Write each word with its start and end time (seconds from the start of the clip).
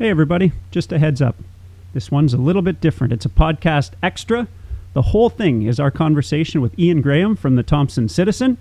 Hey, 0.00 0.08
everybody, 0.08 0.52
just 0.70 0.92
a 0.92 0.98
heads 0.98 1.20
up. 1.20 1.36
This 1.92 2.10
one's 2.10 2.32
a 2.32 2.38
little 2.38 2.62
bit 2.62 2.80
different. 2.80 3.12
It's 3.12 3.26
a 3.26 3.28
podcast 3.28 3.90
extra. 4.02 4.48
The 4.94 5.02
whole 5.02 5.28
thing 5.28 5.60
is 5.60 5.78
our 5.78 5.90
conversation 5.90 6.62
with 6.62 6.78
Ian 6.78 7.02
Graham 7.02 7.36
from 7.36 7.56
the 7.56 7.62
Thompson 7.62 8.08
Citizen. 8.08 8.56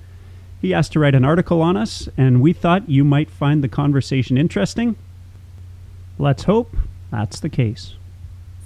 He 0.61 0.73
asked 0.73 0.91
to 0.91 0.99
write 0.99 1.15
an 1.15 1.23
article 1.23 1.61
on 1.61 1.77
us, 1.77 2.09
and 2.17 2.41
we 2.41 2.51
thought 2.51 2.89
you 2.89 3.05
might 3.05 3.29
find 3.29 3.63
the 3.63 3.69
conversation 3.69 4.37
interesting. 4.37 4.97
Let's 6.17 6.43
hope 6.43 6.75
that's 7.09 7.39
the 7.39 7.47
case. 7.47 7.93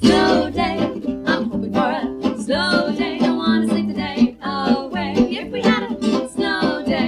Slow 0.01 0.49
day, 0.49 0.79
I'm 0.79 1.51
hoping 1.51 1.71
for 1.73 1.79
a 1.79 2.41
slow 2.41 2.91
day. 2.97 3.19
Don't 3.19 3.37
wanna 3.37 3.67
sleep 3.67 3.87
the 3.89 3.93
day 3.93 4.35
away. 4.41 5.13
If 5.29 5.51
we 5.51 5.61
had 5.61 5.91
a 5.91 6.27
snow 6.27 6.83
day, 6.83 7.07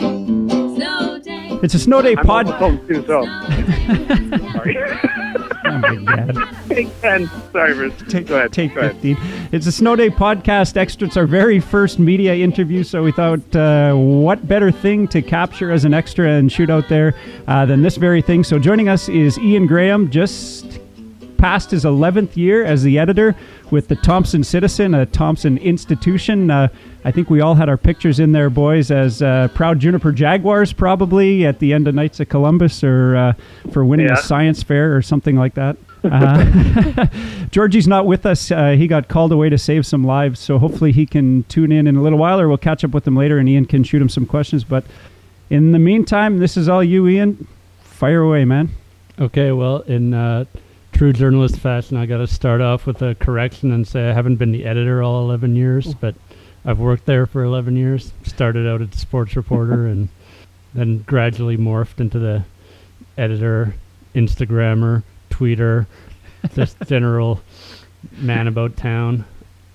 snow 0.75 1.19
day. 1.23 1.59
It's 1.63 1.73
a 1.73 1.79
snow 1.79 2.03
day 2.03 2.13
I'm 2.15 2.23
pod. 2.23 2.51
almost 2.51 2.87
too, 2.87 3.03
so 3.07 3.25
Sorry. 4.53 4.77
Oh 5.65 5.79
my 5.79 6.15
God. 6.15 6.55
take 6.69 7.01
ten. 7.01 7.29
Sorry, 7.51 7.73
Bruce. 7.73 7.93
Take, 8.07 8.27
Go 8.27 8.35
ahead. 8.37 8.53
take 8.53 8.73
Go 8.75 8.81
ahead. 8.81 8.93
15. 8.93 9.17
It's 9.51 9.65
a 9.67 9.71
Snow 9.71 9.95
Day 9.95 10.09
podcast 10.09 10.77
extra. 10.77 11.07
It's 11.07 11.17
our 11.17 11.25
very 11.25 11.59
first 11.59 11.97
media 11.99 12.35
interview, 12.35 12.83
so 12.83 13.03
we 13.03 13.11
thought, 13.11 13.55
uh, 13.55 13.93
what 13.95 14.47
better 14.47 14.71
thing 14.71 15.07
to 15.09 15.21
capture 15.21 15.71
as 15.71 15.85
an 15.85 15.93
extra 15.93 16.29
and 16.29 16.51
shoot 16.51 16.69
out 16.69 16.87
there 16.89 17.15
uh, 17.47 17.65
than 17.65 17.81
this 17.81 17.97
very 17.97 18.21
thing? 18.21 18.43
So 18.43 18.59
joining 18.59 18.89
us 18.89 19.09
is 19.09 19.39
Ian 19.39 19.65
Graham, 19.67 20.09
just 20.11 20.79
past 21.37 21.71
his 21.71 21.83
11th 21.83 22.37
year 22.37 22.63
as 22.63 22.83
the 22.83 22.97
editor 22.97 23.35
with 23.71 23.87
the 23.87 23.95
Thompson 23.95 24.43
Citizen, 24.43 24.93
a 24.93 25.05
Thompson 25.05 25.57
institution. 25.57 26.49
Uh, 26.51 26.67
I 27.03 27.11
think 27.11 27.29
we 27.29 27.41
all 27.41 27.55
had 27.55 27.69
our 27.69 27.77
pictures 27.77 28.19
in 28.19 28.31
there, 28.31 28.49
boys, 28.49 28.91
as 28.91 29.21
uh, 29.21 29.47
proud 29.53 29.79
Juniper 29.79 30.11
Jaguars, 30.11 30.73
probably 30.73 31.45
at 31.45 31.59
the 31.59 31.73
end 31.73 31.87
of 31.87 31.95
Knights 31.95 32.19
of 32.19 32.29
Columbus 32.29 32.83
or 32.83 33.15
uh, 33.15 33.33
for 33.71 33.83
winning 33.85 34.07
Yeah. 34.07 34.13
a 34.13 34.17
science 34.17 34.63
fair 34.63 34.95
or 34.95 35.01
something 35.01 35.35
like 35.35 35.53
that. 35.55 35.77
Uh, 36.05 37.07
Georgie's 37.51 37.87
not 37.87 38.05
with 38.05 38.27
us. 38.27 38.51
Uh, 38.51 38.73
he 38.73 38.85
got 38.85 39.07
called 39.07 39.31
away 39.31 39.49
to 39.49 39.57
save 39.57 39.87
some 39.87 40.03
lives, 40.03 40.39
so 40.39 40.59
hopefully 40.59 40.91
he 40.91 41.03
can 41.03 41.41
tune 41.45 41.71
in 41.71 41.87
in 41.87 41.95
a 41.95 42.01
little 42.03 42.19
while, 42.19 42.39
or 42.39 42.47
we'll 42.47 42.59
catch 42.59 42.83
up 42.83 42.91
with 42.91 43.07
him 43.07 43.15
later, 43.15 43.39
and 43.39 43.49
Ian 43.49 43.65
can 43.65 43.83
shoot 43.83 43.99
him 44.03 44.09
some 44.09 44.27
questions. 44.27 44.63
But 44.63 44.83
in 45.49 45.71
the 45.71 45.79
meantime, 45.79 46.37
this 46.37 46.57
is 46.57 46.69
all 46.69 46.83
you, 46.83 47.07
Ian. 47.07 47.47
Fire 47.81 48.21
away, 48.21 48.45
man. 48.45 48.69
Okay, 49.19 49.51
well, 49.51 49.79
in 49.81 50.13
uh, 50.13 50.45
true 50.95 51.11
journalist 51.11 51.57
fashion, 51.59 51.97
I 51.97 52.05
got 52.05 52.19
to 52.19 52.27
start 52.27 52.61
off 52.61 52.85
with 52.85 53.01
a 53.01 53.15
correction 53.15 53.73
and 53.73 53.85
say 53.85 54.09
I 54.09 54.13
haven't 54.13 54.37
been 54.37 54.53
the 54.53 54.63
editor 54.63 55.03
all 55.03 55.25
11 55.25 55.53
years, 55.53 55.93
but 55.93 56.15
I've 56.63 56.79
worked 56.79 57.05
there 57.05 57.25
for 57.25 57.43
11 57.43 57.75
years. 57.75 58.13
Started 58.23 58.65
out 58.65 58.81
as 58.81 58.87
a 58.93 58.97
sports 58.97 59.35
reporter 59.35 59.87
and 59.87 60.07
then 60.73 60.99
gradually 60.99 61.57
morphed 61.57 61.99
into 61.99 62.17
the 62.17 62.45
editor, 63.17 63.75
Instagrammer, 64.15 65.03
tweeter, 65.29 65.85
just 66.53 66.77
general 66.87 67.41
man 68.13 68.47
about 68.47 68.77
town. 68.77 69.25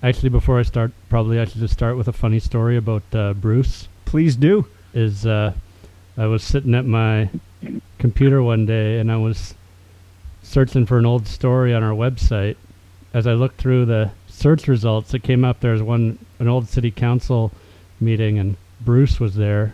Actually, 0.01 0.29
before 0.29 0.57
I 0.57 0.63
start, 0.63 0.91
probably 1.07 1.39
I 1.39 1.45
should 1.45 1.61
just 1.61 1.75
start 1.75 1.97
with 1.97 2.07
a 2.07 2.13
funny 2.13 2.39
story 2.39 2.77
about 2.77 3.03
uh, 3.13 3.33
Bruce 3.33 3.87
Please 4.05 4.35
do. 4.35 4.65
is 4.95 5.27
uh, 5.27 5.53
I 6.17 6.25
was 6.25 6.43
sitting 6.43 6.73
at 6.73 6.85
my 6.85 7.29
computer 7.99 8.41
one 8.41 8.65
day 8.65 8.97
and 8.97 9.11
I 9.11 9.17
was 9.17 9.53
searching 10.43 10.85
for 10.85 10.97
an 10.97 11.05
old 11.05 11.27
story 11.27 11.73
on 11.73 11.83
our 11.83 11.93
website. 11.93 12.55
As 13.13 13.27
I 13.27 13.33
looked 13.33 13.59
through 13.59 13.85
the 13.85 14.11
search 14.27 14.67
results, 14.67 15.13
it 15.13 15.23
came 15.23 15.43
up 15.43 15.59
there 15.59 15.73
was 15.73 15.83
one 15.83 16.17
an 16.39 16.47
old 16.47 16.67
city 16.67 16.91
council 16.91 17.51
meeting 17.99 18.39
and 18.39 18.57
Bruce 18.83 19.19
was 19.19 19.35
there 19.35 19.73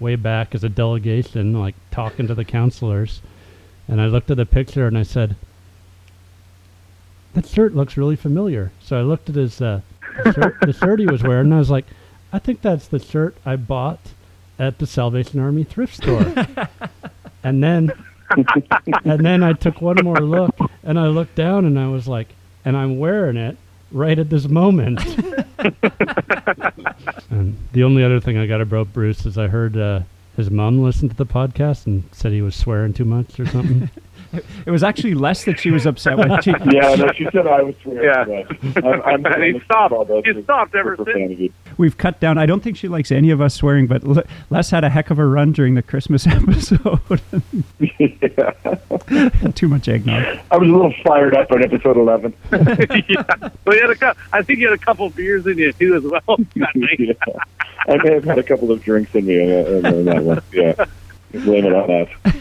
way 0.00 0.16
back 0.16 0.54
as 0.54 0.64
a 0.64 0.68
delegation, 0.68 1.58
like 1.58 1.74
talking 1.90 2.26
to 2.26 2.34
the 2.34 2.44
councilors. 2.44 3.20
And 3.86 4.00
I 4.00 4.06
looked 4.06 4.30
at 4.30 4.36
the 4.36 4.46
picture 4.46 4.86
and 4.86 4.98
I 4.98 5.02
said, 5.02 5.36
"That 7.34 7.46
shirt 7.46 7.74
looks 7.74 7.96
really 7.96 8.16
familiar." 8.16 8.72
So 8.80 8.98
I 8.98 9.02
looked 9.02 9.28
at 9.28 9.36
his 9.36 9.60
uh, 9.60 9.80
shirt, 10.34 10.56
the 10.60 10.72
shirt 10.72 11.00
he 11.00 11.06
was 11.06 11.22
wearing, 11.22 11.46
and 11.46 11.54
I 11.54 11.58
was 11.58 11.70
like, 11.70 11.86
"I 12.32 12.38
think 12.38 12.60
that's 12.60 12.88
the 12.88 12.98
shirt 12.98 13.36
I 13.46 13.56
bought 13.56 14.00
at 14.58 14.78
the 14.78 14.86
Salvation 14.86 15.40
Army 15.40 15.64
thrift 15.64 15.96
store." 15.96 16.34
and 17.42 17.62
then, 17.62 17.92
and 19.04 19.24
then 19.24 19.42
I 19.42 19.52
took 19.52 19.80
one 19.80 19.96
more 20.02 20.20
look, 20.20 20.54
and 20.82 20.98
I 20.98 21.06
looked 21.06 21.34
down, 21.34 21.64
and 21.64 21.78
I 21.78 21.88
was 21.88 22.06
like, 22.08 22.28
"And 22.64 22.76
I'm 22.76 22.98
wearing 22.98 23.36
it 23.36 23.56
right 23.90 24.18
at 24.18 24.30
this 24.30 24.48
moment." 24.48 25.00
and 27.30 27.56
the 27.72 27.84
only 27.84 28.04
other 28.04 28.20
thing 28.20 28.36
I 28.38 28.46
got 28.46 28.60
about 28.60 28.92
Bruce 28.92 29.24
is 29.26 29.38
I 29.38 29.48
heard 29.48 29.76
uh, 29.76 30.00
his 30.36 30.50
mom 30.50 30.82
listened 30.82 31.10
to 31.10 31.16
the 31.16 31.26
podcast 31.26 31.86
and 31.86 32.04
said 32.12 32.32
he 32.32 32.42
was 32.42 32.54
swearing 32.54 32.92
too 32.92 33.04
much 33.04 33.40
or 33.40 33.46
something. 33.46 33.90
It 34.66 34.70
was 34.70 34.82
actually 34.82 35.14
less 35.14 35.44
that 35.44 35.58
she 35.58 35.70
was 35.70 35.86
upset 35.86 36.18
with. 36.18 36.42
She, 36.44 36.50
Yeah, 36.70 36.94
no, 36.96 37.10
she 37.12 37.26
said 37.32 37.46
I 37.46 37.62
was 37.62 37.74
swearing. 37.82 38.04
Yeah. 38.04 38.70
but 38.74 38.84
I'm, 38.84 39.02
I'm, 39.02 39.26
And 39.32 39.42
he 39.54 39.60
stopped. 39.60 39.92
all 39.94 40.22
He 40.22 40.42
stopped 40.42 40.74
ever 40.74 40.96
since. 41.04 41.52
we've 41.78 41.96
cut 41.96 42.20
down. 42.20 42.36
I 42.38 42.44
don't 42.46 42.62
think 42.62 42.76
she 42.76 42.88
likes 42.88 43.10
any 43.10 43.30
of 43.30 43.40
us 43.40 43.54
swearing, 43.54 43.86
but 43.86 44.04
Le- 44.04 44.24
Les 44.50 44.70
had 44.70 44.84
a 44.84 44.90
heck 44.90 45.10
of 45.10 45.18
a 45.18 45.24
run 45.26 45.52
during 45.52 45.74
the 45.74 45.82
Christmas 45.82 46.26
episode. 46.26 47.00
yeah. 47.78 49.50
Too 49.54 49.68
much 49.68 49.88
eggnog. 49.88 50.38
I 50.50 50.56
was 50.56 50.68
a 50.68 50.72
little 50.72 50.92
fired 51.04 51.34
up 51.36 51.50
on 51.50 51.62
episode 51.62 51.96
11. 51.96 52.34
yeah. 52.52 53.22
Well, 53.64 53.76
you 53.76 53.80
had 53.80 53.90
a 53.90 53.94
cou- 53.94 54.20
I 54.32 54.42
think 54.42 54.58
you 54.60 54.68
had 54.68 54.78
a 54.78 54.84
couple 54.84 55.08
beers 55.10 55.46
in 55.46 55.56
you 55.58 55.72
too 55.72 55.94
as 55.96 56.02
well. 56.02 56.38
yeah. 56.54 56.66
I 57.88 57.96
may 58.02 58.14
have 58.14 58.24
had 58.24 58.38
a 58.38 58.42
couple 58.42 58.70
of 58.70 58.82
drinks 58.82 59.14
in 59.14 59.24
me 59.26 59.40
on, 59.40 59.84
uh, 59.84 59.88
uh, 59.88 59.92
on 59.96 60.04
that 60.04 60.22
one. 60.22 60.42
Yeah. 60.52 60.84
Blame 61.32 61.66
it 61.66 61.72
on 61.74 61.88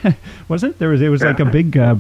that. 0.04 0.16
Wasn't 0.48 0.72
it? 0.76 0.80
there 0.80 0.90
was 0.90 1.02
it 1.02 1.10
was 1.10 1.22
like 1.22 1.40
a 1.40 1.46
big 1.46 1.78
uh, 1.78 1.96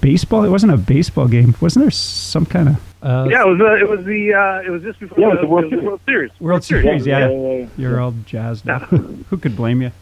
baseball? 0.00 0.44
It 0.44 0.50
wasn't 0.50 0.72
a 0.72 0.76
baseball 0.76 1.28
game. 1.28 1.54
Wasn't 1.60 1.84
there 1.84 1.90
some 1.90 2.44
kind 2.46 2.68
of 2.70 2.76
Uh, 3.02 3.28
Yeah, 3.30 3.42
it 3.42 3.46
was. 3.48 3.60
Uh, 3.60 3.74
it 3.74 3.88
was 3.88 4.04
the. 4.04 4.34
Uh, 4.34 4.62
it 4.66 4.70
was 4.70 4.82
just 4.82 5.00
before 5.00 5.18
Yeah, 5.18 5.28
it 5.28 5.30
was 5.30 5.36
the, 5.40 5.42
the 5.42 5.48
World 5.48 5.72
it 5.72 5.82
was 5.82 6.00
Series. 6.06 6.30
World 6.40 6.64
Series. 6.64 6.84
World 6.84 7.04
Series? 7.04 7.06
Yeah, 7.06 7.30
yeah. 7.30 7.66
you're 7.78 8.00
all 8.00 8.14
jazzed 8.26 8.68
up. 8.68 8.82
Who 9.30 9.36
could 9.38 9.56
blame 9.56 9.80
you? 9.82 9.92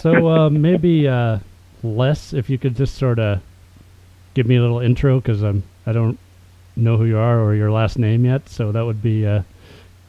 so 0.00 0.28
uh, 0.28 0.50
maybe 0.50 1.06
uh, 1.08 1.38
Les, 1.82 2.32
if 2.32 2.50
you 2.50 2.58
could 2.58 2.76
just 2.76 2.96
sort 2.96 3.18
of 3.18 3.40
give 4.34 4.46
me 4.46 4.56
a 4.56 4.60
little 4.60 4.80
intro 4.80 5.20
because 5.20 5.42
I'm 5.42 5.62
I 5.86 5.92
don't 5.92 6.18
know 6.76 6.96
who 6.96 7.04
you 7.06 7.18
are 7.18 7.40
or 7.40 7.54
your 7.54 7.70
last 7.70 7.98
name 7.98 8.24
yet, 8.24 8.48
so 8.48 8.70
that 8.72 8.82
would 8.84 9.02
be 9.02 9.24
a 9.24 9.44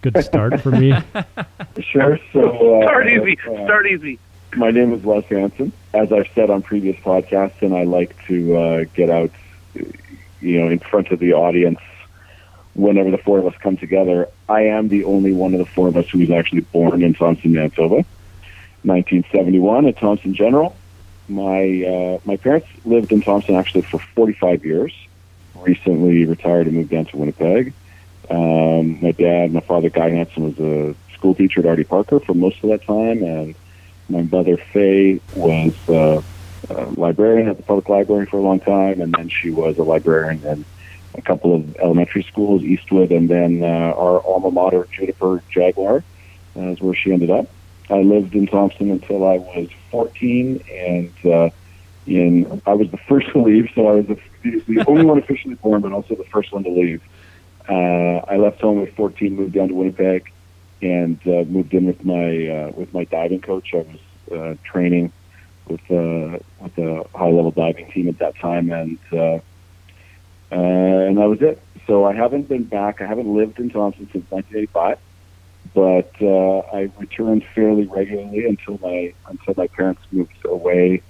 good 0.02 0.22
start 0.24 0.60
for 0.62 0.72
me. 0.72 0.94
Sure. 1.82 2.20
So, 2.34 2.82
uh, 2.82 2.86
Start 2.88 3.08
easy. 3.12 3.38
uh, 3.48 3.64
Start 3.66 3.88
easy. 3.88 4.20
My 4.56 4.72
name 4.72 4.94
is 4.94 5.06
Les 5.06 5.24
Hansen. 5.26 5.72
As 5.94 6.12
I've 6.12 6.28
said 6.34 6.50
on 6.50 6.62
previous 6.62 6.98
podcasts, 6.98 7.62
and 7.62 7.76
I 7.76 7.84
like 7.84 8.16
to 8.28 8.58
uh, 8.58 8.84
get 8.96 9.10
out, 9.10 9.32
you 9.74 10.60
know, 10.60 10.70
in 10.70 10.80
front 10.80 11.12
of 11.12 11.20
the 11.20 11.34
audience 11.34 11.80
whenever 12.74 13.12
the 13.12 13.18
four 13.18 13.40
of 13.40 13.46
us 13.46 13.54
come 13.60 13.78
together. 13.78 14.28
I 14.48 14.64
am 14.64 14.88
the 14.88 15.04
only 15.04 15.34
one 15.34 15.54
of 15.54 15.60
the 15.60 15.66
four 15.66 15.88
of 15.88 15.98
us 15.98 16.10
who 16.10 16.20
was 16.20 16.32
actually 16.32 16.62
born 16.62 17.04
in 17.04 17.14
Thompson, 17.14 17.54
Manitoba, 17.54 18.06
1971 18.84 19.86
at 19.86 19.98
Thompson 19.98 20.34
General. 20.34 20.76
My 21.28 21.84
uh, 21.84 22.20
my 22.26 22.38
parents 22.38 22.68
lived 22.86 23.12
in 23.12 23.22
Thompson 23.22 23.56
actually 23.56 23.84
for 23.84 24.00
45 24.00 24.66
years. 24.66 24.94
Recently 25.56 26.26
retired 26.26 26.68
and 26.68 26.76
moved 26.76 26.90
down 26.90 27.06
to 27.06 27.18
Winnipeg. 27.18 27.74
Um, 28.30 29.02
my 29.02 29.12
dad, 29.12 29.52
my 29.52 29.60
father, 29.60 29.90
Guy 29.90 30.10
Hansen, 30.10 30.44
was 30.44 30.60
a 30.60 30.96
school 31.14 31.36
teacher 31.36 31.60
at 31.60 31.66
R.D. 31.66 31.84
Parker 31.84 32.20
for 32.20 32.34
most 32.34 32.64
of 32.64 32.70
that 32.70 32.84
time, 32.84 33.24
and 33.24 33.56
my 34.10 34.24
mother 34.24 34.58
Faye 34.58 35.20
was 35.36 35.74
uh, 35.90 36.22
a 36.70 36.86
librarian 36.92 37.48
at 37.48 37.58
the 37.58 37.64
public 37.64 37.90
library 37.90 38.26
for 38.26 38.38
a 38.38 38.42
long 38.42 38.60
time, 38.60 39.02
and 39.02 39.14
then 39.14 39.30
she 39.30 39.50
was 39.50 39.78
a 39.78 39.84
librarian 39.84 40.44
in 40.44 40.66
a 41.16 41.22
couple 41.22 41.56
of 41.56 41.76
elementary 41.78 42.24
schools, 42.24 42.64
Eastwood, 42.64 43.12
and 43.12 43.30
then 43.30 43.64
uh, 43.64 43.94
our 43.96 44.22
alma 44.22 44.52
mater, 44.52 44.88
Juniper 44.92 45.42
Jaguar, 45.50 46.04
uh, 46.56 46.60
is 46.62 46.82
where 46.82 46.96
she 46.96 47.12
ended 47.12 47.30
up. 47.30 47.48
I 47.90 48.02
lived 48.02 48.36
in 48.36 48.46
Thompson 48.48 48.92
until 48.92 49.28
I 49.28 49.38
was 49.38 49.70
14, 49.92 50.64
and 50.72 51.26
uh, 51.26 51.50
in 52.06 52.62
I 52.66 52.74
was 52.74 52.90
the 52.92 52.98
first 52.98 53.30
to 53.30 53.40
leave, 53.42 53.70
so 53.74 53.88
I 53.88 53.96
was 53.96 54.08
the, 54.08 54.64
the 54.68 54.86
only 54.88 55.06
one 55.06 55.18
officially 55.18 55.56
born, 55.56 55.82
but 55.82 55.92
also 55.92 56.16
the 56.16 56.24
first 56.26 56.52
one 56.52 56.64
to 56.64 56.70
leave. 56.70 57.02
Uh, 57.68 58.22
I 58.28 58.38
left 58.38 58.62
home 58.62 58.82
at 58.84 58.96
14, 58.96 59.36
moved 59.36 59.54
down 59.54 59.70
to 59.70 59.74
Winnipeg, 59.76 60.32
and 60.82 61.20
uh, 61.28 61.44
moved 61.46 61.74
in 61.74 61.86
with 61.86 62.04
my 62.06 62.48
uh, 62.48 62.72
with 62.76 62.94
my 62.94 63.04
diving 63.06 63.42
coach. 63.42 63.74
I 63.74 63.78
was 63.78 64.00
uh, 64.32 64.56
training 64.64 65.12
with 65.68 65.82
uh, 65.92 66.40
with 66.62 66.78
a 66.78 67.06
high 67.16 67.30
level 67.30 67.52
diving 67.52 67.92
team 67.92 68.08
at 68.10 68.20
that 68.20 68.36
time, 68.38 68.72
and 68.72 68.98
uh, 69.14 69.40
uh, 70.52 70.56
and 70.56 71.18
that 71.18 71.30
was 71.30 71.42
it. 71.42 71.62
So 71.88 72.06
I 72.06 72.14
haven't 72.14 72.48
been 72.48 72.64
back. 72.64 73.02
I 73.02 73.06
haven't 73.06 73.34
lived 73.34 73.60
in 73.60 73.70
Thompson 73.70 74.10
since 74.12 74.30
1985, 74.30 75.00
but 75.74 76.12
uh, 76.22 76.60
I 76.76 76.92
returned 76.98 77.46
fairly 77.56 77.86
regularly 77.88 78.46
until 78.46 78.78
my 78.80 79.14
until 79.28 79.54
my 79.56 79.68
parents 79.68 80.02
moved 80.12 80.34
away, 80.46 81.02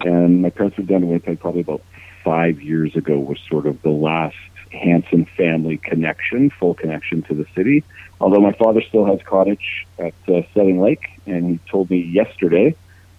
and 0.00 0.42
my 0.42 0.50
parents 0.50 0.76
moved 0.78 0.90
down 0.90 1.00
to 1.02 1.06
Winnipeg 1.06 1.40
probably 1.40 1.62
about 1.62 1.82
five 2.24 2.60
years 2.60 2.96
ago. 2.96 3.18
Was 3.18 3.38
sort 3.48 3.66
of 3.66 3.80
the 3.82 3.90
last 3.90 4.36
Hansen 4.72 5.26
family 5.36 5.78
connection, 5.78 6.50
full 6.50 6.74
connection 6.74 7.22
to 7.22 7.34
the 7.34 7.46
city. 7.54 7.84
Although 8.20 8.40
my 8.40 8.52
father 8.52 8.82
still 8.82 9.04
has 9.06 9.20
cottage 9.24 9.86
at 9.98 10.14
uh, 10.28 10.42
Southern 10.54 10.80
Lake, 10.80 11.08
and 11.30 11.46
he 11.48 11.70
told 11.70 11.90
me 11.90 11.98
yesterday 11.98 12.74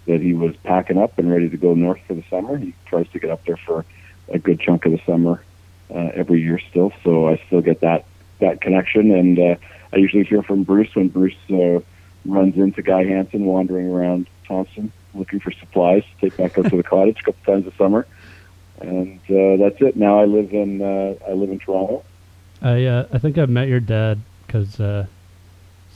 that 0.08 0.22
he 0.22 0.34
was 0.34 0.56
packing 0.64 0.98
up 0.98 1.18
and 1.18 1.32
ready 1.32 1.50
to 1.50 1.58
go 1.58 1.74
north 1.74 2.02
for 2.08 2.14
the 2.14 2.24
summer. 2.30 2.58
He 2.58 2.74
tries 2.88 3.08
to 3.10 3.20
get 3.20 3.30
up 3.30 3.46
there 3.46 3.58
for 3.58 3.86
a 4.30 4.40
good 4.40 4.60
chunk 4.60 4.86
of 4.86 4.92
the 4.92 5.02
summer 5.06 5.44
uh, 5.94 6.10
every 6.14 6.42
year 6.42 6.60
still. 6.70 6.92
So 7.04 7.28
I 7.28 7.42
still 7.48 7.62
get 7.62 7.82
that 7.82 8.06
that 8.40 8.60
connection, 8.60 9.12
and 9.12 9.38
uh, 9.38 9.56
I 9.94 9.98
usually 9.98 10.24
hear 10.24 10.42
from 10.42 10.64
Bruce 10.64 10.94
when 10.96 11.10
Bruce 11.10 11.36
uh, 11.52 11.80
runs 12.26 12.58
into 12.58 12.82
Guy 12.82 13.04
Hansen 13.04 13.46
wandering 13.46 13.92
around 13.92 14.28
Thompson 14.48 14.92
looking 15.14 15.40
for 15.40 15.52
supplies 15.52 16.04
to 16.04 16.30
take 16.30 16.38
back 16.38 16.58
up 16.58 16.66
to 16.70 16.78
the 16.78 16.84
cottage 16.96 17.20
a 17.20 17.24
couple 17.24 17.54
times 17.54 17.68
a 17.68 17.76
summer. 17.76 18.08
And 18.80 19.20
uh, 19.30 19.58
that's 19.58 19.80
it. 19.82 19.96
Now 19.96 20.20
I 20.20 20.26
live 20.26 20.54
in 20.54 20.82
uh, 20.82 21.16
I 21.28 21.34
live 21.34 21.52
in 21.52 21.60
Toronto. 21.60 22.04
I 22.62 22.86
uh, 22.86 23.08
I 23.12 23.18
think 23.20 23.38
I've 23.38 23.50
met 23.50 23.68
your 23.68 23.80
dad 23.80 24.22
because 24.46 24.80
uh, 24.80 25.06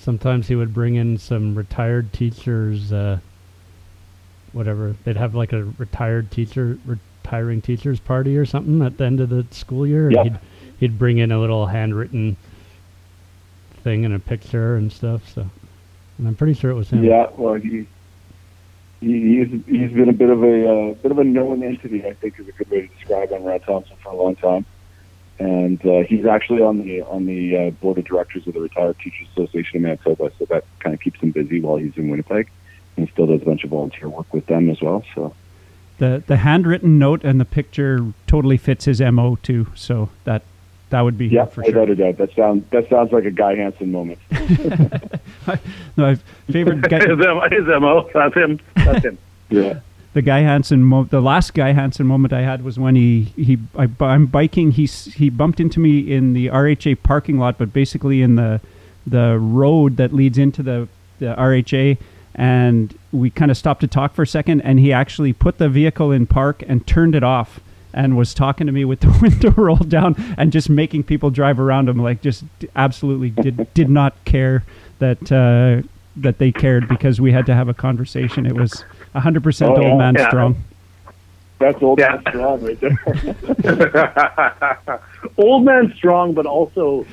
sometimes 0.05 0.47
he 0.47 0.55
would 0.55 0.71
bring 0.71 0.95
in 0.95 1.17
some 1.17 1.55
retired 1.55 2.13
teachers. 2.13 2.93
Uh, 2.93 3.19
whatever 4.53 4.95
they'd 5.03 5.17
have 5.17 5.35
like 5.35 5.51
a 5.51 5.65
retired 5.77 6.31
teacher 6.31 6.77
retiring 6.85 7.61
teachers 7.61 7.99
party 7.99 8.37
or 8.37 8.45
something 8.45 8.81
at 8.83 8.97
the 8.97 9.03
end 9.03 9.19
of 9.19 9.29
the 9.29 9.45
school 9.51 9.85
year. 9.85 10.07
and 10.07 10.15
Yep. 10.15 10.23
He'd 10.23 10.39
he'd 10.79 10.99
bring 10.99 11.17
in 11.17 11.31
a 11.31 11.39
little 11.39 11.65
handwritten 11.65 12.37
thing 13.83 14.05
and 14.05 14.13
a 14.13 14.19
picture 14.19 14.77
and 14.77 14.91
stuff. 14.91 15.27
So, 15.33 15.41
and 16.19 16.27
I'm 16.27 16.35
pretty 16.35 16.53
sure 16.53 16.69
it 16.69 16.75
was 16.75 16.89
him. 16.91 17.03
Yeah, 17.03 17.27
well, 17.35 17.55
he, 17.55 17.87
he 19.01 19.43
he's 19.43 19.61
he's 19.65 19.91
been 19.91 20.09
a 20.09 20.13
bit 20.13 20.29
of 20.29 20.43
a 20.43 20.69
uh, 20.69 20.93
bit 20.93 21.11
of 21.11 21.17
a 21.17 21.23
known 21.23 21.63
entity. 21.63 22.05
I 22.05 22.13
think 22.13 22.39
is 22.39 22.47
a 22.47 22.51
good 22.51 22.69
way 22.69 22.81
to 22.81 22.87
describe 22.87 23.31
him 23.31 23.43
around 23.43 23.61
Thompson 23.61 23.97
for 24.03 24.09
a 24.09 24.15
long 24.15 24.35
time. 24.35 24.65
And 25.37 25.85
uh, 25.85 26.03
he's 26.03 26.25
actually 26.25 26.61
on 26.61 26.81
the 26.81 27.01
on 27.01 27.25
the 27.25 27.57
uh, 27.57 27.69
board 27.71 27.97
of 27.97 28.05
directors 28.05 28.47
of 28.47 28.53
the 28.53 28.61
Retired 28.61 28.97
Teachers 28.99 29.27
Association 29.33 29.77
of 29.77 29.81
Manitoba, 29.83 30.31
so 30.39 30.45
that 30.45 30.63
kind 30.79 30.93
of 30.93 31.01
keeps 31.01 31.19
him 31.19 31.31
busy 31.31 31.59
while 31.59 31.75
he's 31.77 31.95
in 31.97 32.09
Winnipeg. 32.09 32.49
And 32.95 33.07
he 33.07 33.11
still 33.11 33.27
does 33.27 33.41
a 33.41 33.45
bunch 33.45 33.65
of 33.65 33.71
volunteer 33.71 34.07
work 34.07 34.33
with 34.33 34.45
them 34.45 34.69
as 34.69 34.81
well. 34.81 35.03
So 35.13 35.33
The 35.97 36.23
the 36.25 36.37
handwritten 36.37 36.97
note 36.97 37.25
and 37.25 37.41
the 37.41 37.45
picture 37.45 38.13
totally 38.27 38.55
fits 38.57 38.85
his 38.85 39.01
mo 39.01 39.37
too. 39.43 39.67
So 39.75 40.09
that 40.23 40.43
that 40.91 41.01
would 41.01 41.17
be 41.17 41.27
yeah, 41.27 41.45
for 41.45 41.61
without 41.63 41.87
sure. 41.87 41.93
a 41.93 41.95
doubt, 41.97 42.17
that 42.17 42.33
sounds 42.35 42.63
that 42.69 42.87
sounds 42.89 43.11
like 43.11 43.25
a 43.25 43.31
Guy 43.31 43.55
Hansen 43.55 43.91
moment. 43.91 44.19
My 45.97 46.15
favorite 46.49 46.81
guy, 46.83 46.99
his, 47.07 47.19
M- 47.19 47.51
his 47.51 47.65
mo. 47.81 48.09
That's 48.13 48.35
him. 48.35 48.59
That's 48.75 49.03
him. 49.03 49.17
Yeah, 49.49 49.79
the 50.15 50.21
Guy 50.21 50.39
Hansen 50.39 50.81
mo- 50.81 51.03
the 51.03 51.21
last 51.21 51.53
Guy 51.53 51.73
Hansen 51.73 52.07
moment 52.07 52.31
I 52.31 52.41
had 52.41 52.63
was 52.63 52.79
when 52.79 52.95
he 52.95 53.33
he 53.35 53.59
I, 53.77 53.89
I'm 53.99 54.27
biking 54.27 54.71
he 54.71 54.85
he 54.85 55.29
bumped 55.29 55.59
into 55.59 55.81
me 55.81 55.99
in 55.99 56.31
the 56.31 56.47
RHA 56.47 57.03
parking 57.03 57.37
lot 57.37 57.57
but 57.57 57.73
basically 57.73 58.21
in 58.21 58.35
the 58.35 58.61
the 59.05 59.37
road 59.37 59.97
that 59.97 60.13
leads 60.13 60.37
into 60.37 60.63
the 60.63 60.87
the 61.19 61.35
RHA 61.35 61.97
and 62.33 62.97
we 63.11 63.29
kind 63.29 63.51
of 63.51 63.57
stopped 63.57 63.81
to 63.81 63.87
talk 63.87 64.13
for 64.13 64.21
a 64.21 64.27
second 64.27 64.61
and 64.61 64.79
he 64.79 64.93
actually 64.93 65.33
put 65.33 65.57
the 65.57 65.67
vehicle 65.67 66.13
in 66.13 66.25
park 66.25 66.63
and 66.65 66.87
turned 66.87 67.13
it 67.13 67.23
off 67.23 67.59
and 67.93 68.17
was 68.17 68.33
talking 68.33 68.67
to 68.67 68.73
me 68.73 68.85
with 68.85 69.01
the 69.01 69.19
window 69.21 69.51
rolled 69.51 69.89
down 69.89 70.15
and 70.37 70.53
just 70.53 70.69
making 70.69 71.03
people 71.03 71.29
drive 71.29 71.59
around 71.59 71.89
him 71.89 71.97
like 71.97 72.21
just 72.21 72.45
absolutely 72.73 73.31
did 73.31 73.73
did 73.73 73.89
not 73.89 74.13
care 74.23 74.63
that 74.99 75.29
uh, 75.29 75.85
that 76.15 76.37
they 76.37 76.51
cared 76.51 76.87
because 76.87 77.19
we 77.19 77.31
had 77.31 77.45
to 77.45 77.53
have 77.53 77.67
a 77.67 77.73
conversation. 77.73 78.45
It 78.45 78.55
was 78.55 78.85
100% 79.15 79.67
Oh, 79.67 79.75
old 79.75 79.83
yeah. 79.83 79.95
man 79.97 80.15
Yeah. 80.17 80.27
strong 80.29 80.55
that's 81.57 81.81
old 81.81 81.99
Yeah. 81.99 82.09
man 82.09 82.21
strong 82.29 82.61
right 82.63 82.79
there. 82.81 82.97
Old 85.37 85.63
man 85.65 85.93
strong, 85.95 86.33
but 86.33 86.45
also 86.45 87.05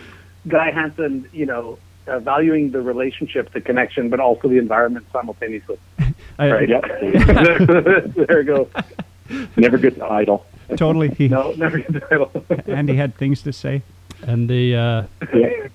Guy 0.49 0.71
Hansen, 0.73 1.27
you 1.33 1.47
know, 1.47 1.79
uh, 2.09 2.19
valuing 2.19 2.73
the 2.73 2.83
relationship, 2.83 3.53
the 3.53 3.61
connection, 3.61 4.09
but 4.11 4.19
also 4.21 4.49
the 4.49 4.59
environment 4.59 5.07
simultaneously. 5.13 5.79
I- 6.39 6.51
Right. 6.51 6.69
yeah, 6.69 6.81
there 8.27 8.43
you 8.43 8.45
go. 8.45 8.69
never 9.57 9.79
gets 9.79 10.01
idle. 10.01 10.45
totally 10.77 11.09
he, 11.11 11.29
No, 11.29 11.53
never 11.57 11.79
get 11.79 12.03
idle. 12.11 12.27
title. 12.27 12.45
andy 12.75 12.97
had 12.97 13.15
things 13.15 13.43
to 13.43 13.53
say 13.53 13.83
And 14.27 14.49
the 14.51 14.75
uh, 14.77 15.03
Yeah. 15.33 15.69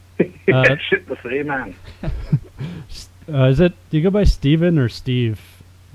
Uh, 0.54 0.76
Shit 0.90 1.08
to 1.08 1.16
say, 1.24 1.44
man. 1.44 1.74
uh, 2.04 3.44
is 3.46 3.60
it? 3.60 3.74
Do 3.90 3.98
you 3.98 4.04
go 4.04 4.10
by 4.10 4.24
Steven 4.26 4.78
or 4.80 4.90
Steve 4.90 5.40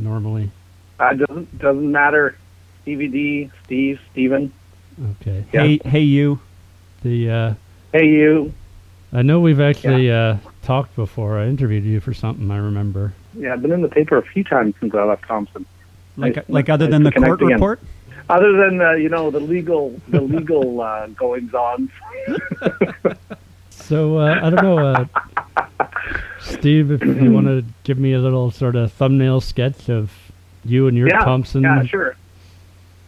normally? 0.02 0.50
Uh, 0.98 1.14
doesn't 1.14 1.58
doesn't 1.58 1.90
matter. 1.90 2.36
Stevie 2.82 3.08
D, 3.08 3.50
Steve, 3.64 4.00
Steven. 4.10 4.52
Okay. 5.20 5.44
Yeah. 5.52 5.62
hey 5.62 5.80
hey 5.84 6.00
you 6.00 6.40
The 7.02 7.30
uh, 7.30 7.54
Hey, 7.92 8.08
you. 8.08 8.52
I 9.12 9.22
know 9.22 9.40
we've 9.40 9.60
actually 9.60 10.10
uh, 10.10 10.36
talked 10.62 10.96
before. 10.96 11.38
I 11.38 11.46
interviewed 11.46 11.84
you 11.84 12.00
for 12.00 12.14
something. 12.14 12.50
I 12.50 12.56
remember. 12.58 13.12
Yeah, 13.34 13.52
I've 13.52 13.62
been 13.62 13.72
in 13.72 13.82
the 13.82 13.88
paper 13.88 14.16
a 14.16 14.22
few 14.22 14.42
times 14.44 14.74
since 14.80 14.94
I 14.94 15.02
left 15.04 15.26
Thompson. 15.26 15.66
like 16.16 16.36
Nice- 16.36 16.44
like 16.48 16.68
other 16.68 16.86
nice 16.86 16.92
than 16.92 17.04
to 17.04 17.10
the 17.10 17.20
court 17.26 17.40
again. 17.42 17.52
report 17.54 17.80
Other 18.28 18.52
than 18.52 18.80
uh, 18.80 18.92
you 18.92 19.08
know 19.08 19.30
the 19.30 19.40
legal 19.40 20.00
the 20.08 20.20
legal 20.20 20.80
uh, 20.80 21.06
goings 21.08 21.54
on. 21.54 21.90
So 23.70 24.18
uh, 24.18 24.38
I 24.42 24.48
don't 24.50 24.62
know, 24.62 24.78
uh, 24.78 25.04
Steve, 26.62 26.92
if 26.92 27.02
you 27.02 27.32
want 27.32 27.48
to 27.48 27.64
give 27.82 27.98
me 27.98 28.12
a 28.12 28.20
little 28.20 28.52
sort 28.52 28.76
of 28.76 28.92
thumbnail 28.92 29.40
sketch 29.40 29.90
of 29.90 30.12
you 30.64 30.86
and 30.86 30.96
your 30.96 31.08
yeah, 31.08 31.24
Thompson. 31.24 31.62
Yeah, 31.62 31.82
sure. 31.82 32.14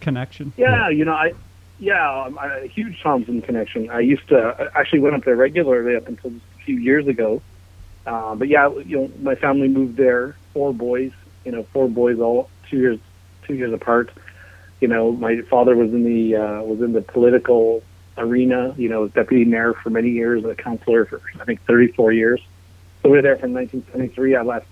connection 0.00 0.52
Yeah, 0.56 0.88
you 0.88 1.04
know, 1.04 1.12
I 1.12 1.34
yeah, 1.78 2.04
I'm 2.04 2.36
a 2.36 2.66
huge 2.66 3.00
Thompson 3.00 3.40
connection. 3.42 3.90
I 3.90 4.00
used 4.00 4.26
to 4.30 4.70
I 4.74 4.80
actually 4.80 4.98
went 4.98 5.14
up 5.14 5.22
there 5.22 5.36
regularly 5.36 5.94
up 5.94 6.08
until 6.08 6.30
just 6.30 6.44
a 6.60 6.64
few 6.64 6.78
years 6.78 7.06
ago. 7.06 7.42
Uh, 8.04 8.34
but 8.34 8.48
yeah, 8.48 8.68
you 8.84 9.02
know, 9.02 9.10
my 9.22 9.36
family 9.36 9.68
moved 9.68 9.96
there. 9.96 10.34
Four 10.52 10.74
boys, 10.74 11.12
you 11.44 11.52
know, 11.52 11.62
four 11.72 11.88
boys, 11.88 12.18
all 12.18 12.50
two 12.68 12.78
years 12.78 12.98
two 13.46 13.54
years 13.54 13.72
apart. 13.72 14.10
You 14.80 14.88
know, 14.88 15.12
my 15.12 15.42
father 15.42 15.76
was 15.76 15.92
in 15.92 16.02
the 16.02 16.34
uh, 16.34 16.62
was 16.62 16.80
in 16.80 16.92
the 16.92 17.02
political 17.02 17.84
arena. 18.18 18.74
You 18.76 18.88
know, 18.88 19.02
was 19.02 19.12
deputy 19.12 19.44
mayor 19.44 19.74
for 19.74 19.90
many 19.90 20.10
years, 20.10 20.44
a 20.44 20.56
councillor 20.56 21.04
for 21.04 21.22
I 21.40 21.44
think 21.44 21.64
34 21.66 22.10
years. 22.10 22.40
So 23.04 23.10
we 23.10 23.18
were 23.18 23.22
there 23.22 23.36
from 23.36 23.52
1973. 23.52 24.34
I 24.34 24.40
left, 24.40 24.66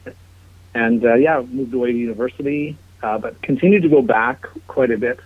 and 0.73 1.05
uh, 1.05 1.17
yeah, 1.17 1.43
moved 1.43 1.75
away 1.75 1.93
to 1.93 1.99
university, 1.99 2.79
uh, 3.03 3.19
but 3.19 3.43
continued 3.43 3.83
to 3.83 3.91
go 3.91 4.01
back 4.01 4.47
quite 4.69 4.91
a 4.91 4.97
bit 4.97 5.21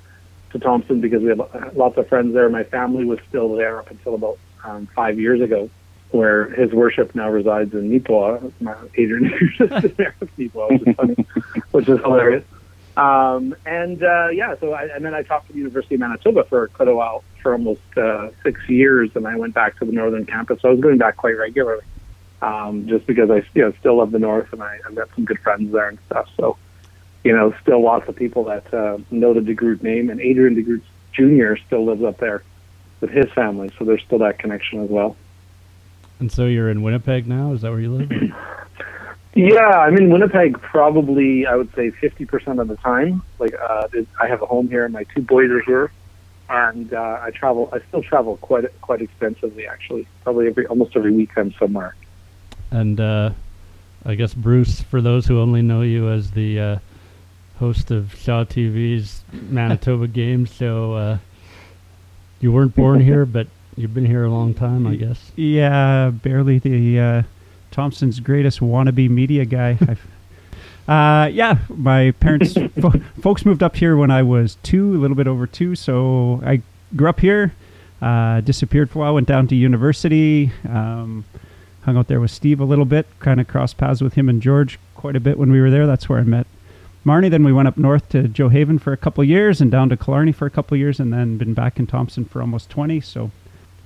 to 0.50 0.58
Thompson 0.58 1.00
because 1.00 1.22
we 1.22 1.28
had 1.28 1.38
uh, 1.38 1.70
lots 1.76 1.96
of 1.98 2.08
friends 2.08 2.34
there. 2.34 2.48
My 2.48 2.64
family 2.64 3.04
was 3.04 3.20
still 3.28 3.54
there 3.54 3.78
up 3.78 3.92
until 3.92 4.16
about 4.16 4.38
um, 4.64 4.88
five 4.96 5.20
years 5.20 5.40
ago, 5.40 5.70
where 6.10 6.48
his 6.48 6.72
worship 6.72 7.14
now 7.14 7.30
resides 7.30 7.72
in 7.74 7.88
Nipoa. 7.88 8.52
My 8.60 8.74
Adrian 8.96 9.26
is 9.60 9.92
there 9.92 10.16
with 10.18 10.36
Nipoa, 10.36 10.72
which 10.72 10.88
is 10.88 10.96
funny, 10.96 11.26
which 11.70 11.88
is 11.88 12.00
hilarious. 12.00 12.44
Um, 12.96 13.54
and 13.64 14.02
uh, 14.02 14.30
yeah, 14.32 14.56
so 14.58 14.72
I, 14.72 14.86
and 14.86 15.04
then 15.04 15.14
I 15.14 15.22
taught 15.22 15.46
for 15.46 15.52
the 15.52 15.58
University 15.58 15.94
of 15.94 16.00
Manitoba 16.00 16.42
for 16.42 16.66
quite 16.66 16.88
a 16.88 16.94
while, 16.96 17.22
for 17.40 17.52
almost 17.52 17.82
uh, 17.96 18.30
six 18.42 18.68
years, 18.68 19.10
and 19.14 19.28
I 19.28 19.36
went 19.36 19.54
back 19.54 19.78
to 19.78 19.84
the 19.84 19.92
northern 19.92 20.26
campus. 20.26 20.60
So 20.60 20.70
I 20.70 20.72
was 20.72 20.80
going 20.80 20.98
back 20.98 21.16
quite 21.16 21.38
regularly, 21.38 21.84
um, 22.42 22.86
just 22.88 23.06
because 23.06 23.30
I 23.30 23.42
you 23.54 23.62
know, 23.62 23.72
still 23.80 23.98
love 23.98 24.10
the 24.12 24.18
north, 24.18 24.52
and 24.52 24.62
I, 24.62 24.78
I've 24.86 24.94
got 24.94 25.08
some 25.14 25.24
good 25.24 25.38
friends 25.40 25.72
there 25.72 25.88
and 25.88 25.98
stuff. 26.06 26.28
So 26.36 26.56
you 27.24 27.36
know, 27.36 27.52
still 27.60 27.82
lots 27.82 28.08
of 28.08 28.14
people 28.14 28.44
that 28.44 28.72
uh, 28.72 28.98
know 29.10 29.34
the 29.34 29.40
DeGroot 29.40 29.82
name, 29.82 30.10
and 30.10 30.20
Adrian 30.20 30.54
DeGroot 30.54 30.82
Jr. 31.12 31.60
still 31.66 31.84
lives 31.84 32.04
up 32.04 32.18
there 32.18 32.42
with 33.00 33.10
his 33.10 33.30
family, 33.32 33.70
so 33.78 33.84
there's 33.84 34.02
still 34.02 34.18
that 34.18 34.38
connection 34.38 34.82
as 34.82 34.88
well. 34.88 35.16
And 36.20 36.30
so 36.30 36.46
you're 36.46 36.70
in 36.70 36.82
Winnipeg 36.82 37.26
now? 37.26 37.52
Is 37.52 37.62
that 37.62 37.70
where 37.70 37.80
you 37.80 37.92
live? 37.92 38.10
Yeah, 39.38 39.68
I'm 39.68 39.98
in 39.98 40.08
Winnipeg 40.08 40.58
probably 40.62 41.46
I 41.46 41.56
would 41.56 41.70
say 41.74 41.90
50% 41.90 42.58
of 42.58 42.68
the 42.68 42.76
time. 42.76 43.22
Like 43.38 43.52
uh, 43.52 43.86
I 44.18 44.28
have 44.28 44.40
a 44.40 44.46
home 44.46 44.66
here, 44.70 44.86
and 44.86 44.94
my 44.94 45.04
two 45.14 45.20
boys 45.20 45.50
are 45.50 45.60
here, 45.60 45.92
and 46.48 46.90
uh, 46.94 47.20
I 47.20 47.32
travel. 47.32 47.68
I 47.70 47.80
still 47.88 48.02
travel 48.02 48.38
quite 48.38 48.64
quite 48.80 49.02
extensively, 49.02 49.66
actually. 49.66 50.08
Probably 50.24 50.46
every 50.46 50.66
almost 50.68 50.96
every 50.96 51.12
week 51.12 51.36
I'm 51.36 51.52
somewhere. 51.58 51.94
And 52.70 53.00
uh, 53.00 53.30
I 54.04 54.14
guess 54.14 54.34
Bruce, 54.34 54.80
for 54.82 55.00
those 55.00 55.26
who 55.26 55.40
only 55.40 55.62
know 55.62 55.82
you 55.82 56.08
as 56.10 56.30
the 56.30 56.60
uh, 56.60 56.78
host 57.58 57.90
of 57.90 58.14
Shaw 58.14 58.44
TV's 58.44 59.22
Manitoba 59.32 60.06
Game 60.12 60.44
Show, 60.44 60.94
uh, 60.94 61.18
you 62.40 62.52
weren't 62.52 62.74
born 62.74 63.00
here, 63.00 63.26
but 63.26 63.48
you've 63.76 63.94
been 63.94 64.06
here 64.06 64.24
a 64.24 64.30
long 64.30 64.54
time, 64.54 64.86
I 64.86 64.96
guess. 64.96 65.32
Yeah, 65.36 66.10
barely 66.10 66.58
the 66.58 67.00
uh, 67.00 67.22
Thompson's 67.70 68.20
greatest 68.20 68.60
wannabe 68.60 69.08
media 69.10 69.44
guy. 69.44 69.70
I've, 69.80 70.06
uh, 70.88 71.28
yeah, 71.32 71.58
my 71.68 72.12
parents, 72.12 72.54
fo- 72.54 73.00
folks 73.20 73.44
moved 73.44 73.62
up 73.62 73.74
here 73.74 73.96
when 73.96 74.10
I 74.10 74.22
was 74.22 74.56
two, 74.62 74.94
a 74.94 74.98
little 74.98 75.16
bit 75.16 75.26
over 75.26 75.46
two. 75.46 75.74
So 75.74 76.40
I 76.44 76.62
grew 76.94 77.08
up 77.08 77.18
here, 77.18 77.52
uh, 78.00 78.40
disappeared 78.42 78.90
for 78.90 79.00
a 79.00 79.02
while, 79.02 79.14
went 79.14 79.26
down 79.26 79.48
to 79.48 79.56
university, 79.56 80.52
um, 80.68 81.24
hung 81.86 81.96
out 81.96 82.08
there 82.08 82.20
with 82.20 82.32
Steve 82.32 82.60
a 82.60 82.64
little 82.64 82.84
bit, 82.84 83.06
kind 83.20 83.40
of 83.40 83.46
crossed 83.46 83.78
paths 83.78 84.02
with 84.02 84.14
him 84.14 84.28
and 84.28 84.42
George 84.42 84.78
quite 84.94 85.16
a 85.16 85.20
bit 85.20 85.38
when 85.38 85.52
we 85.52 85.60
were 85.60 85.70
there. 85.70 85.86
That's 85.86 86.08
where 86.08 86.18
I 86.18 86.24
met 86.24 86.46
Marnie. 87.06 87.30
Then 87.30 87.44
we 87.44 87.52
went 87.52 87.68
up 87.68 87.78
north 87.78 88.08
to 88.10 88.26
Joe 88.26 88.48
Haven 88.48 88.80
for 88.80 88.92
a 88.92 88.96
couple 88.96 89.22
years 89.22 89.60
and 89.60 89.70
down 89.70 89.88
to 89.90 89.96
Killarney 89.96 90.32
for 90.32 90.46
a 90.46 90.50
couple 90.50 90.76
years 90.76 90.98
and 90.98 91.12
then 91.12 91.38
been 91.38 91.54
back 91.54 91.78
in 91.78 91.86
Thompson 91.86 92.24
for 92.24 92.40
almost 92.40 92.68
20. 92.70 93.00
So 93.00 93.30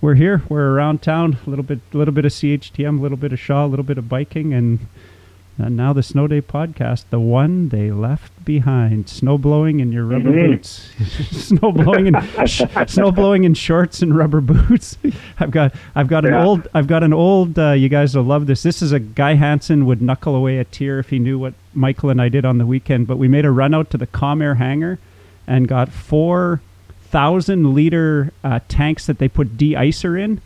we're 0.00 0.14
here. 0.14 0.42
We're 0.48 0.72
around 0.72 1.02
town. 1.02 1.36
A 1.46 1.50
little 1.50 1.62
bit, 1.62 1.80
a 1.92 1.96
little 1.98 2.14
bit 2.14 2.24
of 2.24 2.32
CHTM, 2.32 2.98
a 2.98 3.02
little 3.02 3.18
bit 3.18 3.34
of 3.34 3.38
Shaw, 3.38 3.66
a 3.66 3.68
little 3.68 3.84
bit 3.84 3.98
of 3.98 4.08
biking, 4.08 4.54
and 4.54 4.86
And 5.62 5.76
now 5.76 5.92
the 5.92 6.02
Snow 6.02 6.26
Day 6.26 6.40
podcast, 6.40 7.04
the 7.10 7.20
one 7.20 7.68
they 7.68 7.90
left 7.90 8.32
behind. 8.44 9.08
Snow 9.08 9.36
blowing 9.36 9.80
in 9.80 9.92
your 9.92 10.04
rubber 10.04 10.30
Mhm. 10.30 10.46
boots. 10.52 10.90
snow 11.30 11.70
blowing 11.72 12.06
in 12.06 12.16
sh- 12.46 12.62
snow 12.86 13.12
blowing 13.12 13.44
in 13.44 13.54
shorts 13.54 14.00
and 14.02 14.16
rubber 14.16 14.40
boots. 14.40 14.96
I've 15.38 15.50
got 15.50 15.74
I've 15.94 16.08
got 16.08 16.24
an 16.24 16.34
old 16.34 16.66
I've 16.74 16.86
got 16.86 17.02
an 17.02 17.12
old 17.12 17.58
uh, 17.58 17.72
you 17.72 17.88
guys 17.88 18.16
will 18.16 18.22
love 18.24 18.46
this. 18.46 18.62
This 18.62 18.80
is 18.82 18.92
a 18.92 18.98
Guy 19.00 19.34
Hansen 19.34 19.84
would 19.86 20.00
knuckle 20.00 20.34
away 20.34 20.58
a 20.58 20.64
tear 20.64 20.98
if 20.98 21.10
he 21.10 21.18
knew 21.18 21.38
what 21.38 21.54
Michael 21.74 22.10
and 22.10 22.20
I 22.22 22.28
did 22.28 22.44
on 22.44 22.58
the 22.58 22.66
weekend, 22.66 23.06
but 23.06 23.18
we 23.18 23.28
made 23.28 23.44
a 23.44 23.50
run 23.50 23.74
out 23.74 23.90
to 23.90 23.98
the 23.98 24.06
Calm 24.06 24.40
Air 24.42 24.54
hangar 24.56 24.98
and 25.46 25.68
got 25.68 25.90
four 25.90 26.60
thousand 27.02 27.74
liter 27.74 28.32
uh, 28.44 28.60
tanks 28.68 29.06
that 29.06 29.18
they 29.18 29.28
put 29.28 29.56
de-icer 29.58 30.18
in 30.20 30.40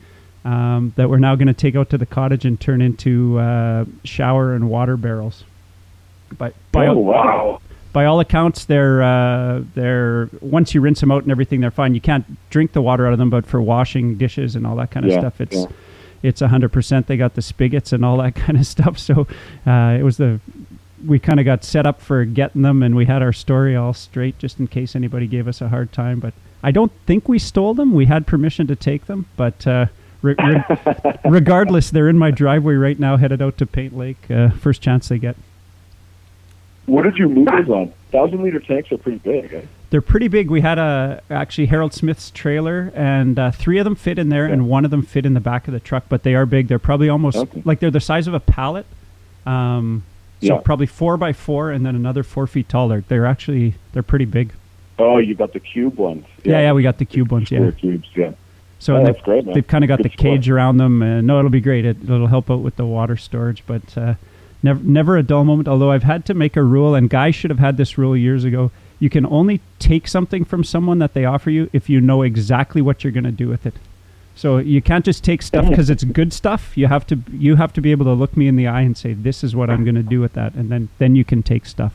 um, 0.45 0.93
that 0.97 1.09
we're 1.09 1.19
now 1.19 1.35
going 1.37 1.49
to 1.49 1.55
take 1.55 1.75
out 1.77 1.91
to 1.91 1.99
the 1.99 2.07
cottage 2.07 2.45
and 2.45 2.61
turn 2.61 2.83
into 2.83 3.39
uh, 3.39 3.85
shower 4.05 4.55
and 4.55 4.69
water 4.69 4.97
barrels. 4.97 5.45
But 6.37 6.55
by, 6.73 6.87
oh 6.87 6.97
all, 6.97 7.05
wow! 7.05 7.61
by 7.93 8.05
all 8.05 8.21
accounts, 8.21 8.65
they're 8.65 9.03
uh, 9.03 9.63
they're 9.75 10.29
once 10.41 10.75
you 10.75 10.81
rinse 10.81 11.01
them 11.01 11.11
out 11.11 11.23
and 11.23 11.31
everything, 11.31 11.61
they're 11.61 11.71
fine. 11.71 11.95
You 11.95 12.01
can't 12.01 12.25
drink 12.51 12.73
the 12.73 12.83
water 12.83 13.07
out 13.07 13.13
of 13.13 13.19
them, 13.19 13.31
but 13.31 13.47
for 13.47 13.63
washing 13.63 14.17
dishes 14.17 14.57
and 14.57 14.67
all 14.67 14.77
that 14.77 14.91
kind 14.91 15.07
of 15.07 15.13
Yeah, 15.13 15.21
stuff, 15.21 15.41
it's 15.41 15.57
yeah. 15.57 15.67
it's 16.23 16.43
a 16.43 16.49
hundred 16.49 16.73
percent. 16.73 17.07
They 17.07 17.17
got 17.17 17.35
the 17.35 17.43
spigots 17.43 17.93
and 17.93 18.05
all 18.05 18.17
that 18.23 18.35
kind 18.35 18.59
of 18.59 18.67
stuff. 18.67 18.99
So 18.99 19.27
uh, 19.67 19.97
it 19.99 20.03
was 20.03 20.17
the 20.17 20.41
we 21.07 21.19
kind 21.19 21.39
of 21.39 21.45
got 21.45 21.63
set 21.65 21.87
up 21.87 22.01
for 22.01 22.25
getting 22.25 22.63
them, 22.63 22.83
and 22.83 22.97
we 22.97 23.05
had 23.07 23.23
our 23.23 23.33
story 23.33 23.77
all 23.77 23.93
straight 23.95 24.39
just 24.39 24.59
in 24.59 24.67
case 24.67 24.97
anybody 24.97 25.27
gave 25.27 25.47
us 25.47 25.61
a 25.61 25.69
hard 25.69 25.93
time. 25.93 26.19
But 26.19 26.35
I 26.63 26.71
don't 26.73 26.93
think 27.07 27.29
we 27.29 27.39
stole 27.39 27.75
them. 27.75 27.93
We 27.93 28.07
had 28.07 28.27
permission 28.27 28.67
to 28.67 28.77
take 28.77 29.07
them, 29.07 29.27
but. 29.37 29.67
Uh, 29.67 29.87
re- 30.25 30.35
re- 30.43 31.12
regardless, 31.25 31.90
they're 31.90 32.09
in 32.09 32.19
my 32.19 32.31
driveway 32.31 32.75
right 32.75 32.99
now, 32.99 33.16
headed 33.16 33.43
out 33.43 33.59
to 33.59 33.66
Paint 33.66 33.97
Lake. 33.97 34.31
Uh, 34.31 34.50
first 34.50 34.81
chance 34.83 35.09
they 35.09 35.19
get. 35.19 35.37
What 36.87 37.02
did 37.02 37.16
you 37.16 37.28
move 37.28 37.47
those 37.47 37.69
on? 37.69 37.93
Thousand 38.11 38.43
liter 38.43 38.61
tanks 38.61 38.90
are 38.93 38.99
pretty 38.99 39.19
big. 39.19 39.52
Eh? 39.54 39.62
They're 39.90 40.02
pretty 40.02 40.28
big. 40.28 40.50
We 40.50 40.61
had 40.61 40.78
a 40.78 41.23
actually 41.31 41.66
Harold 41.66 41.95
Smith's 41.95 42.31
trailer, 42.31 42.93
and 42.95 43.38
uh, 43.38 43.50
three 43.52 43.78
of 43.78 43.85
them 43.85 43.95
fit 43.95 44.19
in 44.19 44.28
there, 44.28 44.47
and 44.47 44.69
one 44.69 44.85
of 44.85 44.90
them 44.90 45.02
fit 45.02 45.25
in 45.25 45.35
the 45.35 45.40
back 45.40 45.66
of 45.69 45.73
the 45.73 45.81
truck. 45.81 46.04
But 46.09 46.25
they 46.25 46.35
are 46.35 46.45
big. 46.47 46.69
They're 46.69 46.78
probably 46.78 47.09
almost 47.09 47.37
Okay. 47.37 47.62
like 47.64 47.81
they're 47.81 47.90
the 47.90 48.00
size 48.00 48.26
of 48.26 48.35
a 48.35 48.40
pallet. 48.40 48.87
Um, 49.47 50.02
so 50.43 50.54
Yeah. 50.57 50.61
probably 50.62 50.87
four 50.87 51.16
by 51.16 51.33
four, 51.33 51.71
and 51.71 51.87
then 51.87 51.95
another 51.97 52.23
four 52.23 52.47
feet 52.47 52.69
taller. 52.69 53.04
They're 53.09 53.26
actually 53.26 53.75
they're 53.93 54.02
pretty 54.02 54.25
big. 54.26 54.52
Oh, 54.99 55.19
you 55.19 55.35
got 55.35 55.52
the 55.52 55.61
cube 55.61 55.97
ones. 55.97 56.26
Yeah, 56.45 56.61
yeah, 56.61 56.73
we 56.73 56.83
got 56.83 56.99
the 56.99 57.04
cube 57.04 57.33
ones. 57.33 57.50
Yeah. 57.50 57.71
cubes. 57.71 58.09
Yeah. 58.14 58.33
So 58.85 58.97
Oh, 58.97 59.05
they've, 59.07 59.23
great, 59.23 59.47
they've 59.47 59.67
kind 59.67 59.83
of 59.83 59.88
got 59.88 59.97
Good 59.99 60.05
the 60.12 60.17
cage 60.17 60.45
sport. 60.45 60.57
around 60.57 60.76
them. 60.76 61.00
And 61.00 61.26
no, 61.26 61.38
it'll 61.38 61.50
be 61.50 61.62
great. 61.62 61.87
It, 61.87 61.97
it'll 62.05 62.26
help 62.26 62.50
out 62.50 62.61
with 62.61 62.76
the 62.76 62.85
water 62.85 63.17
storage, 63.17 63.62
but 63.67 63.97
uh, 63.97 64.14
never 64.62 64.83
never 64.85 65.17
a 65.17 65.23
dull 65.23 65.45
moment. 65.45 65.69
Although 65.69 65.91
I've 65.91 66.03
had 66.03 66.26
to 66.26 66.35
make 66.35 66.55
a 66.55 66.62
rule, 66.62 66.95
and 66.95 67.09
guys 67.09 67.35
should 67.35 67.50
have 67.50 67.59
had 67.61 67.79
this 67.79 67.97
rule 67.97 68.14
years 68.14 68.45
ago. 68.45 68.71
You 69.00 69.09
can 69.09 69.25
only 69.26 69.61
take 69.79 70.07
something 70.07 70.45
from 70.45 70.64
someone 70.64 70.99
that 70.99 71.14
they 71.14 71.25
offer 71.25 71.50
you 71.50 71.69
if 71.73 71.88
you 71.88 72.00
know 72.00 72.21
exactly 72.23 72.81
what 72.83 73.03
you're 73.03 73.12
going 73.12 73.25
to 73.25 73.33
do 73.33 73.49
with 73.49 73.64
it. 73.67 73.75
So 74.37 74.59
you 74.59 74.83
can't 74.83 75.05
just 75.05 75.25
take 75.25 75.43
stuff 75.43 75.69
because 75.69 75.88
it's 75.91 76.05
good 76.05 76.33
stuff. 76.33 76.76
You 76.76 76.87
have 76.88 77.07
to 77.07 77.19
you 77.33 77.57
have 77.57 77.73
to 77.75 77.81
be 77.81 77.91
able 77.91 78.05
to 78.05 78.12
look 78.12 78.37
me 78.37 78.49
in 78.49 78.57
the 78.57 78.67
eye 78.67 78.83
and 78.83 78.97
say 78.97 79.14
this 79.14 79.43
is 79.43 79.57
what 79.57 79.71
I'm 79.71 79.85
going 79.85 79.95
to 79.95 80.03
do 80.03 80.21
with 80.21 80.35
that, 80.35 80.55
and 80.55 80.71
then 80.71 80.88
then 80.99 81.17
you 81.17 81.25
can 81.25 81.43
take 81.43 81.64
stuff. 81.64 81.95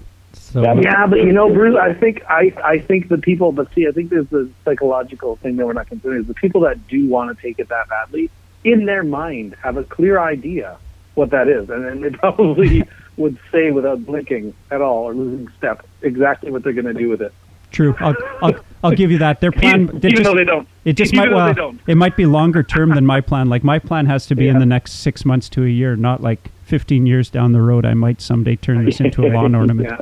So 0.51 0.61
Yeah, 0.79 1.05
but 1.07 1.19
you 1.19 1.31
know, 1.31 1.53
Bruce, 1.53 1.77
I 1.79 1.93
think 1.93 2.23
I 2.27 2.53
I 2.63 2.79
think 2.79 3.07
the 3.09 3.17
people, 3.17 3.51
but 3.51 3.71
see, 3.73 3.87
I 3.87 3.91
think 3.91 4.09
there's 4.09 4.27
the 4.27 4.49
psychological 4.65 5.35
thing 5.37 5.57
that 5.57 5.65
we're 5.65 5.73
not 5.73 5.87
considering 5.87 6.21
is 6.21 6.27
the 6.27 6.33
people 6.33 6.61
that 6.61 6.87
do 6.87 7.07
want 7.07 7.35
to 7.35 7.41
take 7.41 7.59
it 7.59 7.69
that 7.69 7.87
badly, 7.89 8.29
in 8.63 8.85
their 8.85 9.03
mind, 9.03 9.55
have 9.61 9.77
a 9.77 9.83
clear 9.83 10.19
idea 10.19 10.77
what 11.15 11.29
that 11.31 11.47
is, 11.47 11.69
and 11.69 11.85
then 11.85 12.01
they 12.01 12.09
probably 12.17 12.83
would 13.17 13.37
say 13.51 13.71
without 13.71 14.05
blinking 14.05 14.53
at 14.71 14.81
all 14.81 15.03
or 15.03 15.13
losing 15.13 15.47
step 15.57 15.85
exactly 16.01 16.51
what 16.51 16.63
they're 16.63 16.73
going 16.73 16.85
to 16.85 16.93
do 16.93 17.09
with 17.09 17.21
it. 17.21 17.33
True. 17.71 17.95
I'll, 17.99 18.15
I'll, 18.41 18.55
I'll 18.83 18.95
give 18.95 19.11
you 19.11 19.19
that. 19.19 19.41
Their 19.41 19.51
plan. 19.61 19.83
even 19.83 19.99
they 19.99 20.07
even 20.07 20.11
just- 20.11 20.23
though 20.23 20.35
they 20.35 20.43
don't. 20.45 20.67
It 20.85 20.93
just 20.93 21.13
Even 21.13 21.29
might 21.29 21.35
well. 21.35 21.47
they 21.47 21.53
don't. 21.53 21.79
It 21.85 21.95
might 21.95 22.15
be 22.17 22.25
longer 22.25 22.63
term 22.63 22.89
than 22.95 23.05
my 23.05 23.21
plan. 23.21 23.47
Like 23.49 23.63
my 23.63 23.77
plan 23.77 24.07
has 24.07 24.25
to 24.27 24.35
be 24.35 24.47
in 24.47 24.57
the 24.57 24.65
next 24.65 24.93
six 24.93 25.23
months 25.23 25.47
to 25.49 25.63
a 25.63 25.67
year, 25.67 25.95
not 25.95 26.23
like 26.23 26.49
15 26.63 27.05
years 27.05 27.29
down 27.29 27.51
the 27.51 27.61
road. 27.61 27.85
I 27.85 27.93
might 27.93 28.21
someday 28.21 28.55
turn 28.55 28.85
this 28.85 28.99
into 28.99 29.23
a 29.25 29.29
lawn 29.29 29.53
ornament. 29.61 29.89
Yeah. 29.89 30.01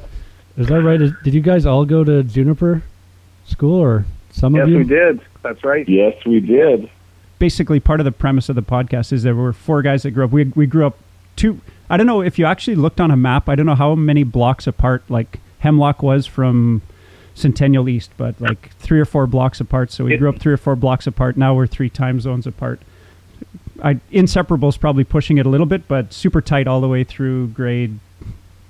Is 0.58 0.68
that 0.68 0.82
right? 0.82 1.00
Did 1.24 1.34
you 1.34 1.42
guys 1.42 1.66
all 1.66 1.86
go 1.86 2.04
to 2.04 2.24
Juniper 2.24 2.84
School, 3.46 3.80
or 3.80 4.06
some 4.32 4.56
Yes, 4.56 4.64
of 4.64 4.70
you? 4.70 4.78
Yes, 4.80 4.88
we 4.88 4.96
did. 4.96 5.22
That's 5.44 5.64
right. 5.64 5.88
Yes, 5.88 6.14
we 6.26 6.40
did. 6.40 6.90
Basically, 7.40 7.80
part 7.80 8.00
of 8.00 8.06
the 8.06 8.12
premise 8.12 8.50
of 8.50 8.56
the 8.56 8.62
podcast 8.64 9.14
is 9.14 9.24
there 9.24 9.36
were 9.36 9.54
four 9.54 9.82
guys 9.82 10.04
that 10.04 10.12
grew 10.12 10.26
up. 10.26 10.32
We 10.32 10.46
we 10.56 10.66
grew 10.66 10.86
up 10.88 10.98
two. 11.36 11.62
I 11.90 11.96
don't 11.98 12.08
know 12.08 12.22
if 12.22 12.38
you 12.40 12.46
actually 12.46 12.76
looked 12.76 13.00
on 13.00 13.12
a 13.12 13.18
map. 13.18 13.48
I 13.48 13.56
don't 13.56 13.66
know 13.66 13.76
how 13.76 13.96
many 13.96 14.24
blocks 14.24 14.68
apart 14.68 15.04
like 15.08 15.40
Hemlock 15.60 16.02
was 16.04 16.26
from 16.26 16.82
Centennial 17.36 17.88
East, 17.88 18.12
but 18.18 18.40
like 18.42 18.72
three 18.80 19.00
or 19.00 19.06
four 19.06 19.28
blocks 19.28 19.62
apart. 19.62 19.92
So 19.92 20.06
we 20.06 20.16
It- 20.16 20.18
grew 20.18 20.30
up 20.30 20.40
three 20.40 20.52
or 20.54 20.58
four 20.58 20.76
blocks 20.76 21.06
apart. 21.08 21.38
Now 21.38 21.54
we're 21.56 21.68
three 21.68 21.90
time 21.90 22.20
zones 22.20 22.48
apart. 22.48 22.82
I, 23.84 24.00
inseparable 24.12 24.70
is 24.70 24.78
probably 24.78 25.04
pushing 25.04 25.38
it 25.38 25.46
a 25.46 25.50
little 25.50 25.68
bit, 25.68 25.88
but 25.88 26.12
super 26.12 26.42
tight 26.42 26.66
all 26.66 26.82
the 26.82 26.88
way 26.88 27.04
through 27.04 27.50
grade, 27.50 28.00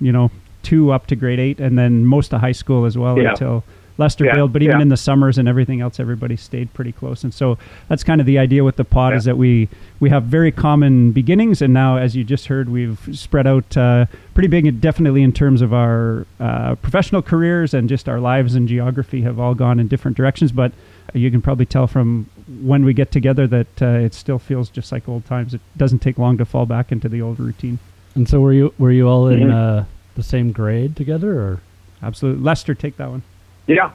you 0.02 0.12
know, 0.12 0.30
two 0.68 0.92
up 0.92 1.08
to 1.08 1.16
grade 1.16 1.40
eight, 1.40 1.60
and 1.60 1.78
then 1.78 2.06
most 2.06 2.34
of 2.34 2.42
high 2.42 2.52
school 2.64 2.86
as 2.86 2.98
well 2.98 3.18
Yeah. 3.18 3.30
until 3.32 3.64
Lester 4.00 4.26
Yeah, 4.26 4.36
bailed. 4.36 4.54
But 4.54 4.62
even 4.62 4.78
yeah. 4.78 4.84
in 4.84 4.90
the 4.90 4.98
summers 4.98 5.40
and 5.40 5.48
everything 5.48 5.82
else, 5.82 6.00
everybody 6.00 6.36
stayed 6.36 6.72
pretty 6.76 6.92
close. 6.92 7.24
And 7.24 7.34
so 7.34 7.58
that's 7.90 8.04
kind 8.04 8.22
of 8.22 8.28
the 8.28 8.38
idea 8.38 8.64
with 8.64 8.76
the 8.76 8.84
pod 8.84 9.14
is 9.16 9.24
that 9.26 9.38
we 9.38 9.70
we 10.00 10.10
have 10.12 10.24
very 10.26 10.52
common 10.52 11.12
beginnings, 11.14 11.62
and 11.64 11.74
now, 11.74 11.98
as 11.98 12.16
you 12.16 12.24
just 12.24 12.46
heard, 12.48 12.70
we've 12.70 13.00
spread 13.14 13.48
out 13.48 13.76
uh, 13.76 14.06
pretty 14.36 14.50
big, 14.50 14.80
definitely 14.82 15.24
in 15.24 15.32
terms 15.32 15.62
of 15.64 15.74
our 15.74 16.28
uh, 16.40 16.76
professional 16.76 17.22
careers 17.24 17.74
and 17.74 17.90
just 17.90 18.08
our 18.08 18.20
lives 18.20 18.54
and 18.56 18.68
geography 18.68 19.22
have 19.24 19.40
all 19.40 19.56
gone 19.56 19.80
in 19.80 19.88
different 19.88 20.16
directions. 20.18 20.52
But 20.52 20.72
you 21.14 21.32
can 21.32 21.42
probably 21.42 21.66
tell 21.66 21.88
from 21.88 22.28
when 22.62 22.86
we 22.86 22.94
get 22.94 23.12
together 23.12 23.48
that 23.48 23.82
uh, 23.82 24.06
it 24.06 24.14
still 24.14 24.38
feels 24.40 24.70
just 24.70 24.92
like 24.92 25.10
old 25.10 25.26
times. 25.26 25.54
It 25.56 25.62
doesn't 25.76 26.00
take 26.04 26.18
long 26.20 26.38
to 26.38 26.46
fall 26.46 26.66
back 26.68 26.92
into 26.92 27.10
the 27.10 27.22
old 27.24 27.40
routine. 27.40 27.80
And 28.14 28.28
so 28.30 28.40
were 28.42 28.54
you 28.54 28.74
were 28.78 28.92
you 28.92 29.08
all 29.08 29.28
in 29.28 29.40
Mhm. 29.50 29.54
uh, 29.54 29.84
the 30.18 30.24
same 30.24 30.52
grade 30.52 30.96
together, 30.98 31.40
or 31.40 31.62
Absolutely, 32.04 32.44
Lester, 32.44 32.76
take 32.76 32.98
that 32.98 33.10
one. 33.10 33.24
Yeah. 33.68 33.92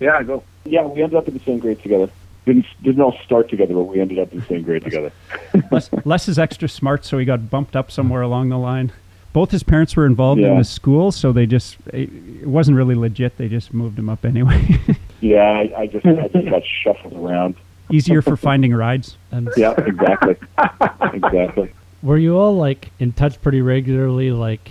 Yeah, 0.00 0.16
I 0.16 0.22
go. 0.24 0.42
Yeah, 0.64 0.82
we 0.82 1.02
ended 1.02 1.16
up 1.16 1.28
in 1.28 1.34
the 1.34 1.40
same 1.40 1.58
grade 1.58 1.80
together. 1.82 2.10
Didn't 2.44 2.66
didn't 2.82 3.00
all 3.00 3.16
start 3.24 3.48
together, 3.48 3.74
but 3.74 3.84
we 3.84 4.00
ended 4.00 4.18
up 4.18 4.32
in 4.32 4.40
the 4.40 4.46
same 4.46 4.62
grade 4.62 4.82
together. 4.84 5.12
Les, 5.70 5.90
Les 6.04 6.28
is 6.28 6.38
extra 6.38 6.68
smart, 6.68 7.04
so 7.04 7.18
he 7.18 7.24
got 7.24 7.48
bumped 7.50 7.76
up 7.76 7.90
somewhere 7.90 8.22
along 8.22 8.48
the 8.48 8.58
line. 8.58 8.92
Both 9.32 9.50
his 9.50 9.62
parents 9.62 9.94
were 9.96 10.06
involved 10.06 10.40
in 10.40 10.56
the 10.56 10.64
school, 10.64 11.12
so 11.12 11.32
they 11.32 11.46
just 11.46 11.76
it, 11.92 12.10
it 12.42 12.46
wasn't 12.46 12.76
really 12.76 12.94
legit. 12.94 13.36
They 13.38 13.48
just 13.48 13.72
moved 13.74 13.98
him 13.98 14.08
up 14.08 14.24
anyway. 14.24 14.78
Yeah, 15.20 15.42
I, 15.42 15.80
I 15.80 15.86
just 15.88 16.06
I 16.06 16.28
just 16.28 16.48
got 16.48 16.62
shuffled 16.64 17.14
around. 17.14 17.56
Easier 17.90 18.22
for 18.22 18.36
finding 18.36 18.72
rides. 18.72 19.16
and 19.32 19.50
Yeah, 19.56 19.72
exactly, 19.76 20.36
exactly. 21.12 21.72
were 22.04 22.18
you 22.18 22.38
all 22.38 22.56
like 22.56 22.90
in 23.00 23.10
touch 23.12 23.42
pretty 23.42 23.60
regularly, 23.60 24.30
like 24.30 24.70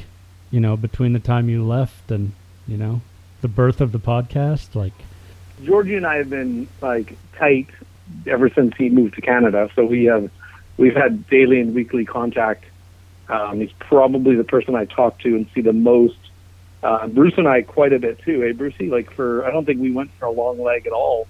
you 0.52 0.60
know, 0.60 0.78
between 0.78 1.14
the 1.14 1.20
time 1.20 1.50
you 1.50 1.66
left 1.66 2.12
and 2.12 2.34
you 2.68 2.78
know 2.78 3.02
the 3.42 3.48
birth 3.48 3.82
of 3.82 3.92
the 3.92 4.00
podcast? 4.00 4.76
Like, 4.76 4.94
Georgie 5.64 5.96
and 5.96 6.06
I 6.06 6.18
have 6.18 6.30
been 6.30 6.68
like 6.82 7.18
tight 7.38 7.68
ever 8.26 8.50
since 8.50 8.76
he 8.78 8.90
moved 8.90 9.16
to 9.16 9.22
Canada. 9.22 9.70
So 9.76 9.86
we 9.86 10.06
have 10.06 10.30
we've 10.78 10.96
had 10.96 11.28
daily 11.30 11.60
and 11.60 11.74
weekly 11.74 12.06
contact. 12.06 12.66
Um, 13.30 13.60
he's 13.60 13.74
probably 13.80 14.36
the 14.36 14.44
person 14.44 14.76
I 14.76 14.86
talk 14.86 15.20
to 15.20 15.36
and 15.36 15.48
see 15.54 15.62
the 15.62 15.74
most. 15.74 16.18
Uh, 16.82 17.08
Bruce 17.08 17.34
and 17.38 17.48
I 17.48 17.64
quite 17.64 17.92
a 17.92 18.00
bit 18.00 18.20
too. 18.20 18.42
Hey, 18.42 18.52
Brucey, 18.52 18.90
like 18.90 19.12
for 19.12 19.46
I 19.46 19.52
don't 19.52 19.66
think 19.66 19.82
we 19.82 19.92
went 19.92 20.12
for 20.20 20.26
a 20.26 20.32
long 20.32 20.62
leg 20.62 20.88
at 20.88 20.94
all. 20.94 21.28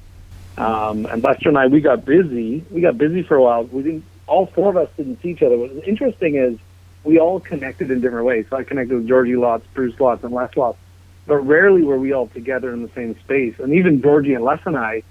Um, 0.58 1.06
and 1.06 1.24
Lester 1.24 1.50
and 1.50 1.58
I, 1.58 1.68
we 1.68 1.82
got 1.82 2.04
busy. 2.04 2.64
We 2.72 2.82
got 2.82 2.98
busy 2.98 3.24
for 3.24 3.36
a 3.36 3.42
while. 3.42 3.64
We 3.64 3.84
didn't. 3.84 4.04
All 4.26 4.48
four 4.48 4.70
of 4.70 4.78
us 4.78 4.90
didn't 4.98 5.22
see 5.22 5.30
each 5.30 5.42
other. 5.42 5.58
What's 5.58 5.88
interesting 5.88 6.36
is 6.36 6.60
we 7.08 7.20
all 7.20 7.40
connected 7.40 7.90
in 7.90 8.02
different 8.02 8.26
ways. 8.26 8.46
So 8.50 8.58
I 8.58 8.64
connected 8.64 8.96
with 8.96 9.08
Georgie 9.08 9.36
lots, 9.38 9.66
Bruce 9.74 10.00
lots, 10.00 10.24
and 10.24 10.34
Les 10.34 10.56
lots 10.56 10.78
but 11.26 11.38
rarely 11.40 11.84
were 11.84 11.98
we 12.00 12.14
all 12.14 12.28
together 12.28 12.72
in 12.74 12.84
the 12.84 12.90
same 12.96 13.14
space. 13.20 13.56
And 13.60 13.74
even 13.74 14.02
Georgie 14.02 14.34
and 14.34 14.46
Les 14.46 14.62
and 14.66 14.78
I 14.78 15.04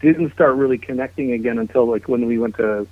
didn't 0.00 0.32
start 0.32 0.54
really 0.54 0.78
connecting 0.78 1.32
again 1.32 1.58
until 1.58 1.90
like 1.90 2.06
when 2.08 2.26
we 2.26 2.38
went 2.38 2.56
to 2.58 2.86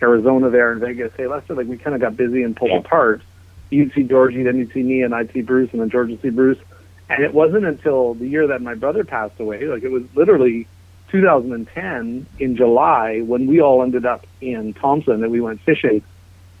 Arizona 0.00 0.48
there 0.48 0.70
and 0.70 0.80
Vegas. 0.80 1.12
Hey, 1.16 1.26
Lester, 1.26 1.54
like 1.54 1.66
we 1.66 1.76
kind 1.76 1.94
of 1.96 2.00
got 2.00 2.16
busy 2.16 2.44
and 2.44 2.54
pulled 2.56 2.70
Yeah. 2.70 2.78
apart. 2.78 3.22
You'd 3.70 3.92
see 3.94 4.04
Georgie, 4.04 4.44
then 4.44 4.58
you'd 4.58 4.72
see 4.72 4.82
me, 4.82 5.02
and 5.02 5.12
I'd 5.14 5.32
see 5.32 5.42
Bruce, 5.42 5.70
and 5.72 5.80
then 5.80 5.90
George 5.90 6.10
would 6.10 6.22
see 6.22 6.30
Bruce. 6.30 6.58
And 7.08 7.24
it 7.24 7.34
wasn't 7.34 7.64
until 7.64 8.14
the 8.14 8.28
year 8.28 8.46
that 8.48 8.62
my 8.62 8.74
brother 8.74 9.02
passed 9.02 9.40
away, 9.40 9.64
like 9.66 9.82
it 9.82 9.90
was 9.90 10.04
literally 10.14 10.68
2010 11.10 12.26
in 12.38 12.56
July 12.56 13.20
when 13.22 13.46
we 13.48 13.60
all 13.60 13.82
ended 13.82 14.06
up 14.06 14.24
in 14.40 14.72
Thompson 14.74 15.20
that 15.20 15.30
we 15.30 15.40
went 15.40 15.60
fishing 15.62 16.02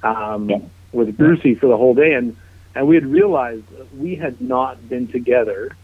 um, 0.02 0.50
Yeah. 0.50 0.58
With 0.92 1.16
Brucey 1.16 1.54
for 1.54 1.66
the 1.66 1.76
whole 1.76 1.94
day. 1.94 2.14
And 2.14 2.36
and 2.74 2.86
we 2.86 2.94
had 2.94 3.06
realized 3.06 3.64
we 3.96 4.14
had 4.14 4.40
not 4.40 4.88
been 4.88 5.08
together. 5.08 5.74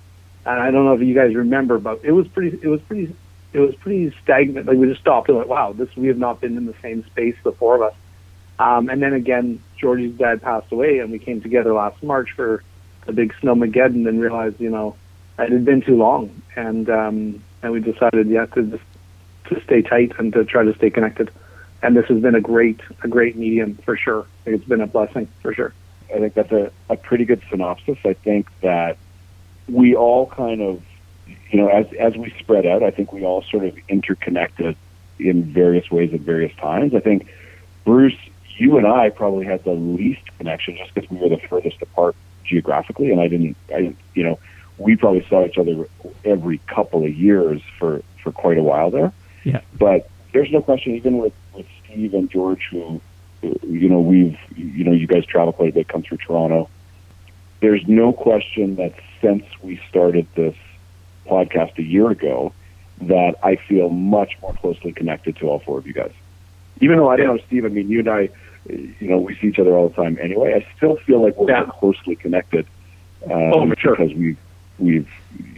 And 0.44 0.60
I 0.60 0.70
don't 0.70 0.84
know 0.84 0.94
if 0.94 1.00
you 1.00 1.14
guys 1.14 1.34
remember, 1.34 1.78
but 1.78 2.00
it 2.04 2.12
was 2.12 2.28
pretty. 2.28 2.58
It 2.62 2.68
was 2.68 2.80
pretty. 2.82 3.14
It 3.52 3.58
was 3.58 3.74
pretty 3.76 4.14
stagnant. 4.22 4.66
Like 4.66 4.76
we 4.76 4.86
just 4.86 5.00
stopped 5.00 5.28
and 5.28 5.38
went, 5.38 5.48
"Wow, 5.48 5.72
this 5.72 5.94
we 5.96 6.08
have 6.08 6.18
not 6.18 6.40
been 6.40 6.56
in 6.56 6.66
the 6.66 6.74
same 6.82 7.04
space, 7.06 7.34
the 7.42 7.52
four 7.52 7.74
of 7.74 7.82
us." 7.82 7.94
Um, 8.58 8.88
and 8.88 9.02
then 9.02 9.12
again, 9.12 9.60
Georgie's 9.76 10.16
dad 10.16 10.42
passed 10.42 10.70
away, 10.72 11.00
and 11.00 11.10
we 11.10 11.18
came 11.18 11.40
together 11.40 11.74
last 11.74 12.02
March 12.02 12.30
for 12.32 12.62
the 13.06 13.12
big 13.12 13.34
snowmageddon, 13.42 14.08
and 14.08 14.20
realized, 14.20 14.60
you 14.60 14.70
know, 14.70 14.96
it 15.38 15.50
had 15.50 15.64
been 15.64 15.82
too 15.82 15.96
long, 15.96 16.42
and 16.54 16.88
um, 16.88 17.42
and 17.62 17.72
we 17.72 17.80
decided, 17.80 18.28
yeah, 18.28 18.46
to 18.46 18.62
just 18.62 18.84
to 19.46 19.60
stay 19.62 19.82
tight 19.82 20.12
and 20.18 20.32
to 20.32 20.44
try 20.44 20.64
to 20.64 20.74
stay 20.76 20.90
connected. 20.90 21.30
And 21.82 21.96
this 21.96 22.06
has 22.06 22.20
been 22.20 22.34
a 22.34 22.40
great 22.40 22.80
a 23.02 23.08
great 23.08 23.36
medium 23.36 23.76
for 23.84 23.96
sure. 23.96 24.26
It's 24.44 24.64
been 24.64 24.80
a 24.80 24.86
blessing 24.86 25.28
for 25.42 25.54
sure. 25.54 25.72
I 26.14 26.18
think 26.18 26.34
that's 26.34 26.52
a, 26.52 26.70
a 26.88 26.96
pretty 26.96 27.24
good 27.24 27.42
synopsis. 27.50 27.98
I 28.04 28.14
think 28.14 28.48
that 28.60 28.96
we 29.68 29.94
all 29.96 30.26
kind 30.26 30.62
of, 30.62 30.82
you 31.50 31.60
know, 31.60 31.68
as 31.68 31.86
as 31.98 32.16
we 32.16 32.32
spread 32.38 32.66
out, 32.66 32.82
I 32.82 32.90
think 32.90 33.12
we 33.12 33.24
all 33.24 33.42
sort 33.42 33.64
of 33.64 33.76
interconnected 33.88 34.76
in 35.18 35.44
various 35.44 35.90
ways 35.90 36.12
at 36.14 36.20
various 36.20 36.54
times. 36.56 36.94
I 36.94 37.00
think 37.00 37.28
Bruce, 37.84 38.16
you 38.56 38.78
and 38.78 38.86
I 38.86 39.10
probably 39.10 39.44
had 39.46 39.64
the 39.64 39.72
least 39.72 40.22
connection 40.38 40.76
just 40.76 40.94
because 40.94 41.10
we 41.10 41.18
were 41.18 41.28
the 41.28 41.40
furthest 41.48 41.80
apart 41.82 42.16
geographically, 42.44 43.10
and 43.10 43.20
I 43.20 43.28
didn't, 43.28 43.56
I 43.74 43.80
didn't, 43.82 43.98
you 44.14 44.22
know, 44.22 44.38
we 44.78 44.96
probably 44.96 45.26
saw 45.28 45.44
each 45.44 45.58
other 45.58 45.88
every 46.24 46.58
couple 46.66 47.04
of 47.04 47.14
years 47.14 47.60
for 47.78 48.02
for 48.22 48.32
quite 48.32 48.58
a 48.58 48.62
while 48.62 48.90
there. 48.90 49.12
Yeah. 49.44 49.60
But 49.78 50.08
there's 50.32 50.50
no 50.50 50.60
question, 50.62 50.94
even 50.94 51.18
with 51.18 51.32
with 51.54 51.66
Steve 51.84 52.14
and 52.14 52.30
George, 52.30 52.68
who, 52.70 53.00
you 53.42 53.88
know, 53.88 54.00
we've, 54.00 54.36
you 54.56 54.84
know, 54.84 54.92
you 54.92 55.06
guys 55.06 55.24
travel 55.24 55.52
quite 55.52 55.70
a 55.70 55.72
bit, 55.72 55.88
come 55.88 56.02
through 56.02 56.18
Toronto. 56.18 56.68
There's 57.60 57.86
no 57.88 58.12
question 58.12 58.76
that 58.76 58.92
since 59.22 59.44
we 59.62 59.80
started 59.88 60.26
this 60.34 60.54
podcast 61.26 61.78
a 61.78 61.82
year 61.82 62.10
ago, 62.10 62.52
that 63.00 63.34
I 63.42 63.56
feel 63.56 63.88
much 63.88 64.36
more 64.42 64.52
closely 64.54 64.92
connected 64.92 65.36
to 65.36 65.48
all 65.48 65.60
four 65.60 65.78
of 65.78 65.86
you 65.86 65.92
guys. 65.94 66.12
Even 66.80 66.98
though 66.98 67.08
I 67.08 67.16
don't 67.16 67.26
know 67.36 67.38
Steve, 67.46 67.64
I 67.64 67.68
mean, 67.68 67.88
you 67.88 68.00
and 68.00 68.08
I, 68.08 68.28
you 68.68 68.94
know, 69.08 69.18
we 69.18 69.34
see 69.36 69.46
each 69.48 69.58
other 69.58 69.74
all 69.74 69.88
the 69.88 69.94
time 69.94 70.18
anyway. 70.20 70.52
I 70.54 70.66
still 70.76 70.96
feel 70.96 71.22
like 71.22 71.36
we're 71.38 71.50
Yeah. 71.50 71.60
more 71.64 71.72
closely 71.72 72.16
connected. 72.16 72.66
Um, 73.24 73.32
Oh, 73.54 73.68
for 73.68 73.76
sure. 73.80 73.96
Because 73.96 74.14
we've 74.14 74.38
we've 74.78 75.08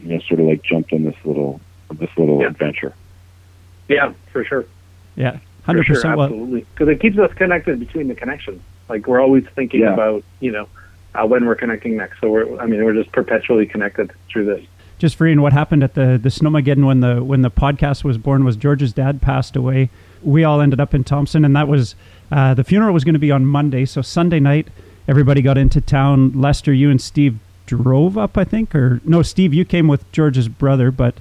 you 0.03 0.15
know 0.15 0.21
sort 0.21 0.39
of 0.39 0.47
like 0.47 0.63
jumped 0.63 0.93
on 0.93 1.03
this 1.03 1.17
little 1.25 1.61
this 1.93 2.11
little 2.17 2.41
Yeah. 2.41 2.49
adventure. 2.49 2.95
Yeah, 3.89 4.13
for 4.33 4.45
sure. 4.45 4.65
Yeah, 5.17 5.39
hundred 5.65 5.85
sure, 5.87 5.97
percent. 5.97 6.19
Absolutely. 6.21 6.67
Because 6.75 6.89
it 6.89 7.01
keeps 7.01 7.19
us 7.19 7.33
connected 7.35 7.81
between 7.81 8.09
the 8.09 8.15
connections. 8.15 8.61
Like 8.89 9.07
we're 9.07 9.21
always 9.21 9.45
thinking 9.55 9.81
Yeah. 9.81 9.95
about, 9.95 10.25
you 10.41 10.53
know, 10.53 10.69
uh, 11.15 11.27
when 11.27 11.47
we're 11.47 11.55
connecting 11.55 11.97
next. 11.97 12.21
So 12.21 12.31
we're, 12.31 12.59
I 12.61 12.67
mean, 12.67 12.85
we're 12.85 12.95
just 12.95 13.11
perpetually 13.13 13.67
connected 13.67 14.13
through 14.31 14.45
this. 14.47 14.65
just 14.99 15.17
for 15.17 15.27
Ian, 15.27 15.43
what 15.43 15.53
happened 15.53 15.83
at 15.83 15.95
the 15.95 16.19
the 16.23 16.29
Snowmageddon 16.29 16.85
when 16.87 17.01
the 17.01 17.23
when 17.25 17.43
the 17.43 17.51
podcast 17.51 18.05
was 18.05 18.19
born 18.19 18.45
was 18.45 18.57
George's 18.57 18.93
dad 18.93 19.21
passed 19.23 19.57
away. 19.57 19.91
We 20.23 20.45
all 20.45 20.61
ended 20.61 20.81
up 20.81 20.95
in 20.95 21.05
Thompson, 21.05 21.45
and 21.45 21.55
that 21.57 21.69
was 21.69 21.95
uh, 22.33 22.53
the 22.55 22.65
funeral 22.65 22.93
was 22.93 23.05
going 23.05 23.15
to 23.15 23.19
be 23.21 23.31
on 23.31 23.47
Monday. 23.47 23.85
So 23.87 24.03
Sunday 24.03 24.41
night, 24.41 24.69
everybody 25.07 25.41
got 25.43 25.57
into 25.57 25.81
town. 25.81 26.33
Lester, 26.33 26.73
you 26.73 26.91
and 26.91 27.01
Steve 27.01 27.39
drove 27.67 28.19
up, 28.19 28.37
I 28.39 28.45
think, 28.45 28.75
or 28.75 29.01
no, 29.05 29.23
Steve, 29.23 29.53
you 29.55 29.65
came 29.65 29.89
with 29.89 30.11
George's 30.13 30.49
brother, 30.49 30.91
but. 30.91 31.15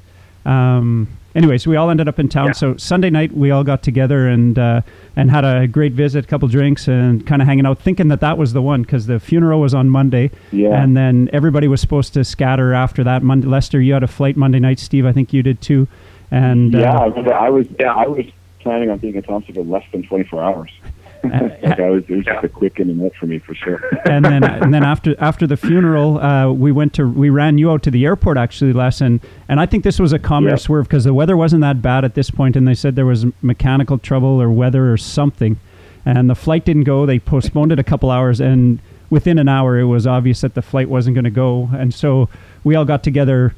Um, 0.45 1.09
anyways, 1.37 1.67
we 1.67 1.75
all 1.75 1.89
ended 1.89 2.07
up 2.07 2.19
in 2.19 2.27
town. 2.27 2.47
Yeah. 2.47 2.51
So 2.53 2.77
Sunday 2.77 3.09
night, 3.09 3.31
we 3.31 3.51
all 3.51 3.63
got 3.63 3.83
together 3.83 4.27
and 4.27 4.57
uh, 4.57 4.81
and 5.15 5.31
had 5.31 5.45
a 5.45 5.67
great 5.67 5.93
visit, 5.93 6.25
a 6.25 6.27
couple 6.27 6.47
drinks, 6.47 6.87
and 6.87 7.25
kind 7.25 7.41
of 7.41 7.47
hanging 7.47 7.65
out, 7.65 7.79
thinking 7.79 8.09
that 8.09 8.19
that 8.19 8.37
was 8.37 8.53
the 8.53 8.61
one 8.61 8.81
because 8.81 9.05
the 9.05 9.19
funeral 9.19 9.61
was 9.61 9.73
on 9.73 9.89
Monday. 9.89 10.31
Yeah. 10.51 10.81
And 10.81 10.97
then 10.97 11.29
everybody 11.31 11.67
was 11.67 11.79
supposed 11.79 12.13
to 12.15 12.25
scatter 12.25 12.73
after 12.73 13.03
that. 13.03 13.23
Monday, 13.23 13.47
Lester, 13.47 13.79
you 13.79 13.93
had 13.93 14.03
a 14.03 14.07
flight 14.07 14.35
Monday 14.35 14.59
night. 14.59 14.79
Steve, 14.79 15.05
I 15.05 15.13
think 15.13 15.31
you 15.31 15.43
did 15.43 15.61
too. 15.61 15.87
And 16.31 16.73
yeah, 16.73 16.97
uh, 16.97 17.29
I 17.31 17.49
was 17.49 17.67
yeah, 17.79 17.93
I 17.93 18.07
was 18.07 18.25
planning 18.59 18.89
on 18.89 18.97
being 18.97 19.15
in 19.15 19.23
Thompson 19.23 19.53
for 19.53 19.63
less 19.63 19.85
than 19.91 20.03
24 20.03 20.43
hours. 20.43 20.71
like 21.63 21.79
I 21.79 21.89
was, 21.89 22.03
it 22.07 22.15
was 22.15 22.25
just 22.25 22.43
a 22.43 22.49
quick 22.49 22.79
in 22.79 22.89
and 22.89 23.01
out 23.03 23.13
for 23.19 23.25
me 23.25 23.39
for 23.39 23.53
sure. 23.55 23.81
and 24.09 24.23
then 24.23 24.43
and 24.43 24.73
then 24.73 24.83
after 24.83 25.15
after 25.19 25.45
the 25.47 25.57
funeral, 25.57 26.19
uh, 26.19 26.51
we 26.51 26.71
went 26.71 26.93
to 26.95 27.07
we 27.07 27.29
ran 27.29 27.57
you 27.57 27.71
out 27.71 27.83
to 27.83 27.91
the 27.91 28.05
airport 28.05 28.37
actually, 28.37 28.73
Les, 28.73 29.01
and 29.01 29.19
and 29.49 29.59
I 29.59 29.65
think 29.65 29.83
this 29.83 29.99
was 29.99 30.13
a 30.13 30.19
common 30.19 30.51
Yeah. 30.51 30.55
swerve 30.57 30.87
because 30.87 31.03
the 31.03 31.13
weather 31.13 31.35
wasn't 31.37 31.61
that 31.61 31.81
bad 31.81 32.05
at 32.05 32.13
this 32.15 32.29
point, 32.29 32.55
and 32.55 32.67
they 32.67 32.75
said 32.75 32.95
there 32.95 33.05
was 33.05 33.25
mechanical 33.41 33.97
trouble 33.97 34.41
or 34.41 34.49
weather 34.49 34.91
or 34.91 34.97
something, 34.97 35.57
and 36.05 36.29
the 36.29 36.35
flight 36.35 36.65
didn't 36.65 36.83
go. 36.85 37.05
They 37.05 37.19
postponed 37.19 37.71
it 37.71 37.79
a 37.79 37.83
couple 37.83 38.11
hours, 38.11 38.39
and 38.39 38.79
within 39.09 39.39
an 39.39 39.47
hour, 39.47 39.79
it 39.79 39.85
was 39.85 40.05
obvious 40.05 40.41
that 40.41 40.53
the 40.53 40.61
flight 40.61 40.89
wasn't 40.89 41.15
going 41.15 41.23
to 41.25 41.29
go, 41.31 41.69
and 41.73 41.93
so 41.93 42.29
we 42.63 42.75
all 42.75 42.85
got 42.85 43.03
together. 43.03 43.53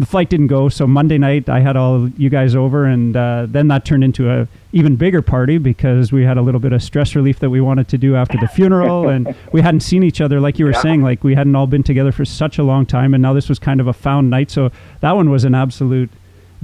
The 0.00 0.06
flight 0.06 0.30
didn't 0.30 0.46
go, 0.46 0.70
so 0.70 0.86
Monday 0.86 1.18
night 1.18 1.50
I 1.50 1.60
had 1.60 1.76
all 1.76 2.08
you 2.16 2.30
guys 2.30 2.56
over, 2.56 2.86
and 2.86 3.14
uh, 3.14 3.46
then 3.48 3.68
that 3.68 3.84
turned 3.84 4.02
into 4.02 4.30
a 4.30 4.48
even 4.72 4.96
bigger 4.96 5.20
party 5.20 5.58
because 5.58 6.10
we 6.10 6.24
had 6.24 6.38
a 6.38 6.42
little 6.42 6.58
bit 6.58 6.72
of 6.72 6.82
stress 6.82 7.14
relief 7.14 7.38
that 7.40 7.50
we 7.50 7.60
wanted 7.60 7.86
to 7.88 7.98
do 7.98 8.16
after 8.16 8.38
the 8.40 8.48
funeral, 8.48 9.08
and 9.14 9.34
we 9.52 9.60
hadn't 9.60 9.80
seen 9.80 10.02
each 10.02 10.22
other 10.22 10.40
like 10.40 10.58
you 10.58 10.64
were 10.64 10.70
Yeah. 10.72 10.80
saying, 10.80 11.02
like 11.02 11.22
we 11.22 11.34
hadn't 11.34 11.54
all 11.54 11.66
been 11.66 11.82
together 11.82 12.12
for 12.12 12.24
such 12.24 12.56
a 12.58 12.62
long 12.62 12.86
time, 12.86 13.12
and 13.12 13.20
now 13.20 13.34
this 13.34 13.48
was 13.50 13.58
kind 13.58 13.78
of 13.78 13.86
a 13.88 13.92
found 13.92 14.30
night. 14.30 14.50
So 14.50 14.70
that 15.00 15.12
one 15.14 15.28
was 15.28 15.44
an 15.44 15.54
absolute 15.54 16.08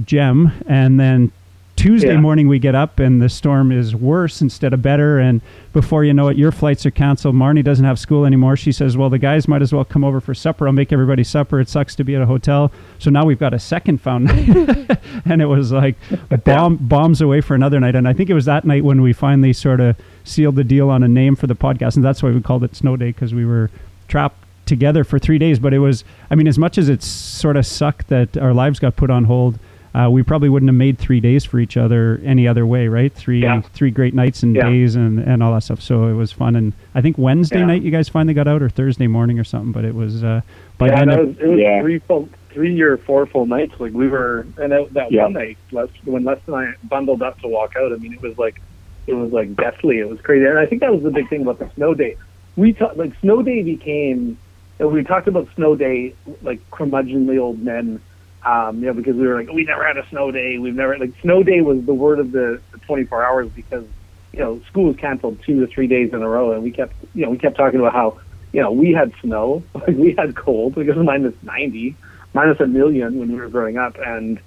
gem, 0.03 0.51
and 0.67 0.99
then 0.99 1.31
Tuesday 1.77 2.13
Yeah. 2.13 2.19
morning 2.19 2.47
we 2.47 2.57
get 2.59 2.73
up 2.75 2.99
and 2.99 3.21
the 3.21 3.29
storm 3.29 3.71
is 3.71 3.95
worse 3.95 4.41
instead 4.41 4.73
of 4.73 4.81
better. 4.81 5.19
And 5.19 5.41
before 5.73 6.03
you 6.03 6.11
know 6.13 6.27
it, 6.27 6.35
your 6.35 6.51
flights 6.51 6.85
are 6.87 6.91
canceled. 6.91 7.35
Marnie 7.35 7.63
doesn't 7.63 7.85
have 7.85 7.99
school 7.99 8.25
anymore. 8.25 8.57
She 8.57 8.71
says, 8.71 8.97
"Well, 8.97 9.09
the 9.11 9.19
guys 9.19 9.47
might 9.47 9.61
as 9.61 9.71
well 9.71 9.85
come 9.85 10.03
over 10.03 10.19
for 10.19 10.33
supper. 10.33 10.65
I'll 10.67 10.73
make 10.73 10.91
everybody 10.91 11.23
supper. 11.23 11.59
It 11.59 11.69
sucks 11.69 11.95
to 11.95 12.03
be 12.03 12.15
at 12.15 12.21
a 12.21 12.25
hotel." 12.25 12.71
So 12.97 13.09
now 13.11 13.25
we've 13.25 13.39
got 13.39 13.53
a 13.53 13.59
second 13.59 14.01
found 14.01 14.25
night, 14.25 14.97
and 15.25 15.41
it 15.41 15.45
was 15.45 15.71
like 15.71 15.95
bomb 16.43 16.77
bombs 16.77 17.21
away 17.21 17.41
for 17.41 17.53
another 17.53 17.79
night. 17.79 17.95
And 17.95 18.07
I 18.07 18.13
think 18.13 18.29
it 18.29 18.33
was 18.33 18.45
that 18.45 18.65
night 18.65 18.83
when 18.83 19.01
we 19.03 19.13
finally 19.13 19.53
sort 19.53 19.79
of 19.79 19.95
sealed 20.23 20.55
the 20.55 20.63
deal 20.63 20.89
on 20.89 21.03
a 21.03 21.07
name 21.07 21.35
for 21.35 21.45
the 21.47 21.55
podcast, 21.55 21.95
and 21.95 22.03
that's 22.03 22.23
why 22.23 22.31
we 22.31 22.41
called 22.41 22.63
it 22.63 22.75
Snow 22.75 22.97
Day 22.97 23.07
because 23.11 23.33
we 23.35 23.45
were 23.45 23.69
trapped 24.07 24.43
together 24.65 25.03
for 25.03 25.19
three 25.19 25.37
days. 25.37 25.59
But 25.59 25.73
it 25.75 25.79
was, 25.79 26.03
I 26.31 26.35
mean, 26.35 26.47
as 26.47 26.57
much 26.57 26.77
as 26.79 26.89
it 26.89 27.03
sort 27.03 27.55
of 27.55 27.67
sucked 27.67 28.07
that 28.07 28.35
our 28.35 28.53
lives 28.53 28.79
got 28.79 28.95
put 28.95 29.11
on 29.11 29.25
hold. 29.25 29.59
Uh, 29.97 30.09
we 30.09 30.21
probably 30.21 30.47
wouldn't 30.47 30.69
have 30.69 30.75
made 30.75 30.99
three 30.99 31.19
days 31.19 31.43
for 31.43 31.59
each 31.59 31.75
other 31.75 32.21
any 32.23 32.47
other 32.47 32.67
way, 32.67 32.87
right? 32.87 33.11
Three 33.11 33.41
Yeah. 33.41 33.61
three 33.61 33.89
great 33.89 34.13
nights 34.13 34.43
and 34.43 34.55
Yeah. 34.55 34.69
days 34.69 34.95
and, 34.95 35.17
and 35.19 35.41
all 35.41 35.53
that 35.53 35.63
stuff. 35.63 35.81
So 35.81 36.05
it 36.07 36.13
was 36.13 36.31
fun. 36.31 36.55
And 36.55 36.73
I 36.93 37.01
think 37.01 37.17
Wednesday 37.17 37.59
Yeah. 37.59 37.65
night 37.65 37.81
you 37.81 37.89
guys 37.89 38.07
finally 38.07 38.35
got 38.35 38.47
out, 38.47 38.61
or 38.61 38.69
Thursday 38.69 39.07
morning 39.07 39.39
or 39.39 39.43
something. 39.43 39.71
But 39.71 39.85
it 39.85 39.95
was 39.95 40.23
uh, 40.23 40.41
by 40.77 40.87
yeah, 40.89 40.99
then. 40.99 41.07
that 41.07 41.19
it- 41.19 41.25
was, 41.27 41.39
it 41.39 41.47
was 41.47 41.59
Yeah. 41.59 41.81
three 41.81 41.97
full, 41.99 42.29
three 42.51 42.79
or 42.81 42.97
four 42.97 43.25
full 43.25 43.47
nights. 43.47 43.73
Like 43.79 43.93
we 43.93 44.07
were, 44.07 44.45
and 44.61 44.71
that, 44.71 44.93
that 44.93 45.11
Yeah. 45.11 45.23
one 45.23 45.33
night, 45.33 45.57
Les, 45.71 45.87
when 46.05 46.23
Les 46.23 46.39
and 46.45 46.55
I 46.55 46.73
bundled 46.83 47.23
up 47.23 47.39
to 47.41 47.47
walk 47.47 47.75
out. 47.75 47.91
I 47.91 47.95
mean, 47.95 48.13
it 48.13 48.21
was 48.21 48.37
like, 48.37 48.61
it 49.07 49.15
was 49.15 49.31
like 49.31 49.55
deathly. 49.55 49.97
It 49.97 50.07
was 50.09 50.21
crazy, 50.21 50.45
and 50.45 50.59
I 50.59 50.67
think 50.67 50.81
that 50.81 50.93
was 50.93 51.01
the 51.01 51.11
big 51.11 51.27
thing 51.29 51.41
about 51.41 51.57
the 51.57 51.69
snow 51.75 51.95
day. 51.95 52.17
We 52.55 52.73
talked 52.73 52.97
like 52.97 53.13
snow 53.21 53.41
day 53.41 53.63
became. 53.63 54.37
and 54.79 54.91
We 54.91 55.03
talked 55.03 55.27
about 55.27 55.47
snow 55.55 55.75
day 55.75 56.13
like 56.43 56.59
curmudgeonly 56.69 57.39
old 57.39 57.63
men. 57.63 57.99
Um, 58.43 58.79
you 58.79 58.85
know, 58.85 58.93
because 58.93 59.15
we 59.15 59.27
were 59.27 59.35
like, 59.35 59.51
we 59.51 59.63
never 59.63 59.85
had 59.85 59.97
a 59.97 60.07
snow 60.09 60.31
day. 60.31 60.57
We've 60.57 60.75
never 60.75 60.97
like 60.97 61.11
snow 61.21 61.43
day 61.43 61.61
was 61.61 61.85
the 61.85 61.93
word 61.93 62.19
of 62.19 62.31
the, 62.31 62.61
the 62.71 62.77
24 62.79 63.23
hours 63.23 63.49
because 63.49 63.85
you 64.31 64.39
know 64.39 64.61
school 64.67 64.85
was 64.85 64.95
canceled 64.95 65.41
two 65.43 65.59
to 65.59 65.67
three 65.67 65.87
days 65.87 66.13
in 66.13 66.21
a 66.21 66.29
row, 66.29 66.51
and 66.51 66.63
we 66.63 66.71
kept 66.71 66.93
you 67.13 67.25
know 67.25 67.31
we 67.31 67.37
kept 67.37 67.57
talking 67.57 67.79
about 67.79 67.93
how 67.93 68.19
you 68.53 68.61
know 68.61 68.71
we 68.71 68.93
had 68.93 69.11
snow, 69.21 69.63
like 69.73 69.97
we 69.97 70.13
had 70.13 70.35
cold 70.35 70.75
because 70.75 70.95
minus 70.97 71.33
90, 71.43 71.95
minus 72.33 72.59
a 72.59 72.67
million 72.67 73.19
when 73.19 73.31
we 73.31 73.39
were 73.39 73.49
growing 73.49 73.77
up, 73.77 73.97
and 73.97 74.39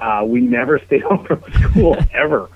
uh, 0.00 0.22
we 0.26 0.40
never 0.40 0.78
stayed 0.86 1.02
home 1.02 1.24
from 1.24 1.42
school 1.52 1.96
ever. 2.12 2.48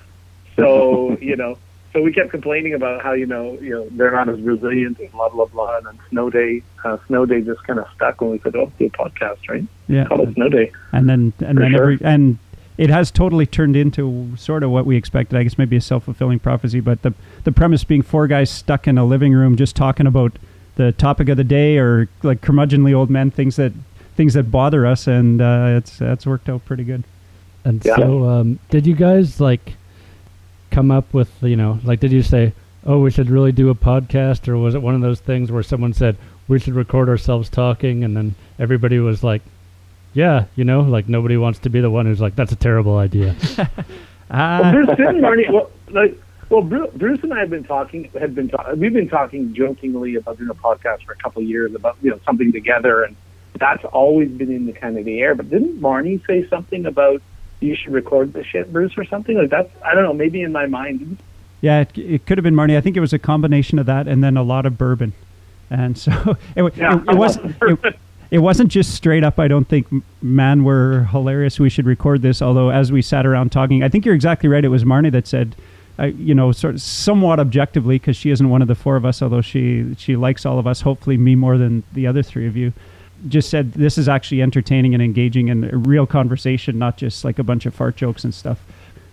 So 0.55 1.17
you 1.19 1.35
know, 1.35 1.57
so 1.95 2.01
we 2.01 2.11
kept 2.11 2.29
complaining 2.29 2.73
about 2.75 3.01
how 3.01 3.13
you 3.13 3.25
know 3.25 3.53
you 3.61 3.69
know 3.71 3.87
they're 3.91 4.11
not 4.11 4.27
as 4.29 4.39
resilient 4.41 4.99
and 4.99 5.11
blah 5.13 5.29
blah 5.29 5.45
blah, 5.45 5.77
and 5.77 5.87
then 5.87 5.97
snow 6.09 6.29
day, 6.29 6.61
uh, 6.83 6.97
snow 7.07 7.25
day 7.25 7.41
just 7.41 7.63
kind 7.63 7.79
of 7.79 7.87
stuck 7.95 8.19
when 8.21 8.31
we 8.31 8.39
said, 8.39 8.55
oh, 8.55 8.71
do 8.77 8.85
a 8.85 8.89
podcast, 8.91 9.37
right? 9.49 9.63
yeah, 9.87 10.05
Call 10.05 10.21
it 10.21 10.33
snow 10.35 10.49
day. 10.49 10.71
and 10.91 11.07
then 11.09 11.33
and 11.39 11.57
For 11.57 11.61
then 11.63 11.71
sure. 11.71 11.81
every 11.93 11.97
and 12.03 12.37
it 12.77 12.89
has 12.89 13.09
totally 13.09 13.45
turned 13.45 13.77
into 13.77 14.33
sort 14.35 14.61
of 14.61 14.69
what 14.69 14.85
we 14.85 14.97
expected. 14.97 15.37
I 15.37 15.43
guess 15.43 15.57
maybe 15.57 15.77
a 15.77 15.81
self 15.81 16.03
fulfilling 16.03 16.39
prophecy, 16.39 16.81
but 16.81 17.01
the 17.01 17.13
the 17.45 17.53
premise 17.53 17.83
being 17.85 18.01
four 18.01 18.27
guys 18.27 18.49
stuck 18.51 18.87
in 18.87 18.97
a 18.97 19.05
living 19.05 19.33
room 19.33 19.55
just 19.55 19.75
talking 19.77 20.05
about 20.05 20.33
the 20.75 20.91
topic 20.91 21.29
of 21.29 21.37
the 21.37 21.45
day 21.45 21.77
or 21.77 22.09
like 22.23 22.41
curmudgeonly 22.41 22.93
old 22.93 23.09
men 23.09 23.31
things 23.31 23.55
that 23.55 23.71
things 24.17 24.33
that 24.33 24.51
bother 24.51 24.85
us, 24.85 25.07
and 25.07 25.41
uh, 25.41 25.75
it's 25.77 25.97
that's 25.97 26.25
worked 26.27 26.49
out 26.49 26.65
pretty 26.65 26.83
good. 26.83 27.03
And 27.63 27.83
Yeah. 27.85 27.95
so, 27.95 28.25
um, 28.25 28.59
did 28.69 28.85
you 28.85 28.93
guys 28.95 29.39
like 29.39 29.75
come 30.71 30.91
up 30.91 31.13
with 31.13 31.31
you 31.41 31.55
know 31.55 31.79
like 31.83 31.99
did 31.99 32.11
you 32.11 32.21
say 32.21 32.53
oh 32.85 32.99
we 32.99 33.09
should 33.11 33.29
really 33.29 33.51
do 33.51 33.69
a 33.69 33.75
podcast 33.75 34.47
or 34.47 34.57
was 34.57 34.75
it 34.75 34.81
one 34.81 34.95
of 34.95 35.01
those 35.01 35.19
things 35.19 35.51
where 35.51 35.63
someone 35.63 35.93
said 35.93 36.17
we 36.47 36.59
should 36.59 36.73
record 36.75 37.07
ourselves 37.09 37.49
talking 37.49 38.03
and 38.03 38.15
then 38.15 38.35
everybody 38.59 38.99
was 38.99 39.23
like 39.23 39.41
yeah 40.13 40.45
you 40.55 40.63
know 40.63 40.81
like 40.81 41.07
nobody 41.09 41.37
wants 41.37 41.59
to 41.59 41.69
be 41.69 41.79
the 41.81 41.89
one 41.89 42.05
who's 42.05 42.21
like 42.21 42.35
that's 42.35 42.51
a 42.51 42.55
terrible 42.57 42.97
idea 42.97 43.35
Well, 44.27 44.39
Ah, 44.41 44.71
Bruce 44.71 44.87
didn't 44.97 45.21
Marnie. 45.21 45.51
Well, 45.53 45.69
like, 45.91 46.19
well, 46.49 46.63
Bruce, 46.63 46.89
Bruce 46.95 47.19
and 47.21 47.31
I 47.31 47.41
have 47.41 47.51
been 47.51 47.63
talking. 47.63 48.09
Had 48.19 48.33
been 48.33 48.49
ta- 48.49 48.73
we've 48.75 48.91
been 48.91 49.07
talking 49.07 49.53
jokingly 49.53 50.15
about 50.15 50.39
doing 50.39 50.49
a 50.49 50.55
podcast 50.55 51.03
for 51.05 51.11
a 51.11 51.15
couple 51.17 51.43
of 51.43 51.47
years 51.47 51.75
about 51.75 51.95
you 52.01 52.09
know 52.09 52.19
something 52.25 52.51
together, 52.51 53.03
and 53.03 53.15
that's 53.59 53.85
always 53.85 54.31
been 54.31 54.51
in 54.51 54.65
the 54.65 54.73
kind 54.73 54.97
of 54.97 55.05
the 55.05 55.19
air. 55.19 55.35
But 55.35 55.51
didn't 55.51 55.79
Marnie 55.79 56.25
say 56.25 56.47
something 56.49 56.87
about 56.87 57.21
you 57.59 57.75
should 57.75 57.91
record 57.93 58.33
this 58.33 58.45
shit, 58.45 58.71
Bruce, 58.71 58.93
or 58.97 59.05
something 59.05 59.37
like 59.37 59.49
that's? 59.49 59.69
I 59.83 59.93
don't 59.93 60.03
know. 60.03 60.13
Maybe 60.13 60.41
in 60.41 60.51
my 60.51 60.65
mind, 60.65 61.17
Yeah, 61.61 61.81
it, 61.81 61.97
it 61.97 62.25
could 62.25 62.37
have 62.37 62.43
been 62.43 62.55
Marnie. 62.55 62.77
I 62.77 62.81
think 62.81 62.95
it 62.97 63.01
was 63.01 63.13
a 63.13 63.19
combination 63.19 63.79
of 63.79 63.85
that 63.87 64.07
and 64.07 64.23
then 64.23 64.37
a 64.37 64.43
lot 64.43 64.65
of 64.65 64.77
bourbon. 64.77 65.13
And 65.69 65.97
so 65.97 66.11
it, 66.55 66.75
Yeah. 66.77 66.97
it, 66.97 67.09
it 67.09 67.15
wasn't 67.17 67.55
it, 67.61 67.95
it 68.31 68.39
wasn't 68.39 68.69
just 68.71 68.93
straight 68.93 69.23
up. 69.23 69.39
I 69.39 69.47
don't 69.47 69.67
think, 69.67 69.87
man, 70.21 70.63
we're 70.63 71.03
hilarious. 71.05 71.59
We 71.59 71.69
should 71.69 71.85
record 71.85 72.21
this. 72.21 72.41
Although 72.41 72.69
as 72.69 72.91
we 72.91 73.01
sat 73.01 73.25
around 73.25 73.51
talking, 73.51 73.83
I 73.83 73.89
think 73.89 74.05
you're 74.05 74.15
exactly 74.15 74.49
right. 74.49 74.63
It 74.65 74.69
was 74.69 74.83
Marnie 74.83 75.11
that 75.11 75.27
said, 75.27 75.55
uh, 75.97 76.05
you 76.05 76.35
know, 76.35 76.51
sort 76.51 76.75
of 76.75 76.81
somewhat 76.81 77.39
objectively, 77.39 77.95
because 77.97 78.17
she 78.17 78.29
isn't 78.31 78.49
one 78.49 78.61
of 78.61 78.67
the 78.67 78.75
four 78.75 78.95
of 78.97 79.05
us, 79.05 79.21
although 79.21 79.41
she 79.41 79.95
she 79.97 80.15
likes 80.17 80.45
all 80.45 80.59
of 80.59 80.67
us. 80.67 80.81
Hopefully, 80.81 81.17
me 81.17 81.35
more 81.35 81.57
than 81.57 81.83
the 81.93 82.05
other 82.07 82.21
three 82.21 82.47
of 82.47 82.57
you. 82.57 82.73
Just 83.27 83.49
said 83.49 83.73
this 83.73 83.97
is 83.97 84.07
actually 84.07 84.41
entertaining 84.41 84.93
and 84.93 85.01
engaging 85.01 85.49
and 85.49 85.65
a 85.65 85.77
real 85.77 86.05
conversation, 86.05 86.77
not 86.77 86.97
just 86.97 87.23
like 87.25 87.39
a 87.39 87.43
bunch 87.43 87.65
of 87.65 87.73
fart 87.73 87.95
jokes 87.95 88.23
and 88.23 88.33
stuff 88.33 88.59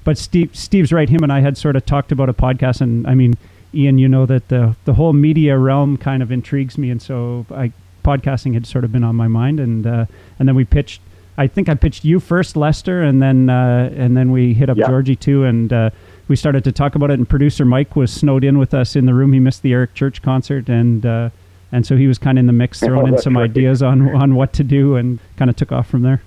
but 0.05 0.18
Steve 0.18 0.55
Steve's 0.55 0.92
right. 0.92 1.09
Him 1.09 1.22
and 1.22 1.33
I 1.33 1.40
had 1.40 1.57
sort 1.57 1.77
of 1.77 1.87
talked 1.87 2.12
about 2.12 2.29
a 2.29 2.33
podcast, 2.35 2.81
and 2.81 3.07
I 3.07 3.14
mean, 3.14 3.35
Ian, 3.75 3.98
you 3.98 4.09
know 4.09 4.27
that 4.27 4.48
the 4.48 4.77
the 4.85 4.94
whole 4.94 5.12
media 5.12 5.57
realm 5.59 5.96
kind 5.96 6.22
of 6.22 6.33
intrigues 6.33 6.77
me, 6.79 6.90
and 6.90 7.01
so 7.01 7.46
I 7.51 7.72
podcasting 8.05 8.55
had 8.55 8.66
sort 8.66 8.85
of 8.85 8.92
been 8.92 9.05
on 9.05 9.14
my 9.14 9.29
mind, 9.29 9.61
and 9.61 9.87
uh, 9.87 10.07
and 10.38 10.48
then 10.48 10.55
we 10.55 10.64
pitched. 10.64 11.01
I 11.38 11.46
think 11.46 11.68
I 11.68 11.75
pitched 11.75 12.05
you 12.05 12.20
first, 12.20 12.57
Lester, 12.57 13.03
and 13.03 13.22
then 13.22 13.48
uh, 13.48 13.90
and 13.96 14.16
then 14.16 14.33
we 14.33 14.55
hit 14.55 14.68
up 14.68 14.77
Yeah. 14.77 14.88
Georgie 14.88 15.16
too, 15.16 15.44
and 15.44 15.72
uh, 15.72 15.90
we 16.29 16.37
started 16.37 16.64
to 16.64 16.72
talk 16.72 16.94
about 16.94 17.11
it. 17.11 17.14
And 17.14 17.29
producer 17.29 17.64
Mike 17.64 17.96
was 17.96 18.12
snowed 18.12 18.44
in 18.44 18.59
with 18.59 18.75
us 18.75 18.96
in 18.96 19.07
the 19.07 19.14
room. 19.14 19.33
He 19.33 19.40
missed 19.40 19.62
the 19.62 19.72
Eric 19.72 19.94
Church 19.94 20.20
concert, 20.20 20.68
and 20.68 21.07
uh, 21.07 21.31
and 21.72 21.85
so 21.87 21.96
he 21.96 22.06
was 22.06 22.18
kind 22.18 22.38
of 22.38 22.42
in 22.42 22.46
the 22.46 22.52
mix, 22.52 22.78
throwing 22.80 23.12
Oh, 23.12 23.16
in 23.16 23.18
some 23.18 23.37
right. 23.37 23.44
ideas 23.44 23.82
on 23.82 24.14
on 24.14 24.35
what 24.35 24.52
to 24.54 24.64
do, 24.64 24.96
and 24.96 25.18
kind 25.37 25.50
of 25.50 25.56
took 25.56 25.72
off 25.72 25.88
from 25.88 26.02
there. 26.02 26.22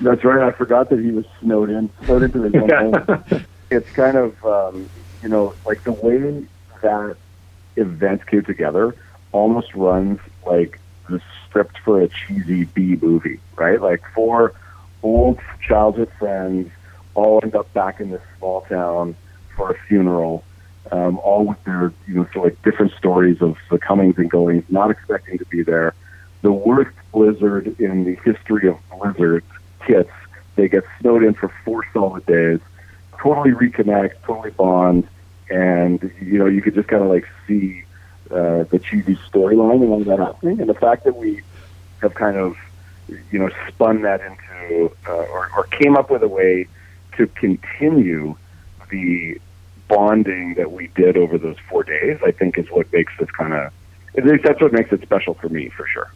That's 0.00 0.24
right. 0.24 0.42
I 0.42 0.50
forgot 0.52 0.88
that 0.90 1.00
he 1.00 1.10
was 1.10 1.24
snowed 1.40 1.68
in, 1.70 1.90
snowed 2.04 2.22
into 2.22 2.42
his 2.42 2.54
own 2.54 2.68
home. 2.70 3.44
It's 3.70 3.90
kind 3.90 4.16
of, 4.16 4.44
um, 4.44 4.88
you 5.22 5.28
know, 5.28 5.54
like 5.66 5.82
the 5.84 5.92
way 5.92 6.46
that 6.82 7.16
events 7.76 8.22
came 8.24 8.44
together 8.44 8.94
almost 9.32 9.74
runs 9.74 10.20
like 10.46 10.78
the 11.08 11.20
script 11.48 11.78
for 11.84 12.00
a 12.02 12.08
cheesy 12.08 12.64
B 12.66 12.96
movie, 13.00 13.40
right? 13.56 13.80
Like 13.80 14.02
four 14.14 14.52
old 15.02 15.40
childhood 15.66 16.10
friends 16.18 16.70
all 17.14 17.40
end 17.42 17.56
up 17.56 17.72
back 17.72 18.00
in 18.00 18.10
this 18.10 18.22
small 18.38 18.60
town 18.62 19.16
for 19.56 19.70
a 19.70 19.74
funeral, 19.88 20.44
um, 20.92 21.18
all 21.18 21.46
with 21.46 21.62
their, 21.64 21.92
you 22.06 22.14
know, 22.14 22.28
so 22.32 22.42
like 22.42 22.60
different 22.62 22.92
stories 22.92 23.40
of 23.40 23.56
the 23.70 23.78
comings 23.78 24.18
and 24.18 24.30
goings, 24.30 24.64
not 24.68 24.90
expecting 24.90 25.38
to 25.38 25.44
be 25.46 25.62
there. 25.62 25.94
The 26.42 26.52
worst 26.52 26.94
blizzard 27.12 27.78
in 27.80 28.04
the 28.04 28.16
history 28.16 28.68
of 28.68 28.76
blizzards 28.90 29.46
hits. 29.82 30.10
They 30.56 30.68
get 30.68 30.84
snowed 31.00 31.24
in 31.24 31.34
for 31.34 31.48
four 31.64 31.84
solid 31.92 32.26
days, 32.26 32.60
totally 33.18 33.52
reconnect, 33.52 34.22
totally 34.24 34.50
bond, 34.50 35.08
and 35.50 36.12
you 36.20 36.38
know 36.38 36.46
you 36.46 36.62
could 36.62 36.74
just 36.74 36.88
kind 36.88 37.02
of 37.02 37.08
like 37.08 37.26
see 37.46 37.84
uh, 38.30 38.64
the 38.64 38.78
cheesy 38.78 39.16
storyline 39.16 39.82
and 39.82 39.90
all 39.90 40.04
that 40.04 40.18
happening, 40.18 40.60
and 40.60 40.68
the 40.68 40.74
fact 40.74 41.04
that 41.04 41.16
we 41.16 41.42
have 42.02 42.14
kind 42.14 42.36
of 42.36 42.56
you 43.30 43.38
know 43.38 43.50
spun 43.68 44.02
that 44.02 44.20
into 44.20 44.92
uh, 45.08 45.12
or, 45.12 45.50
or 45.56 45.64
came 45.64 45.96
up 45.96 46.10
with 46.10 46.22
a 46.22 46.28
way 46.28 46.66
to 47.16 47.26
continue 47.28 48.36
the 48.90 49.40
bonding 49.88 50.54
that 50.54 50.72
we 50.72 50.88
did 50.88 51.16
over 51.16 51.38
those 51.38 51.56
four 51.68 51.82
days. 51.84 52.18
I 52.24 52.30
think 52.30 52.58
is 52.58 52.70
what 52.70 52.92
makes 52.92 53.12
this 53.18 53.30
kind 53.30 53.52
of. 53.52 53.72
At 54.16 54.24
least 54.24 54.44
that's 54.44 54.60
what 54.60 54.72
makes 54.72 54.92
it 54.92 55.02
special 55.02 55.34
for 55.34 55.48
me, 55.48 55.68
for 55.70 55.86
sure. 55.86 56.10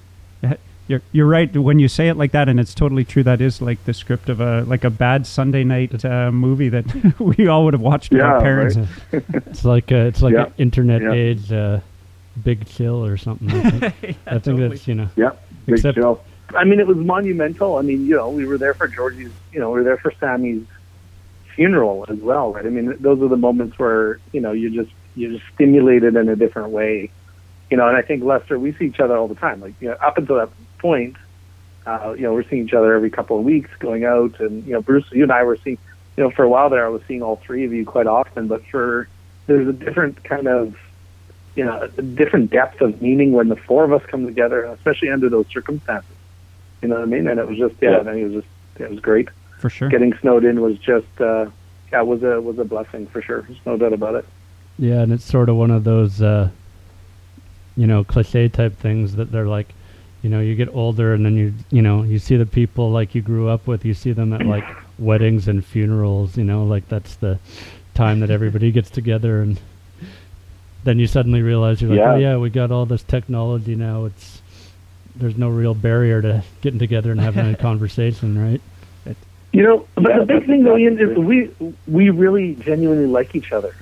You're, 0.87 1.03
you're 1.13 1.27
right 1.27 1.55
when 1.55 1.79
you 1.79 1.87
say 1.87 2.09
it 2.09 2.17
like 2.17 2.33
that, 2.33 2.49
and 2.49 2.59
it's 2.59 2.73
totally 2.73 3.05
true. 3.05 3.23
That 3.23 3.43
is 3.43 3.61
like 3.61 3.85
the 3.85 3.93
script 3.93 4.31
of 4.31 4.41
a 4.41 4.63
like 4.63 4.85
a 4.85 4.91
bad 4.91 5.27
Sunday 5.27 5.63
night 5.63 6.03
uh, 6.03 6.33
movie 6.33 6.71
that 6.71 7.19
we 7.21 7.47
all 7.47 7.65
would 7.67 7.75
have 7.75 7.83
watched 7.83 8.11
with 8.11 8.21
Yeah, 8.21 8.33
our 8.33 8.41
parents. 8.41 8.77
right. 9.13 9.23
It's 9.49 9.67
like 9.67 9.91
a, 9.91 10.07
it's 10.07 10.23
like 10.23 10.33
Yeah. 10.33 10.47
an 10.47 10.53
internet 10.57 11.03
Yeah. 11.03 11.13
age 11.13 11.53
uh, 11.53 11.81
big 12.43 12.67
chill 12.69 13.05
or 13.05 13.19
something. 13.19 13.51
I 13.51 13.71
think, 13.91 14.17
I 14.27 14.39
think 14.39 14.61
that's 14.61 14.89
you 14.89 14.95
know. 14.95 15.09
Yeah, 15.15 15.33
Big 15.67 15.75
Except- 15.75 15.97
chill. 15.99 16.23
I 16.57 16.65
mean, 16.65 16.81
it 16.81 16.87
was 16.87 16.97
monumental. 16.97 17.77
I 17.77 17.83
mean, 17.83 18.07
you 18.07 18.17
know, 18.17 18.31
we 18.31 18.47
were 18.47 18.57
there 18.57 18.73
for 18.73 18.89
Georgie's, 18.89 19.31
you 19.53 19.61
know, 19.61 19.69
we 19.69 19.81
were 19.81 19.85
there 19.85 19.99
for 19.99 20.11
Sammy's 20.19 20.65
funeral 21.59 22.07
as 22.09 22.19
well, 22.19 22.53
right? 22.53 22.65
I 22.65 22.69
mean, 22.69 22.95
those 23.01 23.21
are 23.21 23.27
the 23.27 23.37
moments 23.37 23.77
where, 23.81 24.21
you 24.33 24.41
know, 24.41 24.53
you 24.53 24.71
just, 24.71 24.95
you're 25.17 25.33
just 25.33 25.45
stimulated 25.55 26.15
in 26.15 26.29
a 26.29 26.37
different 26.37 26.71
way, 26.71 27.11
you 27.69 27.77
know, 27.77 27.89
and 27.89 27.97
I 27.97 28.03
think 28.03 28.23
Lester, 28.23 28.61
we 28.61 28.73
see 28.75 28.85
each 28.85 29.01
other 29.01 29.17
all 29.17 29.27
the 29.27 29.35
time. 29.35 29.61
Like, 29.61 29.75
you 29.81 29.89
know, 29.89 29.97
up 30.01 30.17
until 30.19 30.37
that 30.37 30.51
point, 30.79 31.17
uh, 31.85 32.15
you 32.17 32.23
know, 32.23 32.33
we're 32.33 32.49
seeing 32.49 32.65
each 32.65 32.75
other 32.75 32.95
every 32.95 33.11
couple 33.11 33.37
of 33.41 33.45
weeks 33.45 33.71
going 33.81 34.05
out 34.05 34.39
and, 34.39 34.65
you 34.67 34.73
know, 34.73 34.81
Bruce, 34.81 35.05
you 35.11 35.25
and 35.25 35.33
I 35.33 35.43
were 35.43 35.57
seeing, 35.57 35.79
you 36.17 36.23
know, 36.23 36.31
for 36.31 36.45
a 36.45 36.49
while 36.49 36.71
there, 36.71 36.87
I 36.87 36.91
was 36.91 37.03
seeing 37.09 37.23
all 37.23 37.37
three 37.37 37.65
of 37.65 37.73
you 37.73 37.85
quite 37.85 38.07
often, 38.07 38.47
but 38.47 38.65
for, 38.67 39.09
there's 39.49 39.67
a 39.67 39.73
different 39.73 40.23
kind 40.23 40.47
of, 40.47 40.77
you 41.57 41.65
know, 41.65 41.91
a 41.99 42.03
different 42.03 42.53
depth 42.53 42.81
of 42.81 43.03
meaning 43.03 43.33
when 43.33 43.49
the 43.49 43.57
four 43.57 43.83
of 43.83 43.93
us 43.93 44.03
come 44.07 44.27
together, 44.27 44.63
especially 44.63 45.11
under 45.11 45.29
those 45.29 45.49
circumstances. 45.49 46.15
You 46.83 46.89
know 46.89 46.95
what 46.97 47.03
I 47.03 47.07
mean? 47.07 47.27
And 47.27 47.41
it 47.41 47.49
was 47.49 47.59
just 47.59 47.75
yeah, 47.81 47.91
Yeah. 47.91 47.99
I 47.99 48.05
think 48.05 48.17
it 48.19 48.25
was 48.27 48.45
just 48.45 48.81
it 48.81 48.91
was 48.91 49.01
great. 49.01 49.29
For 49.59 49.69
sure. 49.71 49.89
Getting 49.89 50.17
snowed 50.21 50.45
in 50.45 50.61
was 50.61 50.79
just 50.79 51.21
uh 51.21 51.47
yeah, 51.93 52.03
was 52.03 52.23
a 52.23 52.41
was 52.41 52.59
a 52.59 52.65
blessing 52.65 53.07
for 53.07 53.23
sure. 53.23 53.43
There's 53.43 53.59
no 53.67 53.77
doubt 53.77 53.93
about 53.93 54.15
it. 54.15 54.25
Yeah, 54.79 55.01
and 55.01 55.13
it's 55.13 55.25
sort 55.25 55.49
of 55.49 55.57
one 55.57 55.71
of 55.73 55.83
those, 55.85 56.23
uh, 56.23 56.51
you 57.77 57.87
know, 57.87 58.05
cliche 58.05 58.49
type 58.49 58.77
things 58.77 59.17
that 59.17 59.33
they're 59.33 59.47
like, 59.47 59.75
you 60.23 60.31
know, 60.31 60.41
you 60.41 60.55
get 60.55 60.69
older 60.73 61.15
and 61.15 61.25
then 61.27 61.37
you, 61.37 61.53
you 61.71 61.83
know, 61.83 62.05
you 62.05 62.19
see 62.21 62.37
the 62.37 62.47
people 62.47 62.91
like 62.91 63.15
you 63.15 63.21
grew 63.23 63.49
up 63.49 63.67
with. 63.67 63.85
You 63.85 63.95
see 63.95 64.13
them 64.13 64.33
at 64.33 64.47
like 64.47 64.65
weddings 64.99 65.49
and 65.49 65.65
funerals. 65.65 66.37
You 66.37 66.45
know, 66.45 66.65
like 66.65 66.89
that's 66.89 67.17
the 67.17 67.39
time 67.95 68.21
that 68.21 68.31
everybody 68.31 68.71
gets 68.71 68.91
together, 68.91 69.43
and 69.43 69.61
then 70.85 70.99
you 71.01 71.07
suddenly 71.09 71.43
realize 71.43 71.83
you're 71.83 71.91
like, 71.91 71.99
Yeah. 71.99 72.13
oh 72.13 72.17
yeah, 72.17 72.37
we 72.37 72.51
got 72.51 72.71
all 72.71 72.87
this 72.87 73.03
technology 73.03 73.75
now. 73.75 74.05
It's 74.05 74.43
there's 75.17 75.37
no 75.37 75.49
real 75.49 75.75
barrier 75.75 76.23
to 76.23 76.45
getting 76.61 76.79
together 76.79 77.11
and 77.11 77.21
having 77.21 77.47
a 77.53 77.57
conversation, 77.69 78.39
right? 78.41 78.61
You 79.53 79.63
know, 79.63 79.89
but 79.95 80.13
the 80.19 80.27
big 80.27 80.47
thing 80.47 80.63
though, 80.65 80.77
Ian, 80.77 80.99
is 81.01 81.17
we 81.17 81.51
we 81.87 82.11
really 82.11 82.55
genuinely 82.55 83.07
like 83.07 83.35
each 83.35 83.51
other. 83.53 83.75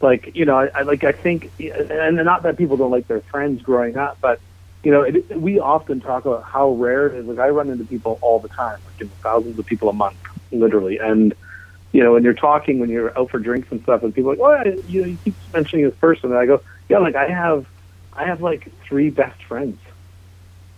Like 0.00 0.30
you 0.34 0.44
know, 0.46 0.58
I, 0.58 0.68
I 0.74 0.82
like 0.82 1.04
I 1.04 1.12
think, 1.12 1.52
and 1.58 2.16
not 2.24 2.44
that 2.44 2.56
people 2.56 2.76
don't 2.76 2.90
like 2.90 3.08
their 3.08 3.22
friends 3.30 3.62
growing 3.62 3.96
up, 3.96 4.18
but 4.22 4.40
you 4.82 4.92
know, 4.92 5.02
it, 5.02 5.38
we 5.38 5.58
often 5.58 6.00
talk 6.00 6.24
about 6.24 6.44
how 6.44 6.70
rare 6.72 7.08
it 7.08 7.18
is. 7.18 7.26
Like 7.26 7.38
I 7.38 7.48
run 7.48 7.68
into 7.68 7.84
people 7.84 8.18
all 8.22 8.40
the 8.40 8.48
time, 8.48 8.78
like 8.84 9.10
thousands 9.22 9.58
of 9.58 9.66
people 9.66 9.88
a 9.88 9.92
month, 9.92 10.20
literally, 10.52 10.98
and 10.98 11.34
you 11.92 12.02
know, 12.02 12.12
when 12.12 12.22
you're 12.22 12.34
talking, 12.34 12.78
when 12.78 12.88
you're 12.88 13.16
out 13.18 13.30
for 13.30 13.40
drinks 13.40 13.68
and 13.70 13.82
stuff, 13.82 14.02
and 14.04 14.14
people 14.14 14.30
are 14.32 14.36
like, 14.36 14.66
oh, 14.66 14.82
you 14.86 15.02
know, 15.02 15.08
you 15.08 15.18
keep 15.24 15.36
mentioning 15.52 15.84
this 15.84 15.98
person, 15.98 16.30
and 16.30 16.38
I 16.38 16.46
go, 16.46 16.62
yeah, 16.88 16.98
like 16.98 17.16
I 17.16 17.28
have, 17.28 17.66
I 18.12 18.24
have 18.26 18.40
like 18.40 18.72
three 18.88 19.10
best 19.10 19.42
friends. 19.44 19.80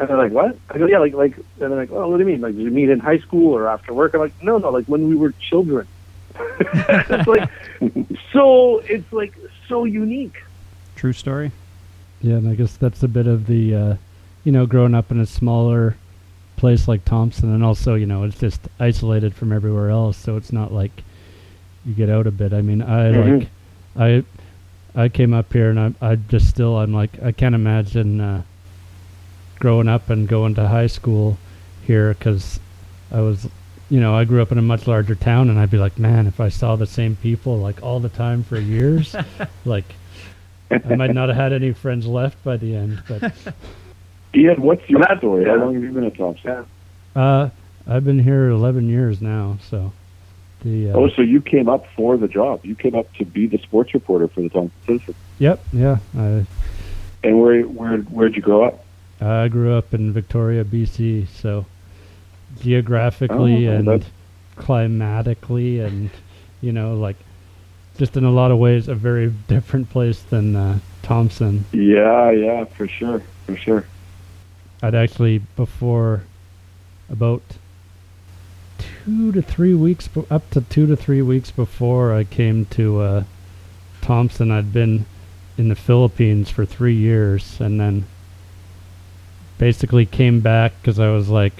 And 0.00 0.08
they're 0.08 0.16
like, 0.16 0.32
what? 0.32 0.56
I 0.70 0.78
go, 0.78 0.86
yeah, 0.86 0.98
like, 0.98 1.14
like, 1.14 1.36
and 1.36 1.44
they're 1.58 1.70
like, 1.70 1.92
oh, 1.92 2.08
what 2.08 2.16
do 2.18 2.24
you 2.24 2.28
mean? 2.30 2.40
Like, 2.40 2.54
did 2.56 2.62
you 2.62 2.70
meet 2.70 2.88
in 2.90 2.98
high 2.98 3.18
school 3.18 3.54
or 3.54 3.68
after 3.68 3.94
work? 3.94 4.14
I'm 4.14 4.20
like, 4.20 4.42
no, 4.42 4.58
no, 4.58 4.70
like 4.70 4.86
when 4.86 5.08
we 5.08 5.14
were 5.14 5.32
children. 5.32 5.86
it's 6.60 7.28
like, 7.28 7.48
so, 8.32 8.78
it's 8.80 9.12
like 9.12 9.34
so 9.68 9.84
unique. 9.84 10.42
True 10.96 11.12
story. 11.12 11.52
Yeah, 12.20 12.36
and 12.36 12.48
I 12.48 12.54
guess 12.54 12.76
that's 12.76 13.02
a 13.02 13.08
bit 13.08 13.26
of 13.26 13.46
the, 13.46 13.74
uh, 13.74 13.94
you 14.44 14.52
know, 14.52 14.66
growing 14.66 14.94
up 14.94 15.10
in 15.10 15.20
a 15.20 15.26
smaller 15.26 15.96
place 16.56 16.86
like 16.88 17.04
Thompson, 17.04 17.52
and 17.52 17.62
also, 17.64 17.94
you 17.94 18.06
know, 18.06 18.22
it's 18.24 18.38
just 18.38 18.60
isolated 18.80 19.34
from 19.34 19.52
everywhere 19.52 19.90
else, 19.90 20.16
so 20.16 20.36
it's 20.36 20.52
not 20.52 20.72
like 20.72 20.92
you 21.84 21.94
get 21.94 22.08
out 22.08 22.26
a 22.26 22.30
bit. 22.30 22.52
I 22.52 22.62
mean, 22.62 22.80
I 22.82 23.10
Mhm. 23.10 23.40
like, 23.40 23.48
I, 24.94 25.02
I 25.04 25.08
came 25.08 25.32
up 25.34 25.52
here, 25.52 25.70
and 25.70 25.78
I, 26.00 26.10
I 26.12 26.14
just 26.16 26.48
still, 26.48 26.76
I'm 26.78 26.92
like, 26.94 27.20
I 27.22 27.32
can't 27.32 27.54
imagine 27.54 28.20
uh, 28.20 28.42
growing 29.62 29.86
up 29.86 30.10
and 30.10 30.26
going 30.26 30.56
to 30.56 30.66
high 30.66 30.88
school 30.88 31.38
here 31.86 32.14
because 32.14 32.58
I 33.12 33.20
was, 33.20 33.48
you 33.88 34.00
know, 34.00 34.12
I 34.12 34.24
grew 34.24 34.42
up 34.42 34.50
in 34.50 34.58
a 34.58 34.62
much 34.62 34.88
larger 34.88 35.14
town, 35.14 35.48
and 35.50 35.56
I'd 35.58 35.70
be 35.70 35.78
like, 35.78 36.00
man, 36.00 36.26
if 36.26 36.40
I 36.40 36.48
saw 36.48 36.74
the 36.74 36.84
same 36.86 37.14
people 37.14 37.58
like 37.58 37.80
all 37.80 38.00
the 38.00 38.08
time 38.08 38.42
for 38.42 38.58
years, 38.58 39.14
like. 39.64 39.84
I 40.70 40.96
might 40.96 41.12
not 41.12 41.28
have 41.28 41.36
had 41.36 41.52
any 41.52 41.72
friends 41.72 42.06
left 42.06 42.42
by 42.42 42.56
the 42.56 42.74
end, 42.74 43.02
but 43.06 43.30
Ian, 44.34 44.62
what's 44.62 44.88
your 44.88 45.00
That's- 45.00 45.18
story? 45.18 45.44
yeah. 45.44 45.50
How 45.50 45.64
long 45.66 45.74
have 45.74 45.82
you 45.82 45.92
been 45.92 46.04
at 46.04 46.16
Thompson? 46.16 46.66
Yeah. 47.14 47.22
uh, 47.22 47.50
I've 47.86 48.04
been 48.06 48.18
here 48.18 48.48
11 48.48 48.88
years 48.88 49.20
now. 49.20 49.58
So 49.68 49.92
the 50.62 50.90
uh, 50.90 50.94
Oh, 50.94 51.08
so 51.10 51.20
you 51.20 51.42
came 51.42 51.68
up 51.68 51.84
for 51.94 52.16
the 52.16 52.26
job. 52.26 52.64
You 52.64 52.74
came 52.74 52.94
up 52.94 53.12
to 53.18 53.26
be 53.26 53.46
the 53.46 53.58
sports 53.58 53.92
reporter 53.92 54.28
for 54.28 54.40
the 54.40 54.48
Thompson 54.48 54.72
Citizen. 54.86 55.14
yep, 55.38 55.62
yeah. 55.74 55.98
I 56.16 56.46
And 57.22 57.38
where 57.38 57.60
where 57.64 57.98
where'd 57.98 58.34
you 58.34 58.40
grow 58.40 58.64
up? 58.64 58.82
I 59.22 59.48
grew 59.48 59.72
up 59.74 59.94
in 59.94 60.12
Victoria, 60.12 60.64
BC. 60.64 61.26
So 61.28 61.66
geographically 62.60 63.68
Oh, 63.68 63.72
and 63.72 63.88
that's- 63.88 64.10
climatically, 64.56 65.80
and 65.80 66.10
you 66.60 66.72
know, 66.72 66.94
like 66.94 67.16
just 67.98 68.16
in 68.16 68.24
a 68.24 68.30
lot 68.30 68.50
of 68.50 68.58
ways, 68.58 68.88
a 68.88 68.94
very 68.94 69.32
different 69.48 69.90
place 69.90 70.22
than 70.22 70.56
uh, 70.56 70.78
Thompson. 71.02 71.64
Yeah, 71.72 72.30
yeah, 72.30 72.64
for 72.64 72.86
sure, 72.88 73.22
for 73.46 73.56
sure. 73.56 73.84
I'd 74.82 74.94
actually 74.94 75.38
before 75.56 76.22
about 77.10 77.42
two 79.06 79.32
to 79.32 79.42
three 79.42 79.74
weeks, 79.74 80.08
up 80.30 80.48
to 80.50 80.60
two 80.62 80.86
to 80.86 80.96
three 80.96 81.22
weeks 81.22 81.50
before 81.50 82.14
I 82.14 82.24
came 82.24 82.64
to 82.66 83.00
uh, 83.00 83.24
Thompson, 84.00 84.50
I'd 84.50 84.72
been 84.72 85.06
in 85.56 85.68
the 85.68 85.74
Philippines 85.76 86.50
for 86.50 86.64
three 86.64 86.94
years, 86.94 87.60
and 87.60 87.78
then 87.78 88.04
basically 89.62 90.04
came 90.04 90.40
back 90.40 90.72
because 90.80 90.98
I 90.98 91.12
was 91.12 91.28
like 91.28 91.52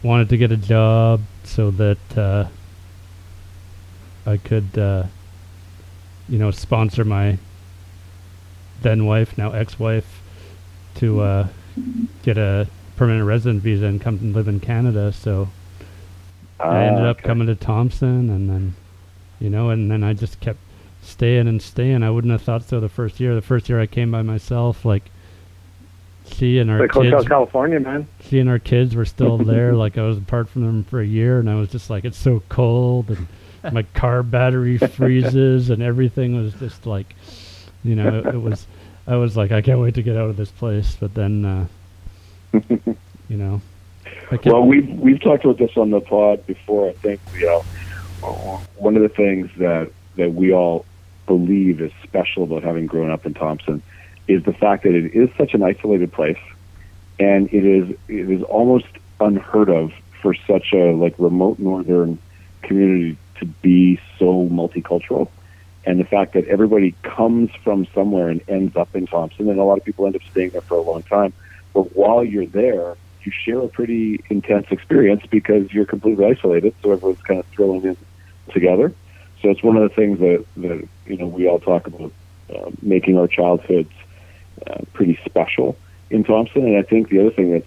wanted 0.00 0.28
to 0.28 0.36
get 0.36 0.52
a 0.52 0.56
job 0.56 1.22
so 1.42 1.72
that 1.72 1.98
uh, 2.16 2.46
I 4.24 4.36
could, 4.36 4.78
uh, 4.78 5.06
you 6.28 6.38
know, 6.38 6.52
sponsor 6.52 7.04
my 7.04 7.38
then 8.82 9.06
wife, 9.06 9.36
now 9.36 9.50
ex-wife, 9.50 10.22
to 10.96 11.20
uh, 11.22 11.48
get 12.22 12.38
a 12.38 12.68
permanent 12.94 13.26
resident 13.26 13.60
visa 13.64 13.86
and 13.86 14.00
come 14.00 14.18
and 14.18 14.32
live 14.36 14.46
in 14.46 14.60
Canada. 14.60 15.12
So 15.12 15.48
I 16.60 16.84
ended 16.84 17.02
Ah, 17.02 17.08
up 17.08 17.16
okay. 17.16 17.26
coming 17.26 17.48
to 17.48 17.56
Thompson, 17.56 18.30
and 18.30 18.48
then, 18.48 18.76
you 19.40 19.50
know, 19.50 19.70
and 19.70 19.90
then 19.90 20.04
I 20.04 20.12
just 20.12 20.38
kept 20.38 20.60
staying 21.02 21.48
and 21.48 21.60
staying. 21.60 22.04
I 22.04 22.10
wouldn't 22.10 22.30
have 22.30 22.42
thought 22.42 22.62
so 22.62 22.78
the 22.78 22.88
first 22.88 23.18
year. 23.18 23.34
The 23.34 23.42
first 23.42 23.68
year 23.68 23.80
I 23.80 23.86
came 23.86 24.12
by 24.12 24.22
myself, 24.22 24.84
like 24.84 25.10
seeing 26.36 26.68
our 26.70 26.80
Like 26.80 26.92
Hotel 26.92 27.18
kids, 27.18 27.28
California, 27.28 27.80
man. 27.80 28.06
seeing 28.20 28.48
our 28.48 28.58
kids 28.58 28.94
were 28.94 29.04
still 29.04 29.38
there. 29.52 29.72
Like 29.74 29.98
I 29.98 30.02
was 30.02 30.18
apart 30.18 30.48
from 30.48 30.62
them 30.62 30.84
for 30.84 31.00
a 31.00 31.06
year, 31.06 31.38
and 31.38 31.48
I 31.50 31.54
was 31.56 31.68
just 31.70 31.90
like, 31.90 32.04
it's 32.04 32.18
so 32.18 32.42
cold, 32.48 33.10
and 33.10 33.26
my 33.72 33.82
car 33.94 34.22
battery 34.22 34.78
freezes, 34.96 35.70
and 35.70 35.82
everything 35.82 36.36
was 36.36 36.54
just 36.54 36.86
like, 36.86 37.14
you 37.84 37.94
know, 37.94 38.18
it, 38.20 38.26
it 38.34 38.38
was. 38.38 38.66
I 39.08 39.16
was 39.16 39.36
like, 39.36 39.52
I 39.52 39.62
can't 39.62 39.78
wait 39.80 39.94
to 39.94 40.02
get 40.02 40.16
out 40.16 40.30
of 40.30 40.36
this 40.36 40.50
place. 40.50 40.96
But 40.98 41.14
then, 41.14 41.44
uh, 41.44 41.66
you 43.28 43.36
know, 43.36 43.60
Well, 44.44 44.64
we've 44.64 44.88
we've 44.88 45.20
talked 45.20 45.44
about 45.44 45.58
this 45.58 45.76
on 45.76 45.90
the 45.90 46.00
pod 46.00 46.44
before. 46.46 46.88
I 46.88 46.92
think 46.92 47.20
you 47.38 47.46
know 47.46 47.64
one 48.76 48.96
of 48.96 49.02
the 49.02 49.08
things 49.08 49.50
that 49.58 49.90
that 50.16 50.34
we 50.34 50.52
all 50.52 50.84
believe 51.26 51.80
is 51.80 51.92
special 52.02 52.44
about 52.44 52.62
having 52.62 52.86
grown 52.86 53.10
up 53.10 53.26
in 53.26 53.34
Thompson 53.34 53.82
is 54.28 54.42
the 54.44 54.52
fact 54.52 54.82
that 54.84 54.94
it 54.94 55.14
is 55.14 55.28
such 55.36 55.54
an 55.54 55.62
isolated 55.62 56.12
place, 56.12 56.38
and 57.18 57.48
it 57.52 57.64
is 57.64 57.90
it 58.08 58.30
is 58.30 58.42
almost 58.44 58.86
unheard 59.20 59.70
of 59.70 59.92
for 60.20 60.34
such 60.34 60.72
a 60.72 60.92
like 60.92 61.14
remote 61.18 61.58
northern 61.58 62.18
community 62.62 63.16
to 63.38 63.46
be 63.46 64.00
so 64.18 64.48
multicultural. 64.48 65.28
And 65.84 66.00
the 66.00 66.04
fact 66.04 66.32
that 66.32 66.44
everybody 66.48 66.96
comes 67.02 67.50
from 67.62 67.86
somewhere 67.94 68.28
and 68.28 68.40
ends 68.48 68.74
up 68.76 68.94
in 68.96 69.06
Thompson, 69.06 69.48
and 69.48 69.58
a 69.58 69.62
lot 69.62 69.78
of 69.78 69.84
people 69.84 70.06
end 70.06 70.16
up 70.16 70.22
staying 70.30 70.50
there 70.50 70.62
for 70.62 70.76
a 70.76 70.82
long 70.82 71.04
time. 71.04 71.32
But 71.74 71.94
while 71.94 72.24
you're 72.24 72.46
there, 72.46 72.96
you 73.22 73.30
share 73.30 73.60
a 73.60 73.68
pretty 73.68 74.24
intense 74.28 74.66
experience 74.70 75.22
because 75.30 75.72
you're 75.72 75.84
completely 75.84 76.24
isolated. 76.24 76.74
So 76.82 76.92
everyone's 76.92 77.22
kind 77.22 77.38
of 77.38 77.46
thrown 77.46 77.86
in 77.86 77.96
together. 78.52 78.92
So 79.42 79.50
it's 79.50 79.62
one 79.62 79.76
of 79.76 79.88
the 79.88 79.94
things 79.94 80.18
that, 80.18 80.44
that 80.56 80.88
you 81.06 81.16
know 81.18 81.26
we 81.26 81.46
all 81.46 81.60
talk 81.60 81.86
about 81.86 82.12
uh, 82.54 82.70
making 82.82 83.18
our 83.18 83.28
childhoods 83.28 83.92
uh, 84.66 84.80
pretty 84.92 85.18
special 85.24 85.76
in 86.10 86.24
Thompson. 86.24 86.64
And 86.64 86.76
I 86.76 86.82
think 86.82 87.08
the 87.08 87.20
other 87.20 87.30
thing 87.30 87.52
that's 87.52 87.66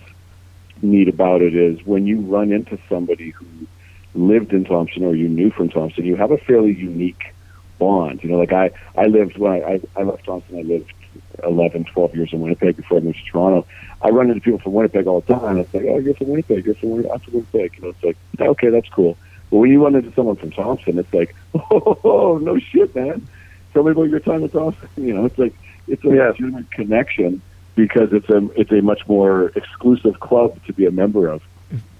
neat 0.82 1.10
about 1.10 1.42
it 1.42 1.56
is 1.56 1.84
when 1.86 2.08
you 2.08 2.20
run 2.22 2.52
into 2.52 2.78
somebody 2.88 3.32
who 3.32 3.46
lived 4.16 4.54
in 4.54 4.66
Thompson 4.66 5.04
or 5.04 5.16
you 5.16 5.28
knew 5.28 5.52
from 5.52 5.70
Thompson, 5.70 6.06
you 6.06 6.16
have 6.16 6.32
a 6.32 6.38
fairly 6.38 6.74
unique 6.74 7.34
bond. 7.78 8.24
You 8.24 8.30
know, 8.30 8.38
like 8.38 8.54
I, 8.54 8.72
I 8.98 9.06
lived 9.06 9.38
when 9.38 9.52
I, 9.52 9.62
I, 9.62 9.82
I 9.98 10.04
left 10.04 10.26
Thompson, 10.26 10.58
I 10.58 10.62
lived 10.62 10.94
11, 11.44 11.86
12 11.86 12.16
years 12.16 12.30
in 12.34 12.42
Winnipeg 12.42 12.78
before 12.78 12.98
I 12.98 13.02
moved 13.02 13.18
to 13.18 13.32
Toronto. 13.32 13.68
I 14.02 14.10
run 14.10 14.30
into 14.30 14.42
people 14.42 14.60
from 14.60 14.74
Winnipeg 14.74 15.08
all 15.08 15.22
the 15.22 15.34
time. 15.34 15.58
It's 15.58 15.74
like, 15.74 15.86
oh, 15.88 16.00
you're 16.00 16.16
from 16.16 16.28
Winnipeg. 16.28 16.66
You're 16.66 16.76
from 16.76 16.92
Winnipeg. 16.92 17.12
I'm 17.12 17.20
from 17.20 17.34
Winnipeg. 17.34 17.76
You 17.76 17.82
know, 17.82 17.90
it's 17.90 18.04
like, 18.04 18.18
okay, 18.40 18.70
that's 18.70 18.90
cool. 18.90 19.18
But 19.50 19.58
when 19.58 19.72
you 19.72 19.84
run 19.84 19.96
into 19.96 20.14
someone 20.14 20.36
from 20.36 20.52
Thompson, 20.52 21.00
it's 21.00 21.14
like, 21.14 21.36
oh, 21.54 22.40
no 22.42 22.60
shit, 22.60 22.96
man. 22.96 23.28
Tell 23.74 23.84
me 23.84 23.92
about 23.92 24.10
your 24.10 24.20
time 24.20 24.44
at 24.44 24.52
Thompson. 24.52 24.90
You 24.98 25.14
know, 25.14 25.26
it's 25.26 25.38
like 25.38 25.54
it's 25.90 26.04
a 26.06 26.10
Yes. 26.10 26.32
legitimate 26.40 26.72
connection 26.72 27.42
because 27.76 28.12
it's 28.14 28.30
a 28.30 28.48
it's 28.60 28.72
a 28.72 28.82
much 28.82 29.08
more 29.08 29.52
exclusive 29.56 30.20
club 30.20 30.58
to 30.66 30.74
be 30.74 30.86
a 30.86 30.92
member 30.92 31.28
of. 31.28 31.42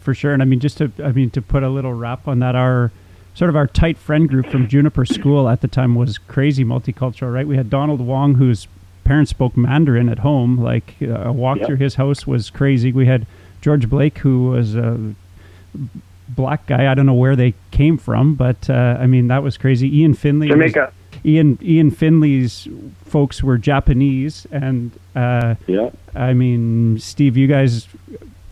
for 0.02 0.14
sure. 0.14 0.34
And 0.34 0.42
I 0.42 0.46
mean, 0.46 0.60
just 0.60 0.78
to 0.80 0.92
I 1.04 1.12
mean 1.12 1.30
to 1.32 1.42
put 1.42 1.64
a 1.64 1.70
little 1.70 1.94
wrap 1.94 2.28
on 2.28 2.40
that, 2.40 2.56
our 2.56 2.92
sort 3.36 3.50
of 3.50 3.56
our 3.56 3.68
tight 3.68 3.98
friend 3.98 4.28
group 4.28 4.48
from 4.48 4.68
Juniper 4.68 5.06
School 5.06 5.48
at 5.48 5.62
the 5.62 5.68
time 5.68 5.96
was 5.96 6.18
crazy 6.18 6.66
multicultural, 6.66 7.34
right? 7.34 7.48
We 7.48 7.56
had 7.58 7.70
Donald 7.70 8.02
Wong, 8.02 8.36
whose 8.36 8.68
parents 9.06 9.30
spoke 9.32 9.56
Mandarin 9.56 10.10
at 10.10 10.20
home. 10.20 10.58
Like 10.58 10.96
uh, 11.02 11.30
a 11.30 11.32
walk 11.32 11.58
Yep. 11.60 11.68
through 11.68 11.76
his 11.78 11.96
house 11.96 12.26
was 12.28 12.50
crazy. 12.50 12.92
We 12.92 13.06
had 13.06 13.26
George 13.62 13.90
Blake, 13.90 14.18
who 14.20 14.48
was 14.50 14.76
a 14.76 14.98
black 16.28 16.66
guy. 16.68 16.92
I 16.92 16.94
don't 16.96 17.06
know 17.06 17.14
where 17.14 17.36
they 17.36 17.54
came 17.72 17.98
from, 17.98 18.36
but 18.36 18.70
uh, 18.70 18.98
I 19.00 19.08
mean 19.08 19.28
that 19.28 19.44
was 19.44 19.58
crazy. 19.58 20.00
Ian 20.00 20.14
Finley, 20.14 20.48
was- 20.48 20.54
Jamaica. 20.56 20.92
Ian 21.26 21.58
Ian 21.62 21.92
Finley's 21.92 22.68
folks 23.06 23.44
were 23.44 23.58
Japanese, 23.58 24.46
and 24.52 24.92
uh, 25.16 25.56
Yeah, 25.68 25.90
I 26.16 26.34
mean, 26.34 27.00
Steve, 27.00 27.36
you 27.38 27.48
guys, 27.48 27.88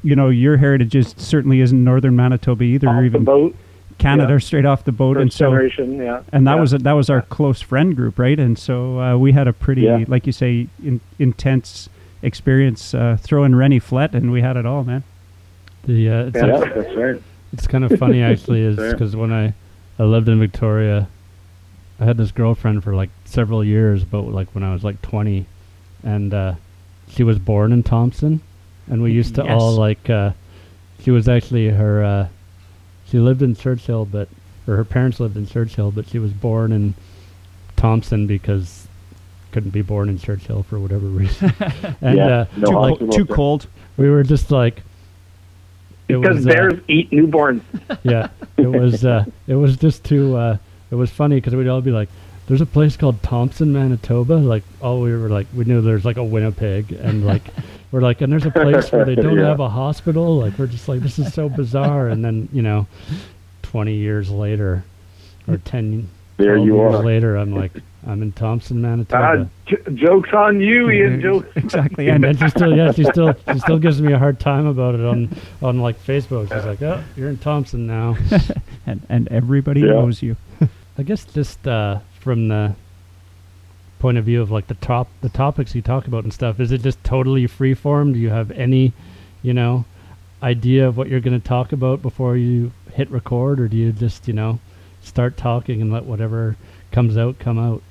you 0.04 0.16
know, 0.16 0.30
your 0.30 0.58
heritage 0.58 0.96
is, 0.96 1.14
certainly 1.18 1.62
isn't 1.62 1.84
northern 1.84 2.16
Manitoba 2.16 2.64
either, 2.64 2.88
Off 2.90 2.96
or 2.96 3.00
the 3.02 3.06
even 3.06 3.24
boat. 3.24 3.56
Canada, 3.98 4.34
yeah. 4.34 4.40
straight 4.40 4.66
off 4.66 4.84
the 4.84 4.92
boat, 4.92 5.18
and 5.18 5.34
so 5.34 5.46
generation, 5.50 5.98
yeah. 5.98 6.22
and 6.32 6.46
that 6.46 6.56
Yeah. 6.56 6.62
was 6.62 6.72
that 6.72 6.92
was 6.94 7.10
our 7.10 7.24
close 7.24 7.62
friend 7.62 7.96
group, 7.96 8.20
right? 8.20 8.40
And 8.40 8.58
so 8.58 9.00
uh, 9.00 9.18
we 9.18 9.32
had 9.32 9.48
a 9.48 9.54
pretty, 9.54 9.82
Yeah. 9.82 10.06
like 10.08 10.28
you 10.28 10.34
say, 10.34 10.68
in, 10.84 11.00
intense 11.18 11.90
experience 12.22 12.94
uh, 12.94 13.18
throwing 13.20 13.56
Rennie 13.56 13.80
Flett, 13.80 14.14
and 14.14 14.32
we 14.32 14.42
had 14.42 14.56
it 14.58 14.66
all, 14.66 14.84
man. 14.84 15.04
the 15.86 16.10
uh, 16.10 16.26
it's 16.26 16.36
Yeah, 16.36 16.46
like- 16.58 16.76
that's 16.76 16.96
right. 16.96 17.22
It's 17.54 17.66
kind 17.66 17.84
of 17.86 17.98
funny 17.98 18.22
actually, 18.32 18.62
is 18.62 18.76
because 18.76 19.16
when 19.16 19.32
I 19.34 19.54
I 19.98 20.04
lived 20.04 20.30
in 20.30 20.38
Victoria, 20.40 21.08
I 22.00 22.06
had 22.06 22.18
this 22.18 22.32
girlfriend 22.32 22.84
for 22.84 22.94
like 22.94 23.10
several 23.26 23.64
years, 23.64 24.04
but 24.04 24.22
like 24.22 24.50
when 24.54 24.64
I 24.64 24.74
was 24.74 24.84
like 24.84 25.02
20, 25.02 25.46
and 26.04 26.34
uh, 26.34 26.56
she 27.10 27.24
was 27.24 27.40
born 27.40 27.72
in 27.72 27.84
Thompson, 27.84 28.42
and 28.88 29.02
we 29.02 29.12
used 29.12 29.36
to 29.36 29.44
Yes. 29.44 29.60
all 29.62 29.74
like. 29.74 30.10
Uh, 30.10 30.32
she 31.02 31.12
was 31.12 31.28
actually 31.28 31.70
her. 31.70 32.04
Uh, 32.04 32.28
she 33.08 33.20
lived 33.20 33.42
in 33.42 33.56
Churchill, 33.56 34.06
but 34.06 34.28
or 34.68 34.76
her 34.76 34.84
parents 34.86 35.20
lived 35.20 35.38
in 35.38 35.48
Churchill, 35.48 35.92
but 35.92 36.08
she 36.08 36.20
was 36.20 36.32
born 36.32 36.72
in 36.72 36.94
Thompson 37.78 38.28
because 38.28 38.88
couldn't 39.52 39.70
be 39.72 39.82
born 39.82 40.10
in 40.10 40.20
Churchill 40.20 40.64
for 40.64 40.78
whatever 40.80 41.06
reason. 41.08 41.52
and 42.02 42.18
Yeah, 42.18 42.28
uh, 42.28 42.46
no 42.58 42.68
too, 42.70 42.78
like, 42.80 43.12
too 43.12 43.26
cold. 43.26 43.68
we 43.98 44.10
were 44.10 44.24
just 44.24 44.52
like. 44.52 44.84
it 46.10 46.18
Because 46.20 46.38
was, 46.38 46.48
uh, 46.48 46.50
bears 46.54 46.80
eat 46.88 47.10
newborns. 47.12 47.62
yeah, 48.04 48.30
it 48.58 48.68
was 48.68 49.04
uh, 49.06 49.26
it 49.48 49.56
was 49.56 49.78
just 49.78 50.04
too 50.04 50.36
uh, 50.36 50.58
it 50.92 50.96
was 50.96 51.10
funny 51.10 51.36
because 51.38 51.56
we'd 51.56 51.68
all 51.68 51.82
be 51.82 51.92
like, 51.92 52.10
"There's 52.48 52.62
a 52.62 52.66
place 52.66 52.96
called 52.98 53.22
Thompson, 53.24 53.74
Manitoba." 53.74 54.34
Like, 54.36 54.64
all 54.82 55.02
we 55.02 55.12
were 55.16 55.30
like, 55.30 55.48
we 55.56 55.66
knew 55.66 55.82
there's 55.82 56.06
like 56.06 56.18
a 56.18 56.24
Winnipeg, 56.24 56.92
and 56.92 57.26
like 57.26 57.44
we're 57.92 58.02
like, 58.02 58.22
and 58.22 58.32
there's 58.32 58.46
a 58.46 58.52
place 58.52 58.92
where 58.92 59.06
they 59.06 59.16
don't 59.24 59.38
Yeah. 59.38 59.48
have 59.48 59.60
a 59.60 59.70
hospital. 59.70 60.38
Like, 60.38 60.58
we're 60.58 60.68
just 60.68 60.88
like, 60.88 61.02
this 61.02 61.20
is 61.20 61.34
so 61.34 61.50
bizarre. 61.50 62.08
And 62.10 62.24
then 62.24 62.50
you 62.54 62.62
know, 62.62 62.88
twenty 63.64 63.96
years 63.96 64.30
later, 64.30 64.84
or 65.48 65.58
ten 65.58 66.08
There 66.38 66.58
you 66.58 66.76
years 66.76 66.96
are. 66.96 67.04
later, 67.04 67.36
I'm 67.36 67.54
like, 67.54 67.72
I'm 68.08 68.22
in 68.22 68.32
Thompson, 68.32 68.82
Manitoba. 68.82 69.50
j- 69.66 69.76
jokes 69.94 70.30
on 70.34 70.62
you, 70.62 70.90
Ian. 70.90 71.20
Jokes. 71.22 71.48
exactly, 71.56 72.08
and 72.08 72.24
and 72.24 72.38
then 72.38 72.48
she 72.48 72.50
still, 72.50 72.76
yeah, 72.76 72.92
she 72.94 73.04
still, 73.04 73.34
she 73.52 73.60
still 73.60 73.78
gives 73.80 74.02
me 74.02 74.14
a 74.14 74.18
hard 74.18 74.40
time 74.40 74.66
about 74.66 74.96
it 74.96 75.02
on, 75.02 75.30
on 75.62 75.80
like 75.82 76.02
Facebook. 76.04 76.52
She's 76.54 76.66
like, 76.66 76.82
"Oh, 76.82 77.04
you're 77.18 77.30
in 77.30 77.38
Thompson 77.38 77.86
now." 77.86 78.16
and, 78.88 79.06
and 79.10 79.28
everybody 79.28 79.82
Yeah. 79.82 79.88
knows 79.88 80.22
you. 80.24 80.38
I 80.98 81.04
guess 81.04 81.26
just 81.26 81.68
uh, 81.68 82.00
from 82.22 82.48
the 82.48 82.76
point 84.00 84.18
of 84.18 84.26
view 84.26 84.42
of 84.42 84.52
like 84.52 84.68
the 84.68 84.76
top 84.76 85.08
the 85.22 85.30
topics 85.30 85.76
you 85.76 85.82
talk 85.82 86.08
about 86.08 86.24
and 86.24 86.34
stuff, 86.34 86.60
is 86.60 86.72
it 86.72 86.82
just 86.84 87.04
totally 87.04 87.46
free 87.46 87.74
form? 87.74 88.14
Do 88.14 88.20
you 88.20 88.30
have 88.30 88.52
any, 88.52 88.94
you 89.44 89.54
know, 89.54 89.86
idea 90.42 90.88
of 90.88 90.96
what 90.98 91.10
you're 91.10 91.20
going 91.20 91.40
to 91.40 91.46
talk 91.48 91.74
about 91.74 92.02
before 92.02 92.38
you 92.38 92.72
hit 92.94 93.10
record, 93.12 93.60
or 93.60 93.68
do 93.68 93.76
you 93.76 93.92
just 93.92 94.28
you 94.30 94.34
know 94.34 94.60
start 95.02 95.36
talking 95.36 95.82
and 95.82 95.92
let 95.92 96.06
whatever 96.06 96.56
comes 96.92 97.18
out 97.18 97.38
come 97.40 97.60
out? 97.60 97.82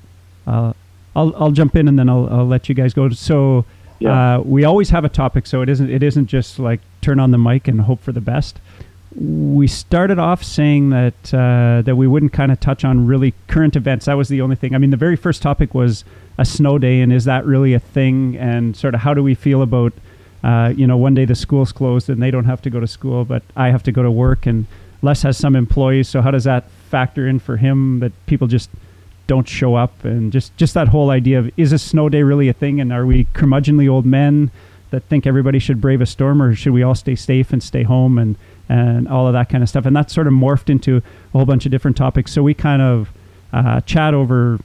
Uh, 0.47 0.73
I'll 1.15 1.33
I'll 1.35 1.51
jump 1.51 1.75
in 1.75 1.87
and 1.87 1.99
then 1.99 2.09
I'll 2.09 2.27
I'll 2.31 2.47
let 2.47 2.69
you 2.69 2.75
guys 2.75 2.93
go. 2.93 3.09
So 3.09 3.65
Yeah. 3.99 4.35
uh, 4.37 4.41
we 4.41 4.63
always 4.63 4.89
have 4.91 5.03
a 5.05 5.09
topic, 5.09 5.45
so 5.47 5.61
it 5.61 5.69
isn't 5.69 5.89
it 5.89 6.01
isn't 6.03 6.27
just 6.27 6.57
like 6.59 6.79
turn 7.01 7.19
on 7.19 7.31
the 7.31 7.37
mic 7.37 7.67
and 7.67 7.81
hope 7.81 8.01
for 8.01 8.11
the 8.11 8.21
best. 8.21 8.59
We 9.15 9.67
started 9.67 10.19
off 10.19 10.43
saying 10.43 10.91
that 10.91 11.33
uh, 11.33 11.81
that 11.83 11.95
we 11.95 12.07
wouldn't 12.07 12.33
kind 12.33 12.51
of 12.51 12.59
touch 12.59 12.85
on 12.85 13.07
really 13.07 13.33
current 13.47 13.75
events. 13.75 14.05
That 14.05 14.13
was 14.15 14.29
the 14.29 14.41
only 14.41 14.55
thing. 14.55 14.75
I 14.75 14.77
mean, 14.77 14.91
the 14.91 14.97
very 14.97 15.15
first 15.15 15.41
topic 15.41 15.73
was 15.73 16.03
a 16.37 16.45
snow 16.45 16.77
day, 16.77 17.01
and 17.01 17.11
is 17.11 17.25
that 17.25 17.43
really 17.45 17.73
a 17.73 17.79
thing? 17.79 18.37
And 18.37 18.75
sort 18.77 18.93
of 18.93 19.01
how 19.01 19.13
do 19.15 19.23
we 19.23 19.33
feel 19.33 19.61
about 19.63 19.93
uh, 20.43 20.71
you 20.75 20.85
know 20.85 20.97
one 20.97 21.15
day 21.15 21.25
the 21.25 21.35
school's 21.35 21.71
closed 21.71 22.09
and 22.11 22.21
they 22.21 22.29
don't 22.29 22.45
have 22.45 22.61
to 22.63 22.69
go 22.69 22.79
to 22.79 22.85
school, 22.87 23.25
but 23.25 23.41
I 23.55 23.69
have 23.71 23.81
to 23.83 23.91
go 23.91 24.03
to 24.03 24.11
work, 24.11 24.45
and 24.45 24.67
Les 25.01 25.23
has 25.23 25.35
some 25.37 25.55
employees. 25.55 26.07
So 26.07 26.21
how 26.21 26.29
does 26.29 26.43
that 26.43 26.69
factor 26.91 27.27
in 27.27 27.39
for 27.39 27.57
him? 27.57 27.99
That 28.01 28.11
people 28.27 28.45
just 28.47 28.69
don't 29.27 29.47
show 29.47 29.75
up. 29.75 30.03
And 30.03 30.31
just 30.31 30.55
just 30.57 30.73
that 30.73 30.89
whole 30.89 31.09
idea 31.09 31.39
of 31.39 31.51
is 31.57 31.71
a 31.71 31.77
snow 31.77 32.09
day 32.09 32.23
really 32.23 32.49
a 32.49 32.53
thing? 32.53 32.81
And 32.81 32.91
are 32.91 33.05
we 33.05 33.25
curmudgeonly 33.33 33.89
old 33.89 34.05
men 34.05 34.51
that 34.89 35.03
think 35.03 35.27
everybody 35.27 35.59
should 35.59 35.81
brave 35.81 36.01
a 36.01 36.05
storm 36.05 36.41
or 36.41 36.55
should 36.55 36.73
we 36.73 36.81
all 36.83 36.95
stay 36.95 37.15
safe 37.15 37.51
and 37.51 37.61
stay 37.61 37.83
home 37.83 38.17
and 38.17 38.35
and 38.69 39.07
all 39.07 39.27
of 39.27 39.33
that 39.33 39.49
kind 39.49 39.63
of 39.63 39.69
stuff? 39.69 39.85
And 39.85 39.95
that 39.95 40.09
sort 40.09 40.27
of 40.27 40.33
morphed 40.33 40.69
into 40.69 40.97
a 40.97 41.01
whole 41.31 41.45
bunch 41.45 41.65
of 41.65 41.71
different 41.71 41.97
topics. 41.97 42.31
So 42.31 42.43
we 42.43 42.53
kind 42.53 42.81
of 42.81 43.09
uh, 43.53 43.81
chat 43.81 44.13
over 44.13 44.59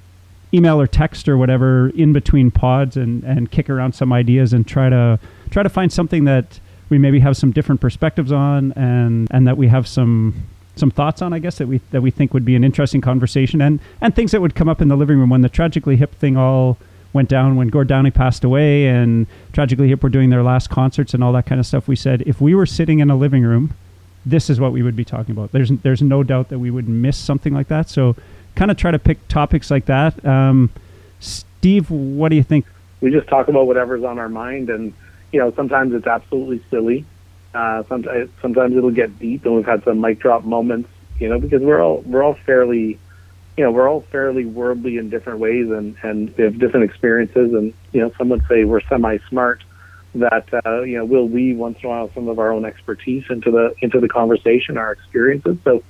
email 0.55 0.81
or 0.81 0.87
text 0.87 1.29
or 1.29 1.39
whatever 1.39 1.89
in 1.91 2.13
between 2.13 2.51
pods 2.51 2.97
and, 2.97 3.25
and 3.25 3.51
kick 3.51 3.71
around 3.71 3.95
some 3.95 4.13
ideas 4.13 4.53
and 4.53 4.67
try 4.67 4.89
to 4.89 5.19
try 5.51 5.63
to 5.63 5.69
find 5.69 5.93
something 5.93 6.25
that 6.25 6.61
we 6.89 6.99
maybe 6.99 7.21
have 7.21 7.37
some 7.37 7.53
different 7.53 7.81
perspectives 7.81 8.31
on 8.31 8.73
and 8.73 9.29
and 9.31 9.47
that 9.47 9.57
we 9.57 9.69
have 9.69 9.89
some 9.89 10.47
some 10.77 10.91
thoughts 10.91 11.21
on 11.23 11.33
I 11.33 11.39
guess 11.39 11.59
that 11.59 11.69
we 11.69 11.81
that 11.91 12.03
we 12.03 12.11
think 12.11 12.33
would 12.35 12.45
be 12.45 12.57
an 12.57 12.65
interesting 12.65 13.01
conversation 13.01 13.61
and 13.61 13.81
and 14.01 14.15
things 14.15 14.33
that 14.33 14.41
would 14.41 14.55
come 14.55 14.69
up 14.69 14.81
in 14.81 14.89
the 14.89 14.97
living 14.97 15.19
room 15.19 15.31
when 15.31 15.43
the 15.43 15.49
tragically 15.49 15.97
hip 15.97 16.15
thing 16.15 16.37
all 16.37 16.79
went 17.13 17.29
down 17.29 17.57
when 17.57 17.69
Gord 17.69 17.89
Downie 17.89 18.11
passed 18.11 18.43
away 18.43 18.87
and 18.87 19.27
tragically 19.53 19.89
hip 19.89 20.03
were 20.03 20.09
doing 20.09 20.31
their 20.31 20.43
last 20.43 20.71
concerts 20.71 21.13
and 21.13 21.23
all 21.23 21.33
that 21.33 21.47
kind 21.47 21.61
of 21.61 21.67
stuff 21.67 21.89
we 21.89 21.97
said 21.97 22.23
if 22.27 22.41
we 22.41 22.55
were 22.55 22.67
sitting 22.67 23.01
in 23.01 23.11
a 23.11 23.17
living 23.17 23.43
room 23.43 23.75
this 24.25 24.49
is 24.49 24.61
what 24.61 24.73
we 24.73 24.83
would 24.83 24.97
be 24.97 25.05
talking 25.05 25.33
about 25.33 25.53
there's 25.53 25.71
there's 25.83 26.01
no 26.01 26.23
doubt 26.23 26.49
that 26.49 26.59
we 26.59 26.71
would 26.71 26.89
miss 26.89 27.17
something 27.17 27.53
like 27.53 27.69
that 27.69 27.91
so 27.91 28.17
kind 28.55 28.71
of 28.71 28.77
try 28.77 28.91
to 28.91 28.99
pick 28.99 29.27
topics 29.29 29.71
like 29.71 29.87
that. 29.87 30.25
Um, 30.25 30.71
Steve, 31.21 31.91
what 31.91 32.29
do 32.29 32.37
you 32.37 32.43
think? 32.43 32.67
We 33.01 33.11
just 33.11 33.29
talk 33.29 33.49
about 33.49 33.67
whatever's 33.67 34.05
on 34.05 34.19
our 34.19 34.29
mind, 34.29 34.71
and 34.71 34.93
you 35.33 35.41
know, 35.41 35.53
sometimes 35.55 35.95
it's 35.95 36.07
absolutely 36.07 36.63
silly. 36.71 37.05
Uh, 37.55 37.83
sometimes, 37.89 38.31
sometimes 38.41 38.77
it'll 38.77 38.91
get 38.91 39.19
deep, 39.19 39.45
and 39.45 39.55
we've 39.55 39.67
had 39.67 39.85
some 39.85 40.01
mic 40.01 40.19
drop 40.19 40.45
moments. 40.45 40.89
You 41.19 41.29
know, 41.29 41.39
because 41.39 41.63
we're 41.63 41.81
all 41.81 42.03
we're 42.07 42.23
all 42.23 42.35
fairly, 42.35 42.99
you 43.57 43.65
know, 43.65 43.71
we're 43.71 43.89
all 43.89 44.01
fairly 44.01 44.45
worldly 44.45 44.97
in 44.97 45.11
different 45.11 45.39
ways, 45.39 45.71
and 45.71 45.97
and 46.03 46.37
we 46.37 46.45
have 46.45 46.59
different 46.59 46.85
experiences. 46.85 47.53
And 47.53 47.75
you 47.93 48.01
know, 48.01 48.13
some 48.19 48.29
would 48.31 48.43
say 48.49 48.65
we're 48.65 48.81
semi-smart. 48.89 49.63
That 50.15 50.49
uh, 50.67 50.83
you 50.83 50.99
know, 50.99 51.05
we'll 51.05 51.29
weave 51.29 51.57
once 51.57 51.79
in 51.83 51.87
a 51.87 51.89
while 51.89 52.11
some 52.15 52.29
of 52.29 52.39
our 52.39 52.53
own 52.53 52.65
expertise 52.65 53.25
into 53.31 53.51
the 53.51 53.75
into 53.81 54.01
the 54.01 54.09
conversation, 54.09 54.77
our 54.77 54.93
experiences. 54.93 55.59
So 55.65 55.83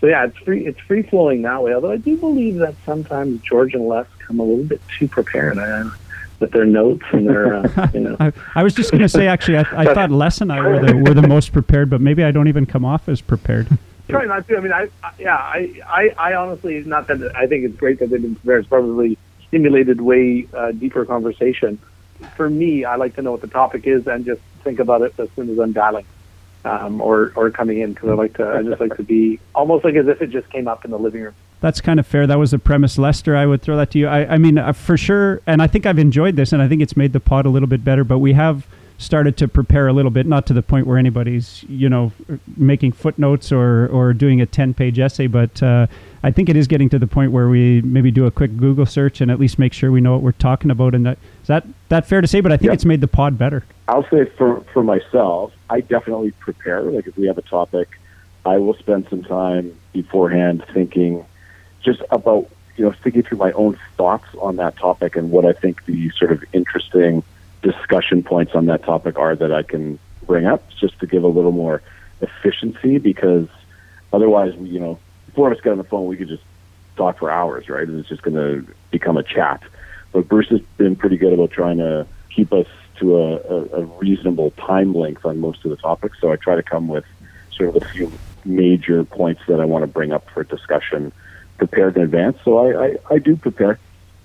so 0.00 0.06
yeah, 0.06 0.26
it's 0.26 0.38
free. 0.38 0.66
It's 0.66 0.80
free 0.80 1.02
flowing 1.02 1.42
that 1.42 1.62
way. 1.62 1.74
Although 1.74 1.90
I 1.90 1.96
do 1.96 2.16
believe 2.16 2.56
that 2.58 2.76
sometimes 2.86 3.40
George 3.42 3.74
and 3.74 3.86
Les 3.86 4.06
come 4.18 4.38
a 4.38 4.44
little 4.44 4.64
bit 4.64 4.80
too 4.98 5.08
prepared 5.08 5.58
uh, 5.58 5.90
with 6.40 6.52
their 6.52 6.64
notes 6.64 7.04
and 7.12 7.28
their, 7.28 7.54
uh, 7.54 7.90
you 7.94 8.00
know. 8.00 8.16
I, 8.20 8.32
I, 8.54 8.62
was 8.62 8.74
just 8.74 8.90
going 8.90 9.02
to 9.02 9.08
say, 9.08 9.26
actually, 9.26 9.58
I, 9.58 9.66
I 9.72 9.94
thought 9.94 10.10
Les 10.10 10.40
and 10.40 10.52
I 10.52 10.60
were 10.60 10.84
the 10.84 10.96
were 10.96 11.14
the 11.14 11.26
most 11.26 11.52
prepared, 11.52 11.90
but 11.90 12.00
maybe 12.00 12.22
I 12.24 12.30
don't 12.30 12.48
even 12.48 12.66
come 12.66 12.84
off 12.84 13.08
as 13.08 13.20
prepared. 13.20 13.68
Try 14.08 14.24
not 14.24 14.48
to. 14.48 14.56
I 14.56 14.60
mean, 14.60 14.72
I, 14.72 14.88
I 15.02 15.12
yeah, 15.18 15.36
I, 15.36 15.80
I, 15.86 16.14
I 16.30 16.34
honestly, 16.34 16.82
not 16.84 17.08
that 17.08 17.36
I 17.36 17.46
think 17.46 17.64
it's 17.64 17.76
great 17.76 17.98
that 17.98 18.10
they've 18.10 18.22
been 18.22 18.36
prepared. 18.36 18.60
It's 18.60 18.68
probably 18.68 19.18
stimulated 19.48 20.00
way 20.00 20.46
uh, 20.54 20.72
deeper 20.72 21.04
conversation. 21.04 21.78
For 22.36 22.48
me, 22.48 22.84
I 22.84 22.96
like 22.96 23.16
to 23.16 23.22
know 23.22 23.32
what 23.32 23.42
the 23.42 23.48
topic 23.48 23.86
is 23.86 24.06
and 24.06 24.24
just 24.24 24.40
think 24.64 24.78
about 24.78 25.02
it 25.02 25.14
as 25.18 25.28
soon 25.36 25.50
as 25.50 25.58
I'm 25.58 25.72
dialing 25.72 26.06
um, 26.64 27.00
or 27.00 27.32
or 27.36 27.50
coming 27.50 27.78
in 27.78 27.92
because 27.92 28.08
I 28.08 28.14
like 28.14 28.36
to 28.36 28.48
I 28.48 28.62
just 28.62 28.80
like 28.80 28.96
to 28.96 29.02
be 29.02 29.40
almost 29.54 29.84
like 29.84 29.94
as 29.94 30.08
if 30.08 30.22
it 30.22 30.30
just 30.30 30.48
came 30.50 30.68
up 30.68 30.84
in 30.84 30.90
the 30.90 30.98
living 30.98 31.22
room. 31.22 31.34
That's 31.60 31.80
kind 31.80 31.98
of 31.98 32.06
fair. 32.06 32.26
That 32.26 32.38
was 32.38 32.52
the 32.52 32.58
premise, 32.58 32.98
Lester. 32.98 33.36
I 33.36 33.46
would 33.46 33.62
throw 33.62 33.76
that 33.76 33.90
to 33.92 33.98
you. 33.98 34.06
I, 34.06 34.34
I 34.34 34.38
mean, 34.38 34.58
uh, 34.58 34.72
for 34.72 34.96
sure, 34.96 35.40
and 35.46 35.60
I 35.60 35.66
think 35.66 35.86
I've 35.86 35.98
enjoyed 35.98 36.36
this, 36.36 36.52
and 36.52 36.62
I 36.62 36.68
think 36.68 36.82
it's 36.82 36.96
made 36.96 37.12
the 37.12 37.20
pod 37.20 37.46
a 37.46 37.48
little 37.48 37.68
bit 37.68 37.84
better. 37.84 38.04
But 38.04 38.18
we 38.18 38.32
have 38.34 38.66
started 38.98 39.36
to 39.36 39.48
prepare 39.48 39.88
a 39.88 39.92
little 39.92 40.10
bit, 40.10 40.26
not 40.26 40.46
to 40.46 40.52
the 40.52 40.62
point 40.62 40.86
where 40.86 40.98
anybody's 40.98 41.64
you 41.68 41.88
know 41.88 42.12
making 42.56 42.92
footnotes 42.92 43.50
or 43.50 43.88
or 43.88 44.12
doing 44.12 44.40
a 44.40 44.46
ten 44.46 44.74
page 44.74 44.98
essay, 44.98 45.26
but 45.26 45.62
uh, 45.62 45.86
I 46.22 46.30
think 46.30 46.48
it 46.48 46.56
is 46.56 46.66
getting 46.66 46.88
to 46.90 46.98
the 46.98 47.06
point 47.06 47.32
where 47.32 47.48
we 47.48 47.80
maybe 47.82 48.10
do 48.10 48.26
a 48.26 48.30
quick 48.30 48.56
Google 48.56 48.86
search 48.86 49.20
and 49.20 49.30
at 49.30 49.40
least 49.40 49.58
make 49.58 49.72
sure 49.72 49.90
we 49.90 50.00
know 50.00 50.12
what 50.12 50.22
we're 50.22 50.32
talking 50.32 50.70
about. 50.70 50.94
And 50.94 51.06
that 51.06 51.18
is 51.42 51.48
that 51.48 51.66
that 51.88 52.06
fair 52.06 52.20
to 52.20 52.26
say? 52.26 52.40
But 52.40 52.52
I 52.52 52.56
think 52.56 52.66
yep. 52.66 52.74
it's 52.74 52.84
made 52.84 53.00
the 53.00 53.08
pod 53.08 53.38
better. 53.38 53.64
I'll 53.88 54.08
say 54.10 54.26
for 54.36 54.60
for 54.72 54.82
myself, 54.82 55.52
I 55.70 55.80
definitely 55.80 56.32
prepare. 56.32 56.82
Like 56.82 57.06
if 57.06 57.16
we 57.16 57.26
have 57.26 57.38
a 57.38 57.42
topic, 57.42 57.88
I 58.44 58.58
will 58.58 58.74
spend 58.74 59.08
some 59.08 59.22
time 59.22 59.76
beforehand 59.92 60.64
thinking 60.72 61.24
just 61.84 62.02
about 62.10 62.48
you 62.76 62.84
know 62.84 62.92
thinking 63.02 63.22
through 63.22 63.38
my 63.38 63.52
own 63.52 63.78
thoughts 63.96 64.26
on 64.40 64.56
that 64.56 64.76
topic 64.76 65.16
and 65.16 65.30
what 65.30 65.44
I 65.44 65.52
think 65.52 65.84
the 65.86 66.10
sort 66.10 66.32
of 66.32 66.42
interesting 66.52 67.22
discussion 67.62 68.22
points 68.22 68.52
on 68.54 68.66
that 68.66 68.84
topic 68.84 69.18
are 69.18 69.34
that 69.34 69.52
I 69.52 69.62
can 69.62 69.98
bring 70.26 70.46
up, 70.46 70.62
just 70.80 70.98
to 71.00 71.06
give 71.06 71.24
a 71.24 71.28
little 71.28 71.52
more 71.52 71.82
efficiency. 72.20 72.98
Because 72.98 73.48
otherwise, 74.12 74.54
you 74.60 74.78
know, 74.78 74.98
four 75.34 75.50
of 75.50 75.56
us 75.56 75.62
get 75.62 75.72
on 75.72 75.78
the 75.78 75.84
phone, 75.84 76.06
we 76.06 76.16
could 76.16 76.28
just 76.28 76.44
talk 76.96 77.18
for 77.18 77.30
hours, 77.30 77.68
right? 77.68 77.86
And 77.86 77.98
it's 77.98 78.08
just 78.08 78.22
going 78.22 78.36
to 78.36 78.72
become 78.90 79.16
a 79.16 79.22
chat. 79.22 79.62
But 80.12 80.28
Bruce 80.28 80.48
has 80.48 80.60
been 80.76 80.96
pretty 80.96 81.16
good 81.16 81.32
about 81.32 81.50
trying 81.50 81.78
to 81.78 82.06
keep 82.34 82.52
us 82.52 82.66
to 83.00 83.16
a, 83.16 83.36
a, 83.36 83.64
a 83.80 83.84
reasonable 84.00 84.52
time 84.52 84.94
length 84.94 85.24
on 85.24 85.38
most 85.38 85.64
of 85.64 85.70
the 85.70 85.76
topics. 85.76 86.18
So 86.20 86.32
I 86.32 86.36
try 86.36 86.56
to 86.56 86.62
come 86.62 86.88
with 86.88 87.04
sort 87.56 87.70
of 87.70 87.82
a 87.82 87.86
few 87.92 88.18
major 88.44 89.04
points 89.04 89.42
that 89.48 89.60
I 89.60 89.64
want 89.64 89.82
to 89.82 89.86
bring 89.86 90.12
up 90.12 90.28
for 90.30 90.44
discussion 90.44 91.12
prepared 91.58 91.96
in 91.96 92.02
advance. 92.02 92.38
So 92.44 92.58
I, 92.58 92.86
I, 92.86 92.96
I 93.10 93.18
do 93.18 93.36
prepare. 93.36 93.78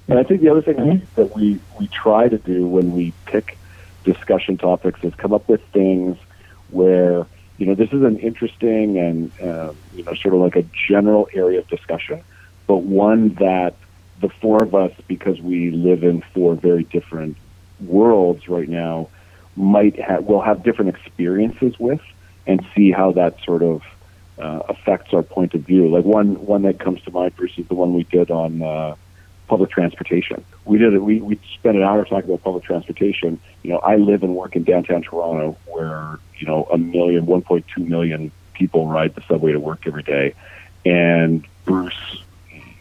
And 0.08 0.19
I 0.19 0.24
think 0.24 0.41
the 0.41 0.50
other 0.50 0.62
thing 0.62 0.76
mm-hmm. 0.76 1.06
that 1.15 1.36
we, 1.36 1.60
we 1.80 1.88
try 1.88 2.28
to 2.28 2.38
do 2.38 2.67
when 2.67 2.93
we 2.93 3.13
pick 3.26 3.58
discussion 4.04 4.58
topics 4.58 5.04
is 5.04 5.13
come 5.15 5.34
up 5.34 5.48
with 5.48 5.62
things 5.69 6.17
where, 6.69 7.26
you 7.58 7.65
know, 7.65 7.76
this 7.76 7.91
is 7.93 8.02
an 8.04 8.19
interesting 8.19 8.98
and, 8.98 9.32
uh, 9.41 9.74
you 9.93 10.04
know, 10.04 10.13
sort 10.15 10.34
of 10.34 10.41
like 10.41 10.56
a 10.56 10.65
general 10.89 11.30
area 11.34 11.60
of 11.60 11.67
discussion, 11.67 12.22
but 12.67 12.78
one 12.78 13.30
that 13.36 13.76
the 14.19 14.30
four 14.30 14.63
of 14.63 14.76
us, 14.76 14.91
because 15.08 15.39
we 15.41 15.72
live 15.72 16.04
in 16.04 16.22
four 16.34 16.56
very 16.56 16.84
different 16.84 17.38
worlds 17.82 18.48
right 18.48 18.69
now 18.69 19.10
might 19.56 20.00
have 20.00 20.24
will 20.24 20.41
have 20.41 20.63
different 20.63 20.96
experiences 20.96 21.78
with 21.78 22.02
and 22.48 22.65
see 22.76 22.91
how 22.91 23.12
that 23.12 23.38
sort 23.43 23.62
of 23.62 23.84
uh, 24.39 24.62
affects 24.69 25.13
our 25.13 25.24
point 25.24 25.54
of 25.54 25.62
view. 25.62 25.89
Like 25.89 26.06
one 26.06 26.46
one 26.46 26.63
that 26.63 26.80
comes 26.80 27.02
to 27.04 27.12
mind, 27.12 27.36
Bruce, 27.36 27.58
is 27.58 27.67
the 27.67 27.76
one 27.76 27.93
we 27.93 28.04
did 28.04 28.32
on 28.32 28.62
uh, 28.62 28.96
public 29.48 29.69
transportation. 29.69 30.43
We 30.65 30.78
did 30.78 30.93
it. 30.93 31.00
We 31.00 31.22
we 31.22 31.39
spent 31.54 31.78
an 31.78 31.84
hour 31.84 32.04
talking 32.04 32.30
about 32.30 32.43
public 32.43 32.63
transportation. 32.63 33.39
You 33.62 33.72
know, 33.72 33.80
I 33.80 33.98
live 33.98 34.24
and 34.24 34.36
work 34.36 34.56
in 34.56 34.63
downtown 34.63 35.04
Toronto, 35.04 35.58
where 35.67 36.19
you 36.38 36.48
know 36.48 36.67
a 36.72 36.78
million, 36.78 37.26
1.2 37.26 37.88
million 37.88 38.32
people 38.54 38.88
ride 38.88 39.15
the 39.15 39.22
subway 39.28 39.52
to 39.52 39.60
work 39.60 39.86
every 39.86 40.04
day, 40.04 40.34
and 40.86 41.46
Bruce, 41.65 42.24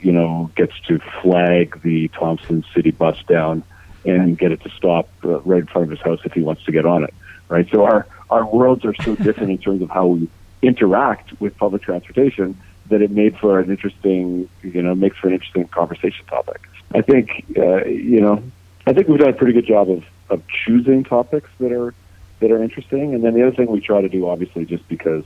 you 0.01 0.12
know, 0.12 0.51
gets 0.57 0.79
to 0.88 0.99
flag 1.21 1.81
the 1.83 2.09
Thompson 2.09 2.65
City 2.75 2.91
bus 2.91 3.23
down 3.29 3.62
and 4.05 4.37
get 4.37 4.53
it 4.53 4.61
to 4.62 4.71
stop 4.71 5.09
uh, 5.25 5.41
right 5.41 5.61
in 5.61 5.67
front 5.67 5.85
of 5.85 5.91
his 5.91 6.01
house 6.01 6.21
if 6.25 6.33
he 6.33 6.41
wants 6.41 6.65
to 6.65 6.73
get 6.73 6.87
on 6.87 7.05
it. 7.05 7.15
Right. 7.49 7.69
So 7.71 7.85
our 7.85 8.07
our 8.31 8.47
worlds 8.47 8.85
are 8.87 8.95
so 8.95 9.15
different 9.15 9.51
in 9.51 9.59
terms 9.59 9.83
of 9.83 9.91
how 9.91 10.07
we 10.07 10.29
interact 10.62 11.38
with 11.40 11.57
public 11.57 11.83
transportation 11.83 12.57
that 12.88 13.03
it 13.03 13.11
made 13.11 13.37
for 13.38 13.59
an 13.59 13.70
interesting, 13.70 14.48
you 14.62 14.83
know, 14.83 14.94
makes 14.94 15.16
for 15.16 15.29
an 15.29 15.35
interesting 15.35 15.66
conversation 15.68 16.25
topic. 16.27 16.61
I 16.94 17.01
think, 17.01 17.44
uh, 17.57 17.85
you 17.85 18.20
know, 18.20 18.42
I 18.87 18.92
think 18.92 19.09
we've 19.09 19.18
done 19.18 19.31
a 19.31 19.35
pretty 19.35 19.53
good 19.53 19.66
job 19.66 19.90
of, 19.90 20.05
of 20.31 20.42
choosing 20.48 21.05
topics 21.05 21.51
that 21.59 21.72
are 21.72 21.94
that 22.40 22.51
are 22.51 22.62
interesting. 22.62 23.14
And 23.14 23.22
then 23.22 23.35
the 23.35 23.46
other 23.46 23.55
thing 23.55 23.70
we 23.70 23.81
try 23.81 24.01
to 24.01 24.09
do, 24.09 24.29
obviously, 24.29 24.64
just 24.64 24.87
because, 24.88 25.25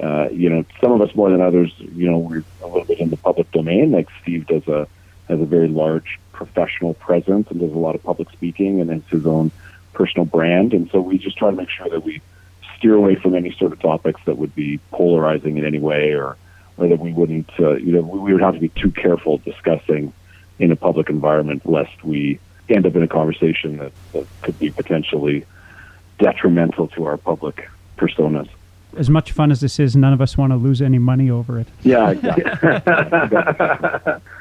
uh, 0.00 0.28
you 0.30 0.48
know, 0.48 0.64
some 0.80 0.92
of 0.92 1.00
us 1.00 1.14
more 1.16 1.28
than 1.28 1.40
others, 1.40 1.72
you 1.78 2.08
know, 2.08 2.18
we're 2.18 2.44
a 2.62 2.66
little 2.66 2.84
bit 2.84 3.00
in 3.00 3.10
the 3.10 3.16
public 3.16 3.50
domain. 3.50 3.90
Like 3.90 4.08
Steve 4.22 4.46
does 4.46 4.66
a 4.68 4.86
has 5.28 5.40
a 5.40 5.44
very 5.44 5.68
large 5.68 6.20
professional 6.32 6.94
presence 6.94 7.50
and 7.50 7.58
does 7.60 7.72
a 7.72 7.78
lot 7.78 7.94
of 7.94 8.02
public 8.02 8.30
speaking 8.30 8.80
and 8.80 8.90
has 8.90 9.02
his 9.10 9.26
own 9.26 9.50
personal 9.92 10.24
brand. 10.24 10.72
And 10.72 10.88
so 10.90 11.00
we 11.00 11.18
just 11.18 11.36
try 11.36 11.50
to 11.50 11.56
make 11.56 11.70
sure 11.70 11.88
that 11.88 12.04
we 12.04 12.22
steer 12.76 12.94
away 12.94 13.14
from 13.14 13.34
any 13.34 13.52
sort 13.52 13.72
of 13.72 13.80
topics 13.80 14.20
that 14.26 14.38
would 14.38 14.54
be 14.54 14.78
polarizing 14.90 15.56
in 15.58 15.64
any 15.64 15.78
way 15.78 16.12
or, 16.12 16.36
or 16.76 16.88
that 16.88 16.98
we 16.98 17.12
wouldn't, 17.12 17.50
uh, 17.58 17.76
you 17.76 17.92
know, 17.92 18.00
we 18.00 18.32
would 18.32 18.42
have 18.42 18.54
to 18.54 18.60
be 18.60 18.68
too 18.70 18.90
careful 18.90 19.38
discussing 19.38 20.12
in 20.58 20.72
a 20.72 20.76
public 20.76 21.08
environment 21.08 21.64
lest 21.66 22.02
we 22.04 22.38
end 22.68 22.86
up 22.86 22.96
in 22.96 23.02
a 23.02 23.08
conversation 23.08 23.78
that, 23.78 23.92
that 24.12 24.26
could 24.42 24.58
be 24.58 24.70
potentially 24.70 25.44
detrimental 26.18 26.88
to 26.88 27.04
our 27.04 27.16
public 27.16 27.68
personas 27.96 28.48
as 28.96 29.10
much 29.10 29.32
fun 29.32 29.50
as 29.52 29.60
this 29.60 29.78
is, 29.78 29.94
none 29.94 30.12
of 30.12 30.20
us 30.20 30.36
want 30.36 30.52
to 30.52 30.56
lose 30.56 30.80
any 30.80 30.98
money 30.98 31.30
over 31.30 31.60
it. 31.60 31.68
Yeah, 31.82 32.10
exactly. 32.10 32.52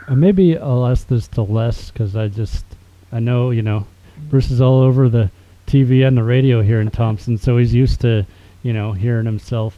maybe 0.16 0.58
I'll 0.58 0.86
ask 0.86 1.08
this 1.08 1.28
to 1.30 1.42
Les 1.42 1.92
because 1.92 2.16
I 2.16 2.28
just 2.28 2.66
I 3.12 3.20
know 3.20 3.52
you 3.52 3.62
know 3.62 3.86
Bruce 4.30 4.52
is 4.52 4.62
all 4.62 4.82
over 4.82 5.10
the 5.10 5.30
TV 5.68 6.08
and 6.08 6.18
the 6.18 6.24
radio 6.24 6.62
here 6.62 6.80
in 6.80 6.92
Thompson, 6.92 7.38
so 7.38 7.58
he's 7.58 7.74
used 7.74 8.02
to 8.02 8.26
you 8.64 8.74
know 8.74 8.92
hearing 8.94 9.26
himself 9.26 9.78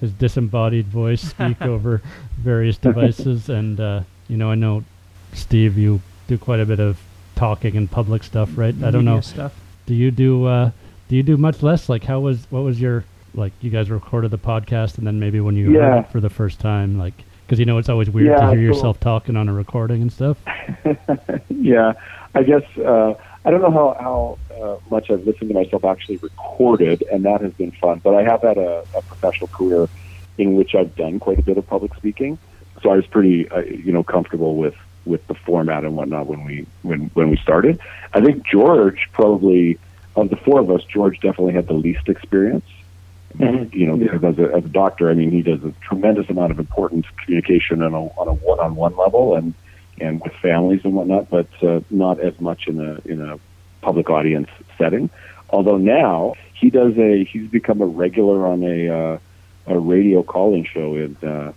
his 0.00 0.12
disembodied 0.12 0.86
voice 0.86 1.22
speak 1.22 1.60
over 1.62 2.02
various 2.38 2.76
devices, 2.76 3.48
and 3.48 3.80
uh, 3.80 4.02
you 4.28 4.36
know 4.36 4.50
I 4.50 4.54
know 4.54 4.84
Steve, 5.32 5.78
you 5.78 6.00
do 6.28 6.38
quite 6.38 6.60
a 6.60 6.66
bit 6.66 6.80
of 6.80 6.98
talking 7.36 7.76
and 7.76 7.90
public 7.90 8.22
stuff, 8.22 8.50
right? 8.56 8.74
Media 8.74 8.88
I 8.88 8.90
don't 8.90 9.04
know. 9.04 9.20
Stuff. 9.20 9.54
Do 9.86 9.94
you 9.94 10.10
do? 10.10 10.46
Uh, 10.46 10.70
do 11.08 11.16
you 11.16 11.22
do 11.22 11.36
much 11.36 11.62
Les? 11.62 11.88
Like, 11.88 12.04
how 12.04 12.20
was 12.20 12.46
what 12.50 12.62
was 12.62 12.80
your 12.80 13.04
like 13.34 13.52
you 13.60 13.70
guys 13.70 13.90
recorded 13.90 14.30
the 14.30 14.38
podcast 14.38 14.98
and 14.98 15.06
then 15.06 15.18
maybe 15.18 15.40
when 15.40 15.56
you 15.56 15.72
yeah. 15.72 15.80
heard 15.80 15.98
it 16.00 16.10
for 16.10 16.20
the 16.20 16.30
first 16.30 16.60
time 16.60 16.98
like 16.98 17.14
because 17.46 17.58
you 17.58 17.64
know 17.64 17.78
it's 17.78 17.88
always 17.88 18.10
weird 18.10 18.26
yeah, 18.26 18.36
to 18.36 18.50
hear 18.50 18.60
yourself 18.60 19.00
talking 19.00 19.36
on 19.36 19.48
a 19.48 19.52
recording 19.52 20.02
and 20.02 20.12
stuff 20.12 20.36
yeah 21.48 21.92
i 22.34 22.42
guess 22.42 22.62
uh 22.78 23.14
i 23.44 23.50
don't 23.50 23.60
know 23.62 23.70
how 23.70 23.96
how 24.00 24.38
uh, 24.62 24.76
much 24.90 25.10
i've 25.10 25.24
listened 25.26 25.48
to 25.48 25.54
myself 25.54 25.84
actually 25.84 26.18
recorded 26.18 27.02
and 27.12 27.24
that 27.24 27.40
has 27.40 27.52
been 27.54 27.72
fun 27.72 28.00
but 28.02 28.14
i 28.14 28.22
have 28.22 28.42
had 28.42 28.58
a, 28.58 28.84
a 28.94 29.02
professional 29.02 29.48
career 29.48 29.88
in 30.38 30.54
which 30.54 30.74
i've 30.74 30.94
done 30.96 31.18
quite 31.18 31.38
a 31.38 31.42
bit 31.42 31.58
of 31.58 31.66
public 31.66 31.94
speaking 31.94 32.38
so 32.82 32.90
I 32.90 32.96
was 32.96 33.06
pretty, 33.06 33.48
uh, 33.50 33.60
you 33.60 33.92
know, 33.92 34.02
comfortable 34.02 34.56
with 34.56 34.74
with 35.04 35.26
the 35.26 35.34
format 35.34 35.84
and 35.84 35.94
whatnot 35.94 36.26
when 36.26 36.44
we 36.44 36.66
when 36.82 37.10
when 37.14 37.30
we 37.30 37.36
started. 37.36 37.78
I 38.14 38.20
think 38.20 38.46
George 38.46 39.08
probably 39.12 39.78
of 40.16 40.30
the 40.30 40.36
four 40.36 40.60
of 40.60 40.70
us, 40.70 40.82
George 40.84 41.16
definitely 41.20 41.52
had 41.52 41.66
the 41.68 41.74
least 41.74 42.08
experience. 42.08 42.64
Mhm. 43.38 43.72
You 43.74 43.86
know, 43.86 43.94
Yeah. 43.96 44.12
because 44.12 44.24
as 44.24 44.38
a, 44.38 44.56
as 44.56 44.64
a 44.64 44.68
doctor, 44.68 45.10
I 45.10 45.14
mean, 45.14 45.30
he 45.30 45.42
does 45.42 45.62
a 45.64 45.72
tremendous 45.86 46.28
amount 46.28 46.50
of 46.50 46.58
important 46.58 47.06
communication 47.24 47.82
on 47.82 47.94
a 47.94 48.00
on 48.00 48.28
a 48.28 48.32
one 48.32 48.58
on 48.58 48.74
one 48.74 48.96
level 48.96 49.34
and 49.36 49.54
and 50.02 50.20
with 50.20 50.32
families 50.34 50.80
and 50.84 50.94
whatnot, 50.94 51.30
but 51.30 51.48
uh, 51.62 51.80
not 51.90 52.20
as 52.20 52.38
much 52.40 52.66
in 52.66 52.80
a 52.80 53.00
in 53.04 53.20
a 53.20 53.38
public 53.80 54.10
audience 54.10 54.48
setting. 54.76 55.08
Although 55.50 55.78
now 55.78 56.34
he 56.54 56.70
does 56.70 56.96
a 56.98 57.24
he's 57.24 57.48
become 57.48 57.80
a 57.80 57.86
regular 57.86 58.46
on 58.46 58.62
a 58.62 58.88
uh, 58.88 59.18
a 59.66 59.78
radio 59.78 60.22
calling 60.22 60.64
show 60.64 60.96
in 60.96 61.16
uh, 61.22 61.52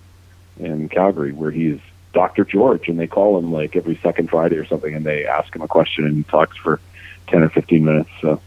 in 0.60 0.90
Calgary 0.90 1.32
where 1.32 1.52
he's 1.52 1.80
Dr. 2.14 2.46
George 2.46 2.88
and 2.88 3.00
they 3.00 3.08
call 3.08 3.38
him 3.38 3.52
like 3.52 3.76
every 3.76 3.98
second 4.02 4.30
Friday 4.30 4.56
or 4.58 4.66
something 4.66 4.94
and 4.94 5.06
they 5.06 5.26
ask 5.26 5.54
him 5.56 5.62
a 5.62 5.68
question 5.68 6.06
and 6.06 6.16
he 6.16 6.24
talks 6.24 6.58
for 6.58 6.80
ten 7.28 7.44
or 7.44 7.50
fifteen 7.50 7.84
minutes. 7.84 8.10
So 8.22 8.42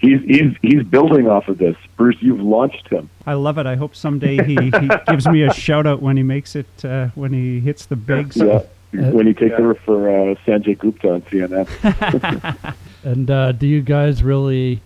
he's 0.00 0.22
he's 0.22 0.56
he's 0.62 0.82
building 0.84 1.28
off 1.28 1.48
of 1.48 1.58
this. 1.58 1.76
Bruce, 1.96 2.16
you've 2.20 2.40
launched 2.40 2.88
him. 2.88 3.10
I 3.26 3.34
love 3.34 3.58
it. 3.58 3.66
I 3.66 3.76
hope 3.76 3.94
someday 3.96 4.42
he, 4.44 4.54
he 4.54 4.90
gives 5.08 5.26
me 5.26 5.42
a 5.42 5.52
shout 5.52 5.86
out 5.86 6.00
when 6.00 6.16
he 6.16 6.22
makes 6.22 6.54
it 6.56 6.84
uh, 6.84 7.08
when 7.14 7.32
he 7.32 7.60
hits 7.60 7.86
the 7.86 7.96
bigs. 7.96 8.36
Yeah. 8.36 8.62
When 8.92 9.26
he 9.26 9.34
takes 9.34 9.50
Yeah. 9.52 9.64
over 9.64 9.74
for 9.74 10.08
uh, 10.08 10.34
Sanjay 10.46 10.78
Gupta 10.78 11.12
on 11.14 11.22
CNN. 11.22 12.74
And 13.04 13.30
uh, 13.30 13.52
do 13.52 13.66
you 13.66 13.80
guys 13.80 14.22
really 14.24 14.80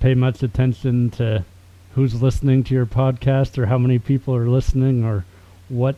pay 0.00 0.14
much 0.14 0.42
attention 0.42 1.10
to 1.10 1.44
who's 1.94 2.20
listening 2.22 2.62
to 2.64 2.74
your 2.74 2.84
podcast 2.86 3.56
or 3.58 3.66
how 3.66 3.78
many 3.78 3.98
people 3.98 4.34
are 4.36 4.46
listening 4.48 5.02
or 5.02 5.24
what, 5.70 5.96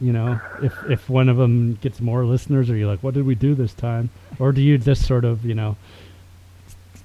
you 0.00 0.12
know, 0.12 0.40
if, 0.60 0.74
if 0.90 1.08
one 1.08 1.28
of 1.28 1.36
them 1.36 1.74
gets 1.80 2.00
more 2.00 2.24
listeners 2.24 2.68
are 2.70 2.76
you're 2.76 2.88
like, 2.88 3.02
what 3.04 3.14
did 3.14 3.24
we 3.24 3.34
do 3.36 3.54
this 3.54 3.72
time? 3.72 4.10
Or 4.40 4.50
do 4.52 4.60
you 4.60 4.78
just 4.78 5.06
sort 5.06 5.24
of, 5.24 5.44
you 5.44 5.54
know, 5.54 5.76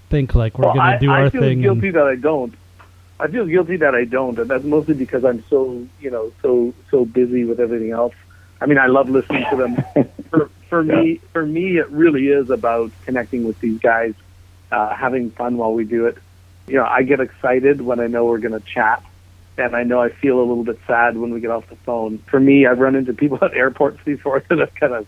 think 0.10 0.34
like 0.36 0.58
we're 0.58 0.66
Well, 0.66 0.74
going 0.76 0.94
to 0.94 1.00
do 1.00 1.12
I 1.12 1.20
our 1.20 1.26
I 1.26 1.30
feel 1.30 1.42
thing? 1.42 1.62
guilty 1.62 1.88
And, 1.88 1.96
that 1.98 2.08
I 2.08 2.16
don't. 2.16 2.54
I 3.20 3.28
feel 3.28 3.46
guilty 3.46 3.78
that 3.78 3.96
I 3.96 4.06
don't, 4.06 4.38
and 4.38 4.50
that's 4.50 4.64
mostly 4.64 4.94
because 4.94 5.24
I'm 5.26 5.44
so 5.50 5.88
you 6.00 6.12
know 6.12 6.32
so 6.42 6.74
so 6.92 7.04
busy 7.06 7.46
with 7.46 7.60
everything 7.60 7.92
else. 7.92 8.14
I 8.60 8.66
mean, 8.66 8.78
I 8.78 8.88
love 8.88 9.10
listening 9.10 9.46
to 9.52 9.56
them. 9.56 10.10
for 10.30 10.50
for 10.70 10.84
me, 10.84 11.22
for 11.32 11.46
me, 11.46 11.78
it 11.78 11.90
really 11.90 12.28
is 12.28 12.50
about 12.50 12.92
connecting 13.06 13.46
with 13.46 13.60
these 13.60 13.80
guys, 13.80 14.14
uh, 14.72 14.94
having 14.94 15.32
fun 15.32 15.58
while 15.58 15.74
we 15.74 15.86
do 15.86 16.08
it. 16.08 16.18
You 16.68 16.76
know, 16.76 16.86
I 16.86 17.04
get 17.04 17.20
excited 17.20 17.82
when 17.82 18.00
I 18.00 18.08
know 18.08 18.26
we're 18.26 18.40
going 18.40 18.60
to 18.60 18.66
chat, 18.66 19.04
and 19.58 19.76
I 19.76 19.84
know 19.84 20.02
I 20.02 20.10
feel 20.10 20.40
a 20.40 20.44
little 20.44 20.64
bit 20.64 20.80
sad 20.86 21.18
when 21.18 21.34
we 21.34 21.40
get 21.40 21.52
off 21.52 21.70
the 21.70 21.78
phone. 21.78 22.18
For 22.30 22.40
me, 22.40 22.66
I've 22.66 22.80
run 22.80 22.96
into 22.96 23.14
people 23.14 23.40
at 23.42 23.54
airports 23.54 24.00
before 24.04 24.44
that 24.50 24.58
have 24.58 24.76
kind 24.76 24.94
of 24.94 25.08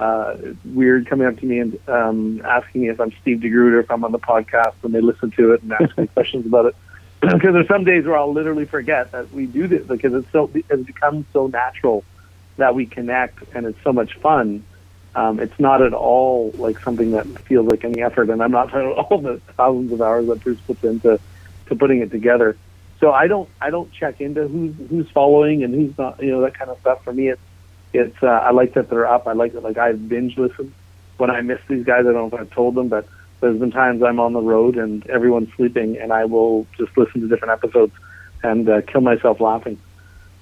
uh, 0.00 0.36
weird 0.64 1.06
coming 1.08 1.26
up 1.26 1.38
to 1.38 1.46
me 1.46 1.58
and 1.60 1.88
um, 1.88 2.42
asking 2.44 2.82
me 2.82 2.88
if 2.88 3.00
I'm 3.00 3.12
Steve 3.22 3.38
DeGroot 3.38 3.72
or 3.72 3.80
if 3.80 3.90
I'm 3.90 4.04
on 4.04 4.12
the 4.12 4.18
podcast, 4.18 4.74
and 4.82 4.94
they 4.94 5.00
listen 5.00 5.30
to 5.32 5.52
it 5.52 5.62
and 5.62 5.72
ask 5.72 5.96
me 5.96 6.06
questions 6.14 6.46
about 6.46 6.66
it. 6.66 6.76
Because 7.20 7.52
there's 7.52 7.66
some 7.66 7.82
days 7.82 8.04
where 8.04 8.16
I'll 8.16 8.32
literally 8.32 8.64
forget 8.64 9.10
that 9.10 9.32
we 9.32 9.46
do 9.46 9.66
this 9.66 9.84
because 9.84 10.14
it's 10.14 10.30
so 10.30 10.48
it's 10.54 10.86
become 10.86 11.26
so 11.32 11.48
natural 11.48 12.04
that 12.58 12.74
we 12.74 12.86
connect 12.86 13.42
and 13.54 13.66
it's 13.66 13.82
so 13.82 13.92
much 13.92 14.14
fun. 14.18 14.64
Um, 15.14 15.40
it's 15.40 15.58
not 15.58 15.82
at 15.82 15.94
all 15.94 16.52
like 16.56 16.78
something 16.80 17.12
that 17.12 17.26
feels 17.46 17.66
like 17.66 17.84
any 17.84 18.02
effort, 18.02 18.30
and 18.30 18.42
I'm 18.42 18.52
not 18.52 18.66
talking 18.70 18.92
about 18.92 19.06
all 19.10 19.20
the 19.20 19.40
thousands 19.56 19.92
of 19.92 20.02
hours 20.02 20.26
that 20.28 20.44
Bruce 20.44 20.60
puts 20.60 20.84
into 20.84 21.18
to 21.66 21.76
putting 21.76 22.00
it 22.00 22.10
together. 22.10 22.56
So 23.00 23.12
I 23.12 23.26
don't 23.26 23.48
I 23.60 23.70
don't 23.70 23.90
check 23.92 24.20
into 24.20 24.46
who's 24.46 24.74
who's 24.90 25.10
following 25.10 25.64
and 25.64 25.74
who's 25.74 25.96
not, 25.96 26.22
you 26.22 26.30
know, 26.30 26.42
that 26.42 26.54
kind 26.54 26.70
of 26.70 26.78
stuff. 26.80 27.02
For 27.04 27.12
me, 27.12 27.28
it's 27.28 27.40
it's 27.92 28.22
uh, 28.22 28.26
I 28.26 28.50
like 28.50 28.74
that 28.74 28.90
they're 28.90 29.06
up. 29.06 29.26
I 29.26 29.32
like 29.32 29.54
that 29.54 29.62
like 29.62 29.78
I 29.78 29.92
binge 29.92 30.36
listen 30.36 30.74
when 31.16 31.30
I 31.30 31.40
miss 31.40 31.60
these 31.68 31.84
guys. 31.84 32.00
I 32.00 32.12
don't 32.12 32.14
know 32.14 32.26
if 32.26 32.34
I've 32.34 32.50
told 32.50 32.74
them, 32.74 32.88
but 32.88 33.08
there's 33.40 33.58
been 33.58 33.70
times 33.70 34.02
I'm 34.02 34.20
on 34.20 34.32
the 34.32 34.40
road 34.40 34.76
and 34.76 35.06
everyone's 35.08 35.52
sleeping, 35.54 35.96
and 35.96 36.12
I 36.12 36.24
will 36.24 36.66
just 36.76 36.96
listen 36.96 37.20
to 37.22 37.28
different 37.28 37.52
episodes 37.52 37.92
and 38.42 38.68
uh, 38.68 38.82
kill 38.82 39.00
myself 39.00 39.40
laughing, 39.40 39.80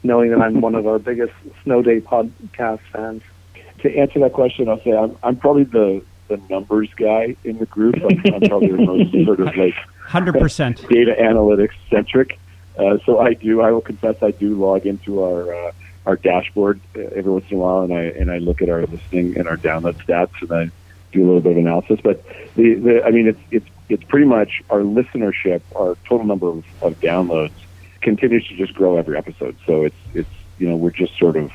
knowing 0.07 0.31
that 0.31 0.41
I'm 0.41 0.61
one 0.61 0.75
of 0.75 0.87
our 0.87 0.99
biggest 0.99 1.33
Snow 1.65 1.83
Day 1.83 2.01
podcast 2.01 2.81
fans. 2.93 3.23
to 3.81 3.97
answer 3.97 4.21
that 4.21 4.33
question, 4.33 4.69
I'll 4.69 4.81
say 4.83 4.93
I'm, 4.93 5.17
I'm 5.23 5.37
probably 5.37 5.65
the, 5.65 6.03
the 6.29 6.41
numbers 6.49 6.89
guy 6.97 7.37
in 7.45 7.59
the 7.59 7.67
group. 7.67 7.97
I'm, 7.97 8.35
I'm 8.35 8.41
probably 8.49 8.71
the 8.71 8.85
most 8.85 9.25
sort 9.25 9.41
of 9.41 9.57
like 9.57 9.75
Hundred 10.01 10.35
percent. 10.35 10.89
data 10.89 11.15
analytics 11.19 11.75
centric. 11.91 12.39
Uh, 12.79 12.99
so 13.05 13.19
I 13.19 13.35
do. 13.35 13.63
I 13.63 13.71
will 13.73 13.81
confess, 13.81 14.23
I 14.23 14.31
do 14.31 14.55
log 14.55 14.87
into 14.87 15.23
our 15.23 15.55
uh, 15.55 15.73
our 16.05 16.17
dashboard 16.17 16.81
uh, 16.95 17.01
every 17.01 17.33
once 17.33 17.47
in 17.51 17.57
a 17.57 17.61
while, 17.61 17.83
and 17.83 17.93
I 17.93 18.03
and 18.03 18.31
I 18.31 18.39
look 18.39 18.63
at 18.63 18.69
our 18.69 18.83
listening 18.87 19.37
and 19.37 19.49
our 19.49 19.57
download 19.57 19.97
stats, 20.05 20.41
and 20.43 20.53
I 20.53 20.71
do 21.11 21.25
a 21.25 21.27
little 21.27 21.41
bit 21.41 21.53
of 21.53 21.59
analysis. 21.59 21.99
But 22.03 22.23
the, 22.55 22.75
the 22.75 23.03
I 23.05 23.11
mean, 23.11 23.27
it's 23.29 23.41
it's 23.51 23.67
it's 23.89 24.05
pretty 24.05 24.27
much 24.27 24.63
our 24.71 24.81
listenership, 24.81 25.63
our 25.75 25.97
total 26.07 26.27
number 26.27 26.49
of, 26.49 26.65
of 26.83 27.01
downloads 27.01 27.53
continues 28.07 28.47
to 28.47 28.57
just 28.57 28.73
grow 28.73 28.97
every 28.97 29.19
episode. 29.19 29.57
So 29.67 29.85
it's 29.85 30.03
it's 30.15 30.35
you 30.59 30.69
know 30.69 30.77
we're 30.77 30.99
just 31.05 31.19
sort 31.19 31.37
of 31.37 31.51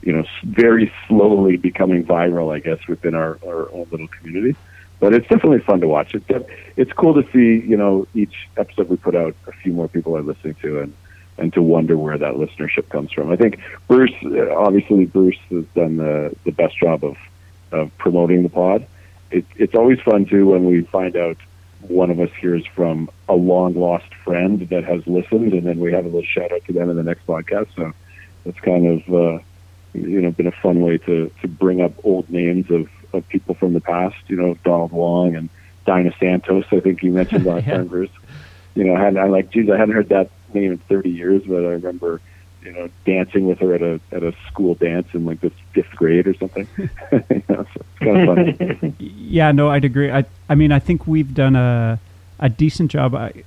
you 0.00 0.14
know 0.14 0.24
very 0.42 0.90
slowly 1.06 1.58
becoming 1.58 2.04
viral, 2.04 2.54
I 2.56 2.58
guess, 2.58 2.80
within 2.88 3.14
our 3.14 3.38
our 3.46 3.70
own 3.70 3.86
little 3.90 4.08
community. 4.08 4.56
But 4.98 5.12
it's 5.12 5.28
definitely 5.28 5.58
fun 5.58 5.82
to 5.82 5.88
watch. 5.88 6.14
It's 6.14 6.46
it's 6.76 6.92
cool 6.94 7.14
to 7.20 7.24
see 7.32 7.66
you 7.68 7.76
know 7.76 8.06
each 8.14 8.48
episode 8.56 8.88
we 8.88 8.96
put 8.96 9.14
out, 9.14 9.36
a 9.46 9.52
few 9.52 9.74
more 9.74 9.86
people 9.88 10.16
are 10.16 10.22
listening 10.22 10.54
to, 10.62 10.80
and 10.80 10.94
and 11.36 11.52
to 11.52 11.60
wonder 11.60 11.98
where 11.98 12.16
that 12.16 12.34
listenership 12.34 12.88
comes 12.88 13.12
from. 13.12 13.30
I 13.30 13.36
think 13.36 13.60
Bruce, 13.86 14.14
obviously, 14.56 15.04
Bruce 15.04 15.42
has 15.50 15.66
done 15.74 15.98
the 15.98 16.34
the 16.44 16.52
best 16.52 16.78
job 16.78 17.04
of 17.04 17.18
of 17.72 17.96
promoting 17.98 18.42
the 18.42 18.48
pod. 18.48 18.86
It, 19.30 19.44
it's 19.56 19.74
always 19.74 20.00
fun 20.00 20.24
too 20.24 20.46
when 20.46 20.64
we 20.64 20.82
find 20.82 21.14
out 21.14 21.36
one 21.90 22.10
of 22.10 22.20
us 22.20 22.30
hears 22.40 22.64
from 22.74 23.08
a 23.28 23.34
long 23.34 23.74
lost 23.74 24.06
friend 24.24 24.66
that 24.70 24.84
has 24.84 25.00
listened, 25.06 25.52
and 25.52 25.66
then 25.66 25.78
we 25.78 25.92
have 25.92 26.04
a 26.04 26.08
little 26.08 26.24
shout 26.24 26.52
out 26.52 26.62
to 26.66 26.72
them 26.72 26.90
in 26.90 26.96
the 26.96 27.02
next 27.02 27.26
podcast. 27.26 27.66
So 27.76 27.92
it's 28.44 28.58
kind 28.64 28.86
of 28.86 28.98
uh, 29.14 29.38
you 29.92 30.20
know 30.20 30.30
been 30.32 30.46
a 30.46 30.52
fun 30.62 30.80
way 30.80 30.98
to 31.06 31.30
to 31.42 31.48
bring 31.48 31.80
up 31.80 31.92
old 32.04 32.28
names 32.30 32.66
of 32.70 32.86
of 33.12 33.26
people 33.28 33.54
from 33.58 33.72
the 33.74 33.80
past. 33.80 34.16
You 34.28 34.36
know, 34.36 34.54
Donald 34.64 34.92
Wong 34.92 35.34
and 35.36 35.50
Dinah 35.86 36.12
Santos. 36.20 36.64
I 36.72 36.80
think 36.80 37.02
you 37.02 37.12
mentioned 37.12 37.44
last 37.44 37.66
Yeah. 37.68 37.76
time, 37.76 37.88
Bruce. 37.88 38.10
You 38.74 38.84
know, 38.84 38.96
and 38.96 39.18
I'm 39.18 39.30
like, 39.30 39.50
geez, 39.52 39.68
I 39.72 39.78
hadn't 39.78 39.94
heard 39.94 40.08
that 40.10 40.30
name 40.52 40.72
in 40.72 40.78
30 40.88 41.10
years, 41.10 41.42
but 41.48 41.56
I 41.64 41.68
remember 41.78 42.20
you 42.64 42.72
know, 42.72 42.88
dancing 43.04 43.46
with 43.46 43.58
her 43.58 43.74
at 43.74 43.82
a 43.82 44.00
at 44.10 44.22
a 44.22 44.34
school 44.48 44.74
dance 44.74 45.08
in 45.12 45.26
like 45.26 45.40
the 45.40 45.52
fifth 45.72 45.90
grade 45.94 46.26
or 46.26 46.34
something. 46.34 46.66
you 46.78 47.42
know, 47.48 47.66
so 47.74 47.80
it's 47.80 47.98
kind 48.00 48.28
of 48.28 48.56
fun. 48.56 48.96
Yeah, 49.34 49.52
no, 49.52 49.68
I'd 49.68 49.84
agree. 49.84 50.10
I, 50.10 50.24
I 50.48 50.54
mean, 50.54 50.72
I 50.72 50.78
think 50.78 51.06
we've 51.06 51.34
done 51.34 51.56
a, 51.56 51.98
a 52.38 52.48
decent 52.48 52.90
job. 52.90 53.14
I, 53.14 53.44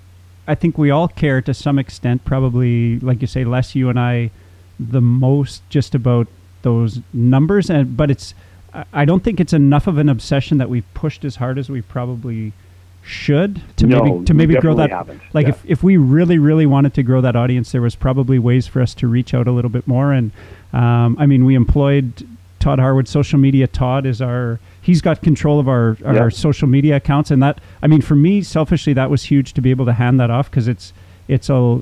I 0.47 0.55
think 0.55 0.78
we 0.78 0.91
all 0.91 1.07
care 1.07 1.41
to 1.41 1.53
some 1.53 1.80
extent. 1.80 2.26
Probably, 2.26 2.99
like 2.99 3.22
you 3.22 3.28
say, 3.28 3.43
Les 3.43 3.74
you 3.74 3.89
and 3.89 3.99
I, 3.99 4.32
the 4.80 5.01
most 5.01 5.68
just 5.70 5.95
about 5.95 6.28
those 6.61 6.99
numbers. 7.13 7.70
And 7.70 7.97
but 7.97 8.11
it's, 8.11 8.34
I 8.93 9.05
don't 9.05 9.24
think 9.24 9.39
it's 9.39 9.53
enough 9.53 9.88
of 9.88 9.97
an 9.97 10.09
obsession 10.09 10.57
that 10.57 10.70
we've 10.70 10.91
pushed 10.93 11.26
as 11.26 11.38
hard 11.38 11.57
as 11.57 11.70
we 11.70 11.82
probably 11.82 12.53
should 13.08 13.62
to 13.78 13.88
No, 13.88 14.03
maybe 14.03 14.26
to 14.26 14.34
maybe 14.34 14.55
grow 14.55 14.76
that. 14.76 14.89
haven't. 14.89 15.22
Like 15.34 15.45
Yeah. 15.47 15.53
if 15.53 15.64
if 15.66 15.84
we 15.84 15.97
really 15.97 16.38
really 16.38 16.66
wanted 16.66 16.93
to 16.95 17.03
grow 17.03 17.22
that 17.22 17.36
audience, 17.36 17.72
there 17.72 17.82
was 17.82 17.95
probably 17.95 18.38
ways 18.39 18.68
for 18.68 18.82
us 18.82 18.93
to 18.95 19.08
reach 19.08 19.34
out 19.34 19.47
a 19.47 19.51
little 19.51 19.70
bit 19.72 19.88
more. 19.88 20.12
And 20.14 20.32
um, 20.74 21.16
I 21.20 21.26
mean, 21.26 21.45
we 21.45 21.55
employed 21.55 22.05
Todd 22.60 22.80
Harwood, 22.80 23.08
social 23.08 23.39
media. 23.39 23.68
Todd 23.68 24.05
is 24.05 24.22
our 24.22 24.60
he's 24.82 25.01
got 25.01 25.22
control 25.22 25.60
of 25.60 25.68
our 25.68 25.97
our 26.05 26.14
Yeah. 26.16 26.30
social 26.30 26.68
media 26.68 26.97
accounts, 26.97 27.32
and 27.32 27.41
that 27.41 27.60
I 27.82 27.88
mean, 27.88 28.01
for 28.01 28.16
me 28.16 28.41
selfishly, 28.41 28.93
that 28.93 29.10
was 29.10 29.24
huge 29.24 29.53
to 29.53 29.62
be 29.62 29.72
able 29.72 29.86
to 29.86 29.93
hand 29.93 30.20
that 30.20 30.30
off 30.30 30.49
because 30.51 30.68
it's 30.68 30.91
it's 31.28 31.49
a 31.49 31.80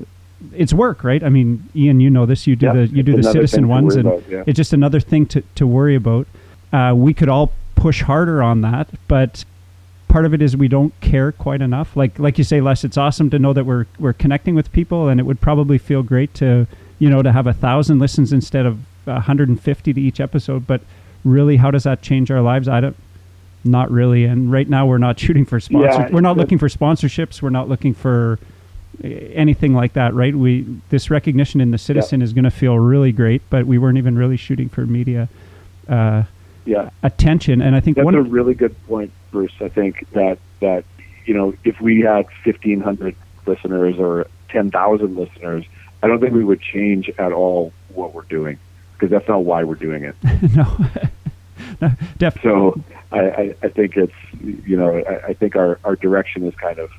it's 0.54 0.72
work, 0.74 1.02
right? 1.02 1.22
I 1.24 1.28
mean, 1.30 1.64
Ian, 1.74 1.98
you 2.00 2.10
know 2.10 2.26
this. 2.26 2.46
You 2.46 2.56
do 2.56 2.66
Yeah, 2.66 2.72
the 2.74 2.86
you 2.88 3.02
do 3.02 3.16
the 3.16 3.22
citizen 3.22 3.68
ones, 3.68 3.96
and 3.96 4.06
about, 4.06 4.22
yeah. 4.30 4.44
it's 4.46 4.56
just 4.56 4.72
another 4.72 5.00
thing 5.00 5.26
to 5.26 5.42
to 5.56 5.66
worry 5.66 5.96
about. 5.96 6.26
Uh, 6.72 6.92
we 6.94 7.14
could 7.14 7.28
all 7.28 7.52
push 7.74 8.02
harder 8.02 8.42
on 8.42 8.60
that, 8.60 8.88
but 9.08 9.44
part 10.16 10.24
of 10.24 10.32
it 10.32 10.40
is 10.40 10.56
we 10.56 10.66
don't 10.66 10.98
care 11.02 11.30
quite 11.30 11.60
enough. 11.60 11.94
Like 11.94 12.18
like 12.18 12.38
you 12.38 12.44
say, 12.44 12.62
Les, 12.62 12.84
it's 12.84 12.96
awesome 12.96 13.28
to 13.28 13.38
know 13.38 13.52
that 13.52 13.64
we're 13.64 13.84
we're 13.98 14.14
connecting 14.14 14.54
with 14.54 14.72
people, 14.72 15.08
and 15.08 15.20
it 15.20 15.24
would 15.24 15.42
probably 15.42 15.76
feel 15.76 16.02
great 16.02 16.32
to 16.36 16.66
you 16.98 17.10
know 17.10 17.20
to 17.20 17.32
have 17.32 17.46
a 17.46 17.52
thousand 17.52 17.98
listens 17.98 18.32
instead 18.32 18.64
of 18.64 18.78
150 19.04 19.92
to 19.92 20.00
each 20.00 20.18
episode. 20.18 20.66
But 20.66 20.80
really, 21.22 21.58
how 21.58 21.70
does 21.70 21.82
that 21.82 22.00
change 22.00 22.30
our 22.30 22.40
lives? 22.40 22.66
I 22.66 22.80
don't. 22.80 22.96
Not 23.62 23.90
really. 23.90 24.24
And 24.24 24.50
right 24.50 24.66
now, 24.66 24.86
we're 24.86 24.96
not 24.96 25.20
shooting 25.24 25.44
for 25.44 25.60
sponsors. 25.60 25.98
Yeah, 25.98 26.08
we're 26.10 26.22
not 26.22 26.38
looking 26.38 26.56
for 26.56 26.70
sponsorships. 26.70 27.42
We're 27.42 27.50
not 27.50 27.68
looking 27.68 27.92
for 27.92 28.38
uh, 29.04 29.08
anything 29.08 29.74
like 29.74 29.92
that, 29.92 30.14
right? 30.14 30.34
We 30.34 30.64
this 30.88 31.10
recognition 31.10 31.60
in 31.60 31.72
the 31.72 31.78
citizen 31.78 32.22
is 32.22 32.32
going 32.32 32.44
to 32.44 32.50
feel 32.50 32.78
really 32.78 33.12
great, 33.12 33.42
but 33.50 33.66
we 33.66 33.76
weren't 33.76 33.98
even 33.98 34.16
really 34.16 34.38
shooting 34.38 34.70
for 34.70 34.86
media 34.86 35.28
uh, 35.90 36.22
Yeah, 36.66 36.90
attention. 37.02 37.62
And 37.62 37.74
I 37.74 37.80
think 37.80 37.96
that's 37.96 38.04
one 38.04 38.14
a 38.14 38.22
really 38.22 38.54
good 38.54 38.74
point, 38.86 39.12
Bruce. 39.30 39.54
I 39.60 39.68
think 39.68 40.08
that 40.12 40.38
that 40.60 40.84
you 41.24 41.32
know 41.34 41.54
if 41.64 41.80
we 41.80 42.00
had 42.00 42.26
fifteen 42.44 42.80
hundred 42.80 43.14
listeners 43.46 43.96
or 43.98 44.26
ten 44.50 44.70
thousand 44.70 45.16
listeners, 45.16 45.64
I 46.02 46.08
don't 46.08 46.20
think 46.20 46.34
we 46.34 46.44
would 46.44 46.60
change 46.60 47.08
at 47.18 47.32
all 47.32 47.72
what 47.94 48.12
we're 48.14 48.22
doing. 48.22 48.58
because 48.94 49.10
that's 49.10 49.28
not 49.28 49.44
why 49.44 49.62
we're 49.64 49.74
doing 49.76 50.04
it. 50.04 50.16
no, 50.54 50.76
no, 51.80 51.90
def- 52.18 52.42
So 52.42 52.78
I, 53.12 53.20
I, 53.20 53.54
I 53.62 53.68
think 53.68 53.96
it's 53.96 54.12
you 54.42 54.76
know 54.76 54.98
I, 54.98 55.28
I 55.28 55.32
think 55.34 55.54
our, 55.56 55.78
our 55.84 55.96
direction 55.96 56.44
is 56.46 56.54
kind 56.56 56.78
of 56.78 56.90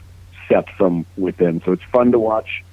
set 0.48 0.70
from 0.78 1.06
within. 1.18 1.62
So 1.66 1.74
it's 1.74 1.84
fun 1.92 2.12
to 2.14 2.20
watch. 2.20 2.64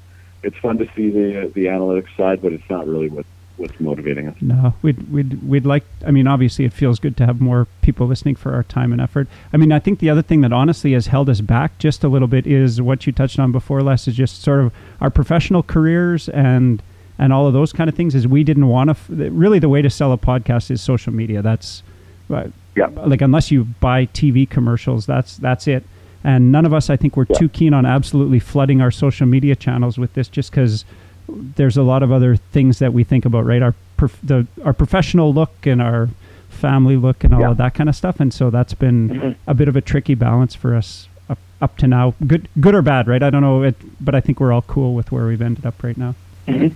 It's 0.45 0.57
fun 0.59 0.78
to 0.78 0.86
see 0.95 1.11
the 1.11 1.51
the 1.55 1.66
analytics 1.66 2.14
side, 2.16 2.40
but 2.40 2.53
it's 2.53 2.68
not 2.70 2.86
really 2.86 3.09
what 3.09 3.26
what's 3.57 3.78
motivating 3.80 4.28
us. 4.28 4.36
No, 4.40 4.74
we'd 4.82 5.11
we'd 5.12 5.42
we'd 5.48 5.64
like. 5.66 5.84
I 6.07 6.11
mean, 6.11 6.26
obviously, 6.26 6.64
it 6.64 6.72
feels 6.72 6.98
good 6.98 7.16
to 7.18 7.26
have 7.26 7.40
more 7.40 7.66
people 7.82 8.07
listening 8.07 8.34
for 8.34 8.52
our 8.55 8.62
time 8.64 8.92
and 8.92 9.00
effort. 9.00 9.28
I 9.52 9.57
mean, 9.57 9.72
I 9.72 9.78
think 9.78 9.98
the 10.00 10.11
other 10.11 10.22
thing 10.22 10.40
that 10.42 10.52
honestly 10.52 10.92
has 10.92 11.07
held 11.09 11.28
us 11.30 11.40
back 11.40 11.78
just 11.78 12.02
a 12.05 12.09
little 12.09 12.28
bit 12.28 12.46
is 12.46 12.80
what 12.82 13.07
you 13.07 13.12
touched 13.12 13.38
on 13.38 13.52
before, 13.52 13.82
Les, 13.82 14.09
is 14.09 14.14
just 14.16 14.42
sort 14.42 14.61
of 14.61 14.72
our 15.00 15.11
professional 15.11 15.62
careers 15.62 16.28
and 16.28 16.82
and 17.18 17.32
all 17.32 17.46
of 17.46 17.52
those 17.52 17.72
kind 17.72 17.88
of 17.88 17.94
things. 17.94 18.14
Is 18.14 18.26
we 18.26 18.42
didn't 18.44 18.68
want 18.68 18.88
to. 18.88 18.92
F- 18.92 19.07
really, 19.09 19.59
the 19.59 19.68
way 19.68 19.82
to 19.82 19.90
sell 19.90 20.12
a 20.12 20.18
podcast 20.18 20.70
is 20.70 20.80
social 20.82 21.12
media. 21.12 21.42
That's 21.42 21.82
uh, 22.30 22.48
Yeah. 22.74 22.86
like 22.94 23.20
unless 23.22 23.50
you 23.50 23.64
buy 23.80 24.07
TV 24.07 24.48
commercials, 24.48 25.07
that's 25.07 25.36
that's 25.36 25.68
it. 25.68 25.84
And 26.26 26.50
none 26.50 26.64
of 26.64 26.72
us, 26.72 26.88
I 26.88 26.96
think, 26.96 27.16
were 27.18 27.26
Yeah. 27.28 27.36
too 27.36 27.48
keen 27.50 27.74
on 27.74 27.84
absolutely 27.84 28.38
flooding 28.40 28.80
our 28.80 28.90
social 28.90 29.26
media 29.26 29.55
channels 29.55 29.98
with 29.98 30.14
this, 30.14 30.26
just 30.26 30.50
because 30.50 30.84
there's 31.28 31.76
a 31.76 31.82
lot 31.82 32.02
of 32.02 32.12
other 32.12 32.36
things 32.36 32.78
that 32.80 32.92
we 32.92 33.04
think 33.04 33.24
about, 33.24 33.44
right? 33.46 33.62
Our 33.62 33.74
prof- 33.96 34.18
the 34.22 34.46
our 34.64 34.72
professional 34.72 35.32
look 35.32 35.66
and 35.66 35.80
our 35.82 36.08
family 36.48 36.96
look 36.96 37.24
and 37.24 37.34
all 37.34 37.40
Yeah. 37.40 37.50
of 37.50 37.56
that 37.58 37.74
kind 37.74 37.88
of 37.88 37.96
stuff. 37.96 38.20
And 38.20 38.32
so 38.32 38.50
that's 38.50 38.74
been 38.74 39.08
Mhm. 39.10 39.34
a 39.46 39.54
bit 39.54 39.68
of 39.68 39.76
a 39.76 39.80
tricky 39.80 40.14
balance 40.14 40.54
for 40.54 40.74
us 40.74 41.08
up, 41.28 41.38
up 41.60 41.76
to 41.78 41.86
now. 41.86 42.14
Good, 42.26 42.48
good 42.60 42.74
or 42.74 42.82
bad, 42.82 43.08
right? 43.08 43.22
I 43.22 43.30
don't 43.30 43.42
know, 43.42 43.62
it, 43.62 43.76
but 44.00 44.14
I 44.14 44.20
think 44.20 44.38
we're 44.40 44.52
all 44.52 44.62
cool 44.62 44.94
with 44.94 45.10
where 45.10 45.26
we've 45.26 45.42
ended 45.42 45.66
up 45.66 45.82
right 45.82 45.96
now. 45.96 46.14
That's 46.46 46.74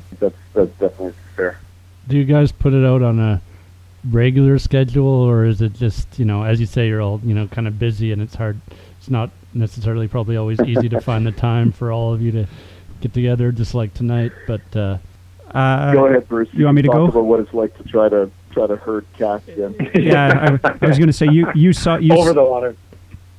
that's 0.54 0.70
definitely 0.80 1.12
fair. 1.36 1.58
Do 2.08 2.16
you 2.16 2.24
guys 2.24 2.50
put 2.52 2.72
it 2.74 2.84
out 2.84 3.02
on 3.02 3.18
a 3.20 3.40
regular 4.10 4.58
schedule, 4.58 5.06
or 5.06 5.44
is 5.44 5.60
it 5.60 5.74
just 5.74 6.18
you 6.18 6.24
know, 6.24 6.42
as 6.44 6.58
you 6.60 6.66
say, 6.66 6.88
you're 6.88 7.02
all 7.02 7.20
you 7.24 7.34
know 7.34 7.46
kind 7.48 7.66
of 7.68 7.78
busy 7.78 8.12
and 8.12 8.22
it's 8.22 8.34
hard. 8.34 8.58
It's 8.98 9.10
not 9.10 9.30
necessarily 9.54 10.08
probably 10.08 10.36
always 10.36 10.60
easy 10.60 10.88
to 10.88 11.00
find 11.08 11.26
the 11.26 11.32
time 11.32 11.70
for 11.72 11.92
all 11.92 12.12
of 12.12 12.20
you 12.22 12.32
to 12.32 12.46
get 13.00 13.12
together, 13.14 13.52
just 13.52 13.74
like 13.74 13.94
tonight. 13.94 14.32
But 14.46 14.60
uh, 14.76 14.98
Uh, 15.52 15.92
go 15.92 16.06
ahead, 16.06 16.28
Bruce. 16.28 16.48
you 16.52 16.64
want 16.66 16.76
me 16.76 16.82
to 16.82 16.88
talk 16.88 16.96
go? 16.96 17.04
about 17.06 17.24
what 17.24 17.40
it's 17.40 17.54
like 17.54 17.76
to 17.78 17.84
try 17.84 18.08
to 18.08 18.30
try 18.50 18.66
to 18.66 18.76
herd 18.76 19.04
cats 19.16 19.44
yeah, 19.94 20.58
I, 20.64 20.68
I 20.82 20.86
was 20.86 20.98
going 20.98 21.06
to 21.08 21.12
say 21.12 21.26
you 21.26 21.50
you 21.54 21.72
saw 21.72 21.96
you 21.96 22.12
Over 22.14 22.30
s- 22.30 22.34
the 22.34 22.44
water. 22.44 22.76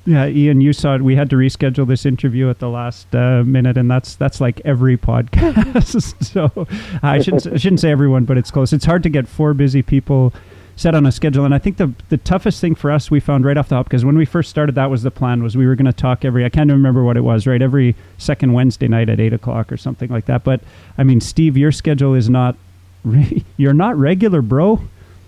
Yeah, 0.06 0.26
Ian, 0.28 0.60
you 0.62 0.74
saw 0.74 0.96
it. 0.96 1.02
We 1.04 1.16
had 1.16 1.30
to 1.30 1.36
reschedule 1.36 1.86
this 1.86 2.04
interview 2.06 2.50
at 2.50 2.58
the 2.60 2.70
last 2.70 3.14
uh, 3.14 3.44
minute, 3.46 3.78
and 3.78 3.92
that's 3.92 4.16
that's 4.16 4.42
like 4.42 4.60
every 4.66 4.98
podcast. 4.98 6.24
so 6.24 6.68
I 7.04 7.22
shouldn't 7.22 7.46
I 7.48 7.58
shouldn't 7.58 7.80
say 7.82 7.92
everyone, 7.92 8.26
but 8.26 8.38
it's 8.38 8.50
close. 8.50 8.74
It's 8.74 8.86
hard 8.86 9.04
to 9.04 9.10
get 9.10 9.28
four 9.28 9.54
busy 9.54 9.82
people 9.84 10.34
set 10.80 10.96
on 10.96 11.06
a 11.06 11.12
schedule, 11.12 11.44
and 11.44 11.54
I 11.54 11.58
think 11.60 11.76
the 11.76 11.92
the 12.08 12.16
toughest 12.18 12.62
thing 12.62 12.74
for 12.74 12.90
us 12.90 13.12
we 13.12 13.20
found 13.20 13.44
right 13.44 13.58
off 13.58 13.68
the 13.68 13.76
hop 13.76 13.86
because 13.88 14.06
when 14.06 14.18
we 14.18 14.24
first 14.24 14.50
started, 14.50 14.76
that 14.76 14.90
was 14.90 15.04
the 15.04 15.12
plan 15.12 15.44
was 15.44 15.58
we 15.58 15.68
were 15.68 15.76
going 15.76 15.88
to 15.88 15.92
talk 15.94 16.24
every 16.24 16.46
I 16.46 16.50
can't 16.50 16.72
remember 16.72 17.04
what 17.04 17.18
it 17.18 17.22
was 17.22 17.46
right 17.46 17.62
every 17.62 17.96
second 18.18 18.54
Wednesday 18.54 18.88
night 18.88 19.10
at 19.10 19.20
eight 19.20 19.34
o'clock 19.34 19.74
or 19.74 19.78
something 19.78 20.10
like 20.10 20.26
that. 20.28 20.46
But 20.46 20.62
I 20.98 21.04
mean, 21.04 21.20
Steve, 21.20 21.58
your 21.58 21.74
schedule 21.74 22.16
is 22.16 22.30
not 22.30 22.56
re- 23.04 23.44
you're 23.58 23.74
not 23.74 23.98
regular, 23.98 24.42
bro. 24.42 24.80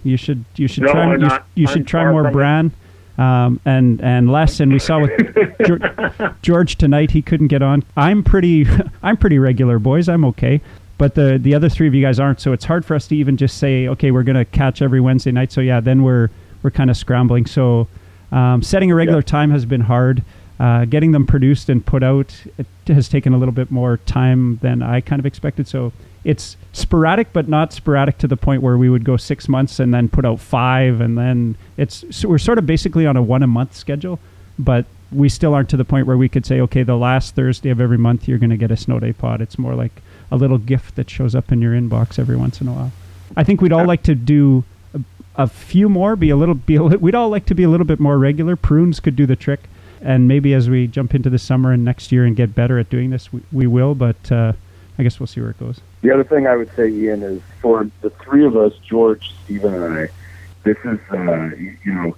You 0.04 0.16
should 0.16 0.45
you 0.56 0.70
should 0.70 0.84
No, 0.84 0.93
try 0.93 1.16
you, 1.18 1.30
you 1.56 1.68
should 1.68 1.86
try 1.86 2.10
more. 2.10 2.32
Bran 2.32 2.72
um, 3.18 3.60
and 3.66 3.99
and 4.02 4.32
Les. 4.32 4.62
and 4.62 4.72
we 4.72 4.80
saw 4.80 5.02
with 5.02 5.12
George, 5.68 5.84
George 6.41 6.76
tonight 6.78 7.12
he 7.12 7.22
couldn't 7.22 7.47
get 7.47 7.62
on. 7.62 7.84
I'm 7.97 8.24
pretty 8.24 8.66
I'm 9.04 9.18
pretty 9.18 9.38
regular, 9.38 9.80
boys. 9.80 10.08
I'm 10.08 10.24
okay, 10.26 10.62
but 11.02 11.16
the 11.16 11.39
the 11.41 11.56
other 11.56 11.68
three 11.68 11.88
of 11.88 11.95
you 11.95 12.02
guys 12.04 12.20
aren't. 12.20 12.39
So 12.39 12.54
it's 12.54 12.66
hard 12.66 12.86
for 12.86 12.93
us 12.93 13.08
to 13.08 13.16
even 13.16 13.36
just 13.36 13.58
say, 13.58 13.88
okay, 13.88 14.12
we're 14.12 14.22
gonna 14.30 14.45
catch 14.45 14.84
every 14.84 15.02
Wednesday 15.02 15.32
night. 15.32 15.52
So 15.52 15.60
yeah, 15.60 15.80
then 15.80 16.04
we're 16.04 16.30
we're 16.62 16.70
kind 16.70 16.91
of 16.91 16.95
scrambling. 16.97 17.47
So 17.47 17.88
um, 18.32 18.62
setting 18.62 18.91
a 18.91 18.95
regular 18.95 19.22
Yeah. 19.22 19.36
time 19.38 19.49
has 19.49 19.66
been 19.66 19.82
hard. 19.82 20.22
Uh, 20.60 20.86
getting 20.86 21.12
them 21.12 21.26
produced 21.26 21.70
and 21.70 21.84
put 21.84 22.04
out 22.04 22.30
it 22.60 22.68
has 22.86 23.10
taken 23.10 23.34
a 23.34 23.38
little 23.39 23.52
bit 23.52 23.72
more 23.72 23.97
time 24.06 24.58
than 24.62 24.84
I 24.84 25.02
kind 25.02 25.20
of 25.20 25.26
expected. 25.26 25.68
So 25.68 25.91
it's 26.24 26.56
sporadic, 26.72 27.34
but 27.34 27.47
not 27.49 27.74
sporadic 27.74 28.20
to 28.20 28.28
the 28.28 28.38
point 28.38 28.62
where 28.62 28.78
we 28.78 28.88
would 28.88 29.04
go 29.04 29.18
six 29.18 29.49
months 29.49 29.80
and 29.80 29.91
then 29.91 30.08
put 30.08 30.24
out 30.24 30.39
five, 30.39 31.02
and 31.02 31.18
then 31.18 31.56
it's 31.78 32.06
so 32.12 32.30
we're 32.30 32.38
sort 32.38 32.60
of 32.60 32.68
basically 32.68 33.08
on 33.08 33.18
a 33.18 33.24
one 33.24 33.41
a 33.41 33.47
month 33.47 33.74
schedule, 33.76 34.20
but 34.60 34.86
we 35.12 35.30
still 35.30 35.56
aren't 35.56 35.70
to 35.70 35.78
the 35.78 35.84
point 35.93 36.06
where 36.06 36.16
we 36.16 36.30
could 36.30 36.45
say, 36.45 36.62
okay, 36.62 36.84
the 36.84 36.95
last 36.95 37.34
Thursday 37.34 37.72
of 37.72 37.82
every 37.82 37.97
month 37.97 38.28
you're 38.28 38.38
going 38.38 38.52
to 38.52 38.62
get 38.66 38.70
a 38.70 38.78
snow 38.78 38.99
day 38.99 39.14
pod. 39.14 39.41
It's 39.41 39.58
more 39.58 39.74
like 39.74 39.93
a 40.32 40.38
little 40.38 40.57
gift 40.57 40.95
that 40.95 41.09
shows 41.09 41.36
up 41.36 41.51
in 41.51 41.61
your 41.61 41.73
inbox 41.73 42.17
every 42.17 42.36
once 42.36 42.61
in 42.61 42.67
a 42.67 42.73
while. 42.73 42.91
I 43.36 43.43
think 43.43 43.61
we'd 43.61 43.73
all 43.73 43.86
like 43.86 44.03
to 44.03 44.15
do 44.15 44.63
a, 44.93 45.01
a 45.36 45.47
few 45.47 45.89
more, 45.89 46.15
be 46.15 46.29
a 46.29 46.36
little, 46.36 46.55
be 46.55 46.75
a, 46.75 46.84
li- 46.84 46.97
we'd 46.97 47.15
all 47.15 47.29
like 47.29 47.45
to 47.47 47.55
be 47.55 47.63
a 47.63 47.69
little 47.69 47.86
bit 47.86 47.99
more 47.99 48.17
regular. 48.17 48.55
Prunes 48.55 48.99
could 48.99 49.15
do 49.15 49.25
the 49.25 49.36
trick, 49.36 49.61
and 50.01 50.27
maybe 50.27 50.53
as 50.53 50.69
we 50.69 50.88
jump 50.88 51.13
into 51.13 51.29
the 51.29 51.39
summer 51.39 51.71
and 51.71 51.84
next 51.84 52.11
year 52.11 52.25
and 52.25 52.36
get 52.36 52.55
better 52.55 52.79
at 52.79 52.89
doing 52.89 53.09
this, 53.09 53.32
we, 53.32 53.41
we 53.51 53.67
will. 53.67 53.95
But 53.95 54.32
uh, 54.32 54.53
I 54.97 55.03
guess 55.03 55.19
we'll 55.19 55.27
see 55.27 55.41
where 55.41 55.51
it 55.51 55.59
goes. 55.59 55.82
The 56.01 56.13
other 56.13 56.23
thing 56.23 56.47
I 56.47 56.55
would 56.55 56.73
say, 56.75 56.89
Ian, 56.89 57.23
is 57.23 57.41
for 57.61 57.89
the 58.01 58.09
three 58.09 58.45
of 58.45 58.55
us, 58.57 58.73
George, 58.84 59.34
Stephen, 59.43 59.73
and 59.73 59.97
I, 59.97 60.09
this 60.63 60.77
is, 60.84 60.99
uh, 61.11 61.49
you 61.55 61.93
know, 61.93 62.15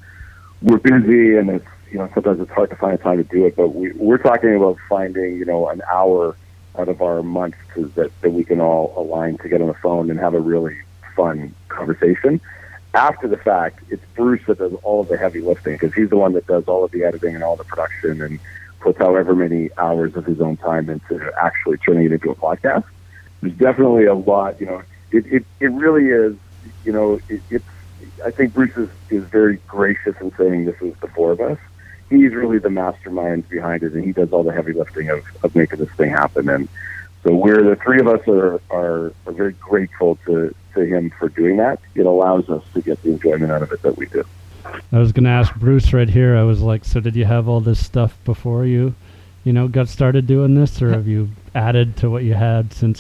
we're 0.62 0.78
busy 0.78 1.38
and 1.38 1.50
it's, 1.50 1.66
you 1.92 2.00
know, 2.00 2.10
sometimes 2.14 2.40
it's 2.40 2.52
hard 2.52 2.70
to 2.72 2.76
find 2.76 3.00
time 3.00 3.18
to 3.18 3.24
do 3.24 3.46
it, 3.46 3.56
but 3.56 3.70
we, 3.70 3.92
we're 3.94 4.18
talking 4.18 4.56
about 4.56 4.78
finding, 4.90 5.38
you 5.38 5.46
know, 5.46 5.68
an 5.70 5.82
hour 5.92 6.36
out 6.78 6.90
of 6.90 7.02
our 7.02 7.22
month 7.24 7.56
to, 7.76 7.92
that, 7.96 8.12
that 8.22 8.32
we 8.32 8.44
can 8.44 8.60
all 8.60 8.94
align 8.98 9.38
to 9.40 9.50
get 9.50 9.62
on 9.62 9.68
the 9.68 9.74
phone 9.76 10.10
and 10.10 10.20
have 10.20 10.34
a 10.34 10.40
really 10.40 10.78
fun 11.16 11.54
conversation. 11.70 12.42
After 12.94 13.28
the 13.28 13.38
fact, 13.38 13.80
it's 13.90 14.04
Bruce 14.16 14.42
that 14.48 14.60
does 14.60 14.74
all 14.84 15.02
of 15.02 15.08
the 15.08 15.18
heavy 15.18 15.42
lifting 15.42 15.74
because 15.74 15.94
he's 15.94 16.10
the 16.10 16.18
one 16.18 16.34
that 16.34 16.46
does 16.48 16.66
all 16.68 16.84
of 16.84 16.92
the 16.92 17.04
editing 17.04 17.36
and 17.36 17.44
all 17.44 17.56
the 17.56 17.64
production 17.64 18.22
and 18.22 18.40
puts 18.80 19.00
however 19.00 19.36
many 19.36 19.70
hours 19.78 20.16
of 20.16 20.26
his 20.26 20.42
own 20.42 20.58
time 20.58 20.90
into 20.90 21.32
actually 21.42 21.78
turning 21.78 22.06
it 22.06 22.12
into 22.12 22.30
a 22.30 22.36
podcast 22.36 22.84
there's 23.44 23.58
definitely 23.58 24.06
a 24.06 24.16
lot. 24.16 24.60
You 24.60 24.68
know, 24.68 24.84
it 25.12 25.26
it, 25.28 25.46
it 25.60 25.68
really 25.68 26.06
is. 26.08 26.38
You 26.86 26.94
know, 26.94 27.20
it, 27.28 27.42
it's. 27.50 27.66
I 28.26 28.32
think 28.32 28.54
Bruce 28.54 28.76
is, 28.78 28.90
is 29.10 29.24
very 29.30 29.58
gracious 29.68 30.16
in 30.22 30.32
saying 30.38 30.66
this 30.66 30.76
is 30.82 30.94
the 31.02 31.08
four 31.10 31.32
of 31.32 31.42
us. 31.42 31.58
He's 32.14 32.34
really 32.34 32.60
the 32.60 32.70
mastermind 32.70 33.48
behind 33.50 33.84
it, 33.84 33.94
and 33.94 34.04
he 34.04 34.12
does 34.12 34.32
all 34.32 34.44
the 34.44 34.54
heavy 34.54 34.74
lifting 34.74 35.10
of, 35.10 35.24
of 35.44 35.56
making 35.56 35.80
this 35.80 35.90
thing 35.92 36.10
happen. 36.10 36.50
And 36.50 36.68
so 37.24 37.34
we're 37.34 37.64
the 37.64 37.76
three 37.78 38.00
of 38.00 38.08
us 38.08 38.28
are, 38.28 38.60
are 38.70 39.14
are 39.26 39.34
very 39.34 39.54
grateful 39.54 40.18
to 40.26 40.54
to 40.76 40.86
him 40.86 41.12
for 41.20 41.30
doing 41.30 41.58
that. 41.58 41.80
It 41.96 42.06
allows 42.06 42.50
us 42.50 42.64
to 42.74 42.82
get 42.82 43.02
the 43.04 43.12
enjoyment 43.12 43.52
out 43.52 43.62
of 43.62 43.72
it 43.72 43.82
that 43.84 43.98
we 43.98 44.08
do. 44.08 44.24
I 44.92 44.98
was 44.98 45.12
going 45.12 45.26
to 45.26 45.30
ask 45.30 45.54
Bruce 45.56 45.94
right 45.94 46.10
here. 46.10 46.36
I 46.38 46.44
was 46.44 46.62
like, 46.62 46.86
so 46.86 47.00
did 47.00 47.16
you 47.16 47.26
have 47.26 47.48
all 47.48 47.60
this 47.60 47.86
stuff 47.86 48.18
before 48.26 48.66
you, 48.66 48.96
you 49.44 49.54
know, 49.54 49.68
got 49.68 49.88
started 49.90 50.26
doing 50.26 50.56
this, 50.56 50.82
or 50.82 50.90
have 50.92 51.08
you 51.08 51.30
added 51.54 51.98
to 51.98 52.10
what 52.10 52.24
you 52.24 52.34
had 52.34 52.74
since 52.74 53.00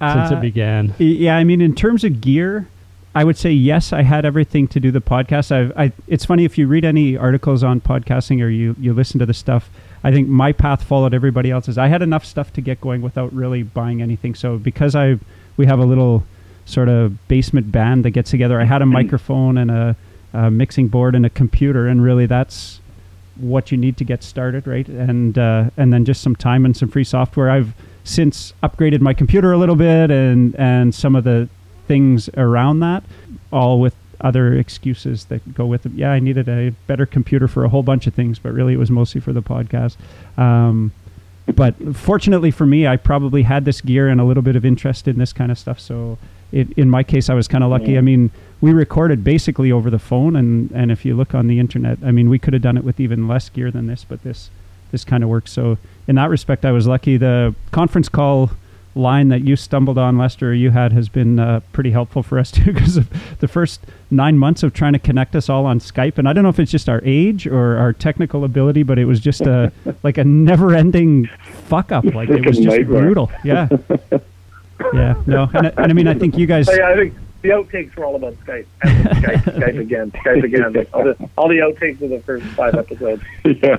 since 0.00 0.32
Uh, 0.32 0.34
it 0.36 0.40
began? 0.40 0.94
Yeah, 0.98 1.36
I 1.36 1.44
mean, 1.44 1.60
in 1.60 1.74
terms 1.74 2.02
of 2.04 2.20
gear, 2.20 2.66
I 3.14 3.24
would 3.24 3.36
say 3.36 3.50
yes. 3.50 3.92
I 3.92 4.02
had 4.02 4.24
everything 4.24 4.68
to 4.68 4.80
do 4.80 4.90
the 4.90 5.00
podcast. 5.00 5.52
I've, 5.52 5.72
I, 5.76 5.92
it's 6.06 6.24
funny 6.24 6.44
if 6.44 6.56
you 6.56 6.66
read 6.66 6.84
any 6.84 7.16
articles 7.16 7.62
on 7.62 7.80
podcasting 7.80 8.42
or 8.42 8.48
you 8.48 8.74
you 8.80 8.94
listen 8.94 9.18
to 9.18 9.26
the 9.26 9.34
stuff. 9.34 9.68
I 10.02 10.10
think 10.10 10.28
my 10.28 10.52
path 10.52 10.82
followed 10.82 11.12
everybody 11.12 11.50
else's. 11.50 11.76
I 11.76 11.88
had 11.88 12.00
enough 12.02 12.24
stuff 12.24 12.52
to 12.54 12.60
get 12.60 12.80
going 12.80 13.02
without 13.02 13.32
really 13.32 13.62
buying 13.62 14.00
anything. 14.00 14.34
So 14.34 14.58
because 14.58 14.94
I 14.94 15.18
we 15.56 15.66
have 15.66 15.78
a 15.78 15.84
little 15.84 16.24
sort 16.64 16.88
of 16.88 17.28
basement 17.28 17.70
band 17.70 18.04
that 18.04 18.10
gets 18.10 18.30
together, 18.30 18.60
I 18.60 18.64
had 18.64 18.82
a 18.82 18.86
microphone 18.86 19.58
and 19.58 19.70
a, 19.70 19.96
a 20.32 20.50
mixing 20.50 20.88
board 20.88 21.14
and 21.14 21.26
a 21.26 21.30
computer, 21.30 21.86
and 21.86 22.02
really 22.02 22.24
that's 22.26 22.80
what 23.36 23.70
you 23.70 23.76
need 23.76 23.96
to 23.98 24.04
get 24.04 24.22
started, 24.22 24.66
right? 24.66 24.88
And 24.88 25.36
uh, 25.36 25.70
and 25.76 25.92
then 25.92 26.06
just 26.06 26.22
some 26.22 26.34
time 26.34 26.64
and 26.64 26.74
some 26.74 26.88
free 26.88 27.04
software. 27.04 27.50
I've 27.50 27.74
since 28.04 28.54
upgraded 28.62 29.00
my 29.00 29.12
computer 29.12 29.52
a 29.52 29.58
little 29.58 29.76
bit 29.76 30.10
and 30.10 30.56
and 30.56 30.94
some 30.94 31.14
of 31.14 31.24
the 31.24 31.48
things 31.86 32.28
around 32.36 32.80
that, 32.80 33.02
all 33.52 33.80
with 33.80 33.94
other 34.20 34.54
excuses 34.54 35.26
that 35.26 35.54
go 35.54 35.66
with 35.66 35.84
it. 35.84 35.92
Yeah, 35.92 36.12
I 36.12 36.20
needed 36.20 36.48
a 36.48 36.70
better 36.86 37.06
computer 37.06 37.48
for 37.48 37.64
a 37.64 37.68
whole 37.68 37.82
bunch 37.82 38.06
of 38.06 38.14
things, 38.14 38.38
but 38.38 38.52
really 38.52 38.74
it 38.74 38.78
was 38.78 38.90
mostly 38.90 39.20
for 39.20 39.32
the 39.32 39.42
podcast. 39.42 39.96
Um, 40.38 40.92
but 41.46 41.74
fortunately 41.96 42.52
for 42.52 42.64
me, 42.66 42.86
I 42.86 42.96
probably 42.96 43.42
had 43.42 43.64
this 43.64 43.80
gear 43.80 44.08
and 44.08 44.20
a 44.20 44.24
little 44.24 44.42
bit 44.42 44.54
of 44.54 44.64
interest 44.64 45.08
in 45.08 45.18
this 45.18 45.32
kind 45.32 45.50
of 45.50 45.58
stuff. 45.58 45.80
So 45.80 46.18
it, 46.52 46.70
in 46.78 46.88
my 46.88 47.02
case, 47.02 47.28
I 47.28 47.34
was 47.34 47.48
kind 47.48 47.64
of 47.64 47.70
lucky. 47.70 47.92
Yeah. 47.92 47.98
I 47.98 48.02
mean, 48.02 48.30
we 48.60 48.72
recorded 48.72 49.24
basically 49.24 49.72
over 49.72 49.90
the 49.90 49.98
phone, 49.98 50.36
and, 50.36 50.70
and 50.70 50.92
if 50.92 51.04
you 51.04 51.16
look 51.16 51.34
on 51.34 51.48
the 51.48 51.58
internet, 51.58 51.98
I 52.04 52.12
mean, 52.12 52.28
we 52.28 52.38
could 52.38 52.52
have 52.52 52.62
done 52.62 52.76
it 52.76 52.84
with 52.84 53.00
even 53.00 53.26
less 53.26 53.48
gear 53.48 53.72
than 53.72 53.88
this, 53.88 54.04
but 54.04 54.22
this 54.22 54.50
this 54.92 55.04
kind 55.04 55.24
of 55.24 55.30
works. 55.30 55.50
So 55.50 55.78
in 56.06 56.16
that 56.16 56.28
respect, 56.28 56.66
I 56.66 56.70
was 56.70 56.86
lucky. 56.86 57.16
The 57.16 57.54
conference 57.70 58.10
call 58.10 58.50
line 58.94 59.28
that 59.28 59.42
you 59.42 59.56
stumbled 59.56 59.96
on, 59.98 60.18
Lester, 60.18 60.50
or 60.50 60.54
you 60.54 60.70
had, 60.70 60.92
has 60.92 61.08
been 61.08 61.38
uh, 61.38 61.60
pretty 61.72 61.90
helpful 61.90 62.22
for 62.22 62.38
us 62.38 62.50
too, 62.52 62.72
because 62.72 62.96
of 62.96 63.08
the 63.40 63.48
first 63.48 63.80
nine 64.10 64.38
months 64.38 64.62
of 64.62 64.72
trying 64.74 64.92
to 64.92 64.98
connect 64.98 65.34
us 65.34 65.48
all 65.48 65.64
on 65.66 65.78
Skype. 65.80 66.18
And 66.18 66.28
I 66.28 66.32
don't 66.32 66.42
know 66.44 66.50
if 66.50 66.58
it's 66.58 66.70
just 66.70 66.88
our 66.88 67.00
age 67.04 67.46
or 67.46 67.76
our 67.78 67.92
technical 67.92 68.44
ability, 68.44 68.82
but 68.82 68.98
it 68.98 69.04
was 69.06 69.20
just 69.20 69.40
a 69.42 69.72
like 70.02 70.18
a 70.18 70.24
never-ending 70.24 71.26
fuck 71.66 71.90
up. 71.92 72.04
Like 72.04 72.28
it 72.28 72.44
was 72.46 72.56
just 72.58 72.68
nightmare. 72.68 73.02
brutal. 73.02 73.30
Yeah. 73.44 73.68
Yeah. 74.92 75.14
No. 75.26 75.48
And, 75.54 75.66
I- 75.68 75.72
and 75.78 75.90
I 75.90 75.92
mean, 75.92 76.08
I 76.08 76.14
think 76.14 76.36
you 76.36 76.46
guys. 76.46 76.68
Oh, 76.68 76.72
yeah, 76.72 76.88
I 76.88 76.94
think 76.96 77.14
the 77.42 77.48
outtakes 77.50 77.94
were 77.96 78.04
all 78.04 78.14
about 78.16 78.34
Skype. 78.44 78.66
Skype, 78.84 79.42
Skype 79.44 79.78
again, 79.80 80.10
Skype 80.12 80.44
again. 80.44 80.86
All 80.92 81.04
the, 81.04 81.30
all 81.38 81.48
the 81.48 81.58
outtakes 81.58 82.00
of 82.02 82.10
the 82.10 82.20
first 82.20 82.44
five 82.54 82.74
episodes. 82.74 83.22
yeah. 83.44 83.76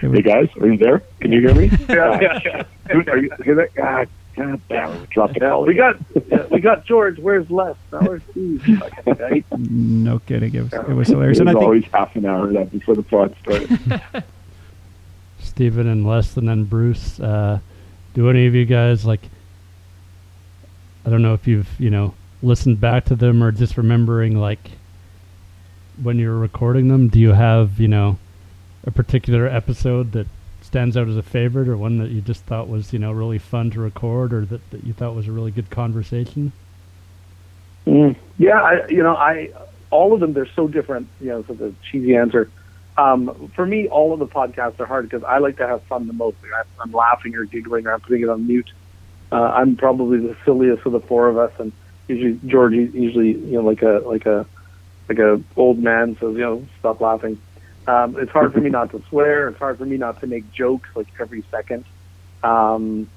Hey 0.00 0.22
guys, 0.22 0.48
are 0.60 0.66
you 0.68 0.76
there? 0.78 1.02
Can 1.20 1.32
you 1.32 1.40
hear 1.40 1.54
me? 1.54 1.70
Yeah, 1.88 2.20
yeah, 2.20 2.40
yeah. 2.44 2.62
Dude, 2.90 3.08
are 3.08 3.18
you 3.18 3.30
hear 3.44 3.54
that? 3.56 4.08
God, 4.38 4.48
God 4.50 4.60
damn 4.68 4.92
it. 5.02 5.10
Drop 5.10 5.32
the 5.32 5.40
Yeah, 5.40 5.48
call. 5.50 5.64
we 5.66 5.74
got 5.74 6.50
we 6.50 6.60
got 6.60 6.84
George. 6.86 7.18
Where's 7.18 7.50
Les? 7.50 7.76
Now 7.92 8.00
where's 8.00 8.22
Steve? 8.30 8.62
Right. 9.06 9.44
No 9.58 10.18
kidding. 10.20 10.54
It 10.54 10.62
was, 10.62 10.72
it 10.72 10.88
was 10.94 11.08
It 11.08 11.12
hilarious. 11.12 11.38
was 11.38 11.40
And 11.40 11.48
I 11.50 11.52
think 11.52 11.62
always 11.64 11.84
half 11.92 12.14
an 12.16 12.24
hour 12.26 12.52
that 12.52 12.70
before 12.70 12.94
the 12.94 13.02
pod 13.02 13.34
started. 13.42 13.78
Stephen 15.40 15.86
and 15.88 16.06
Les 16.06 16.36
and 16.36 16.48
then 16.48 16.64
Bruce. 16.64 17.18
Uh, 17.20 17.58
do 18.14 18.28
any 18.30 18.46
of 18.46 18.54
you 18.54 18.64
guys 18.64 19.04
like? 19.04 19.20
I 21.06 21.10
don't 21.10 21.22
know 21.22 21.34
if 21.34 21.46
you've 21.46 21.68
you 21.80 21.90
know 21.90 22.14
listened 22.42 22.80
back 22.80 23.04
to 23.06 23.16
them 23.16 23.42
or 23.42 23.50
just 23.52 23.76
remembering 23.76 24.38
like 24.38 24.70
when 26.02 26.18
you're 26.18 26.38
recording 26.38 26.88
them. 26.88 27.08
Do 27.08 27.18
you 27.18 27.32
have 27.32 27.80
you 27.80 27.88
know 27.88 28.18
a 28.84 28.90
particular 28.90 29.46
episode 29.46 30.12
that 30.12 30.26
stands 30.68 30.98
out 30.98 31.08
as 31.08 31.16
a 31.16 31.22
favorite, 31.22 31.66
or 31.66 31.78
one 31.78 31.96
that 31.98 32.10
you 32.10 32.20
just 32.20 32.44
thought 32.44 32.68
was 32.68 32.92
you 32.92 32.98
know 32.98 33.10
really 33.10 33.38
fun 33.38 33.70
to 33.70 33.80
record, 33.80 34.32
or 34.34 34.44
that, 34.44 34.70
that 34.70 34.84
you 34.84 34.92
thought 34.92 35.14
was 35.14 35.26
a 35.26 35.32
really 35.32 35.50
good 35.50 35.70
conversation? 35.70 36.52
Mm. 37.86 38.14
Yeah, 38.36 38.60
I, 38.60 38.86
you 38.88 39.02
know, 39.02 39.16
I 39.16 39.50
all 39.90 40.12
of 40.12 40.20
them 40.20 40.34
they're 40.34 40.48
so 40.54 40.68
different. 40.68 41.08
You 41.20 41.30
know, 41.30 41.44
so 41.48 41.54
the 41.54 41.74
cheesy 41.90 42.14
answer. 42.14 42.50
Um, 42.98 43.50
for 43.54 43.64
me, 43.64 43.88
all 43.88 44.12
of 44.12 44.18
the 44.18 44.26
podcasts 44.26 44.78
are 44.78 44.86
hard 44.86 45.08
because 45.08 45.24
I 45.24 45.38
like 45.38 45.56
to 45.56 45.66
have 45.66 45.82
fun 45.84 46.06
the 46.06 46.12
most. 46.12 46.36
I- 46.54 46.82
I'm 46.82 46.92
laughing 46.92 47.34
or 47.34 47.44
giggling 47.44 47.86
or 47.86 47.94
I'm 47.94 48.00
putting 48.00 48.22
it 48.22 48.28
on 48.28 48.46
mute. 48.46 48.70
Uh, 49.32 49.36
I'm 49.36 49.76
probably 49.76 50.18
the 50.18 50.36
silliest 50.44 50.84
of 50.84 50.92
the 50.92 51.00
four 51.00 51.28
of 51.28 51.38
us, 51.38 51.52
and 51.58 51.72
usually 52.08 52.38
George 52.46 52.74
usually 52.74 53.32
you 53.32 53.54
know 53.54 53.62
like 53.62 53.82
a 53.82 54.02
like 54.04 54.26
a 54.26 54.46
like 55.08 55.18
a 55.18 55.40
old 55.56 55.78
man 55.78 56.14
says 56.20 56.34
you 56.34 56.40
know 56.40 56.66
stop 56.78 57.00
laughing. 57.00 57.40
Um, 57.88 58.18
it's 58.18 58.30
hard 58.30 58.52
for 58.52 58.60
me 58.60 58.68
not 58.68 58.90
to 58.90 59.02
swear. 59.08 59.48
It's 59.48 59.58
hard 59.58 59.78
for 59.78 59.86
me 59.86 59.96
not 59.96 60.20
to 60.20 60.26
make 60.26 60.52
jokes 60.52 60.90
like 60.94 61.08
every 61.18 61.42
second. 61.50 61.84
Um, 62.42 63.08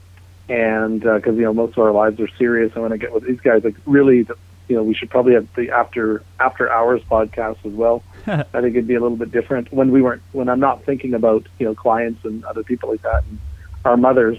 and 0.48 1.02
because 1.02 1.36
you 1.36 1.44
know 1.44 1.54
most 1.54 1.78
of 1.78 1.80
our 1.80 1.92
lives 1.92 2.20
are 2.20 2.30
serious, 2.38 2.72
and 2.74 2.84
when 2.84 2.94
I 2.94 2.98
get 2.98 3.14
with 3.14 3.26
these 3.26 3.40
guys, 3.42 3.64
like 3.64 3.76
really, 3.86 4.24
the, 4.24 4.36
you 4.68 4.76
know, 4.76 4.84
we 4.84 4.94
should 4.94 5.10
probably 5.10 5.34
have 5.34 5.48
the 5.56 5.72
after 5.72 6.24
after 6.40 6.72
hours 6.72 7.02
podcast 7.10 7.66
as 7.66 7.74
well. 7.74 8.02
I 8.28 8.44
think 8.44 8.76
it'd 8.76 8.88
be 8.88 8.96
a 8.96 9.02
little 9.02 9.18
bit 9.18 9.32
different 9.32 9.72
when 9.74 9.92
we 9.92 10.02
weren't 10.02 10.22
when 10.32 10.48
I'm 10.48 10.60
not 10.60 10.86
thinking 10.86 11.14
about 11.14 11.46
you 11.60 11.66
know 11.66 11.76
clients 11.76 12.24
and 12.24 12.46
other 12.46 12.64
people 12.64 12.90
like 12.90 13.02
that 13.02 13.24
and 13.26 13.40
our 13.86 13.98
mothers. 13.98 14.38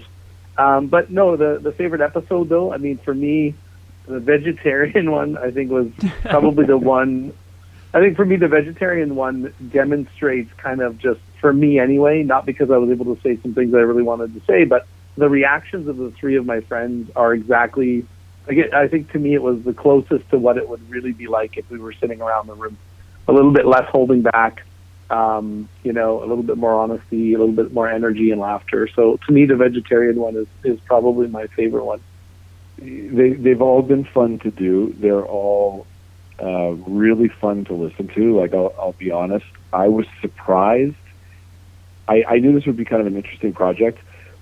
Um, 0.57 0.87
but 0.87 1.11
no, 1.11 1.35
the 1.35 1.59
the 1.61 1.71
favorite 1.71 2.01
episode 2.01 2.49
though, 2.49 2.73
I 2.73 2.77
mean, 2.77 2.97
for 2.97 3.13
me, 3.13 3.55
the 4.07 4.19
vegetarian 4.19 5.11
one 5.19 5.37
I 5.37 5.51
think 5.51 5.71
was 5.71 5.91
probably 6.23 6.65
the 6.65 6.77
one. 6.77 7.33
I 7.93 7.99
think 7.99 8.15
for 8.15 8.25
me, 8.25 8.37
the 8.37 8.47
vegetarian 8.47 9.15
one 9.15 9.53
demonstrates 9.71 10.51
kind 10.57 10.81
of 10.81 10.97
just 10.97 11.19
for 11.39 11.53
me 11.53 11.77
anyway, 11.77 12.23
not 12.23 12.45
because 12.45 12.71
I 12.71 12.77
was 12.77 12.89
able 12.89 13.15
to 13.15 13.21
say 13.21 13.37
some 13.41 13.53
things 13.53 13.73
I 13.75 13.79
really 13.79 14.01
wanted 14.01 14.33
to 14.33 14.41
say, 14.45 14.65
but 14.65 14.87
the 15.15 15.29
reactions 15.29 15.87
of 15.87 15.97
the 15.97 16.09
three 16.11 16.35
of 16.35 16.45
my 16.45 16.61
friends 16.61 17.11
are 17.15 17.33
exactly. 17.33 18.05
Again, 18.47 18.73
I 18.73 18.87
think 18.87 19.11
to 19.11 19.19
me 19.19 19.35
it 19.35 19.43
was 19.43 19.63
the 19.63 19.73
closest 19.73 20.29
to 20.31 20.37
what 20.39 20.57
it 20.57 20.67
would 20.67 20.89
really 20.89 21.13
be 21.13 21.27
like 21.27 21.55
if 21.57 21.69
we 21.69 21.77
were 21.77 21.93
sitting 21.93 22.19
around 22.19 22.47
the 22.47 22.55
room, 22.55 22.77
a 23.27 23.31
little 23.31 23.51
bit 23.51 23.65
less 23.65 23.87
holding 23.89 24.21
back, 24.21 24.63
um, 25.09 25.69
you 25.83 25.93
know, 25.93 26.19
a 26.19 26.25
little 26.25 26.43
bit 26.43 26.57
more 26.57 26.73
honesty, 26.73 27.33
a 27.33 27.37
little 27.37 27.53
bit 27.53 27.73
more 27.73 27.87
energy 27.87 28.31
and 28.31 28.41
laughter. 28.41 28.89
So 28.95 29.17
to 29.27 29.31
me, 29.31 29.45
the 29.45 29.55
vegetarian 29.55 30.15
one 30.15 30.35
is 30.35 30.47
is 30.63 30.79
probably 30.81 31.27
my 31.27 31.45
favorite 31.47 31.85
one. 31.85 32.01
they 32.79 33.33
they've 33.33 33.61
all 33.61 33.83
been 33.83 34.03
fun 34.03 34.39
to 34.39 34.49
do. 34.49 34.95
They're 34.97 35.25
all 35.25 35.85
uh, 36.41 36.71
really 36.87 37.27
fun 37.27 37.65
to 37.65 37.73
listen 37.73 38.07
to. 38.09 38.39
Like 38.39 38.53
I'll, 38.53 38.73
I'll 38.79 38.93
be 38.93 39.11
honest, 39.11 39.45
I 39.71 39.87
was 39.87 40.05
surprised. 40.21 40.95
I, 42.07 42.23
I 42.27 42.39
knew 42.39 42.53
this 42.53 42.65
would 42.65 42.77
be 42.77 42.85
kind 42.85 43.01
of 43.01 43.07
an 43.07 43.15
interesting 43.15 43.53
project, 43.53 43.99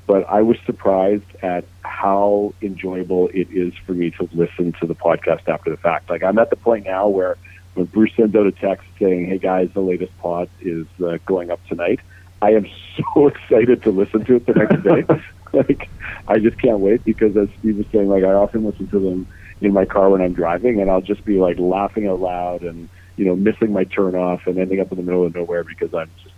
but 0.07 0.27
I 0.27 0.41
was 0.41 0.57
surprised 0.65 1.35
at 1.43 1.65
how 1.83 2.53
enjoyable 2.61 3.29
it 3.33 3.47
is 3.51 3.73
for 3.85 3.93
me 3.93 4.11
to 4.11 4.27
listen 4.33 4.73
to 4.79 4.87
the 4.87 4.95
podcast 4.95 5.47
after 5.47 5.69
the 5.69 5.77
fact. 5.77 6.09
Like 6.09 6.23
I'm 6.23 6.39
at 6.39 6.49
the 6.49 6.55
point 6.55 6.85
now 6.85 7.07
where 7.07 7.37
when 7.73 7.85
Bruce 7.85 8.11
sends 8.15 8.35
out 8.35 8.47
a 8.47 8.51
text 8.51 8.87
saying, 8.99 9.27
"Hey 9.27 9.37
guys, 9.37 9.69
the 9.73 9.81
latest 9.81 10.17
pod 10.17 10.49
is 10.59 10.87
uh, 11.05 11.17
going 11.25 11.51
up 11.51 11.65
tonight," 11.67 11.99
I 12.41 12.51
am 12.51 12.65
so 13.13 13.27
excited 13.27 13.83
to 13.83 13.91
listen 13.91 14.25
to 14.25 14.35
it 14.35 14.45
the 14.45 14.53
next 14.53 14.83
day. 14.83 15.21
like 15.53 15.89
I 16.27 16.39
just 16.39 16.57
can't 16.59 16.79
wait 16.79 17.03
because 17.03 17.35
as 17.37 17.49
Steve 17.59 17.77
was 17.77 17.85
saying, 17.91 18.09
like 18.09 18.23
I 18.23 18.33
often 18.33 18.65
listen 18.65 18.87
to 18.87 18.99
them 18.99 19.27
in 19.61 19.73
my 19.73 19.85
car 19.85 20.09
when 20.09 20.21
I'm 20.21 20.33
driving, 20.33 20.81
and 20.81 20.89
I'll 20.89 21.01
just 21.01 21.23
be 21.23 21.37
like 21.37 21.57
laughing 21.59 22.07
out 22.07 22.19
loud 22.19 22.63
and 22.63 22.89
you 23.15 23.25
know 23.25 23.35
missing 23.35 23.71
my 23.71 23.83
turn 23.83 24.15
off 24.15 24.47
and 24.47 24.57
ending 24.57 24.79
up 24.79 24.91
in 24.91 24.97
the 24.97 25.03
middle 25.03 25.25
of 25.25 25.35
nowhere 25.35 25.63
because 25.63 25.93
I'm 25.93 26.09
just 26.23 26.35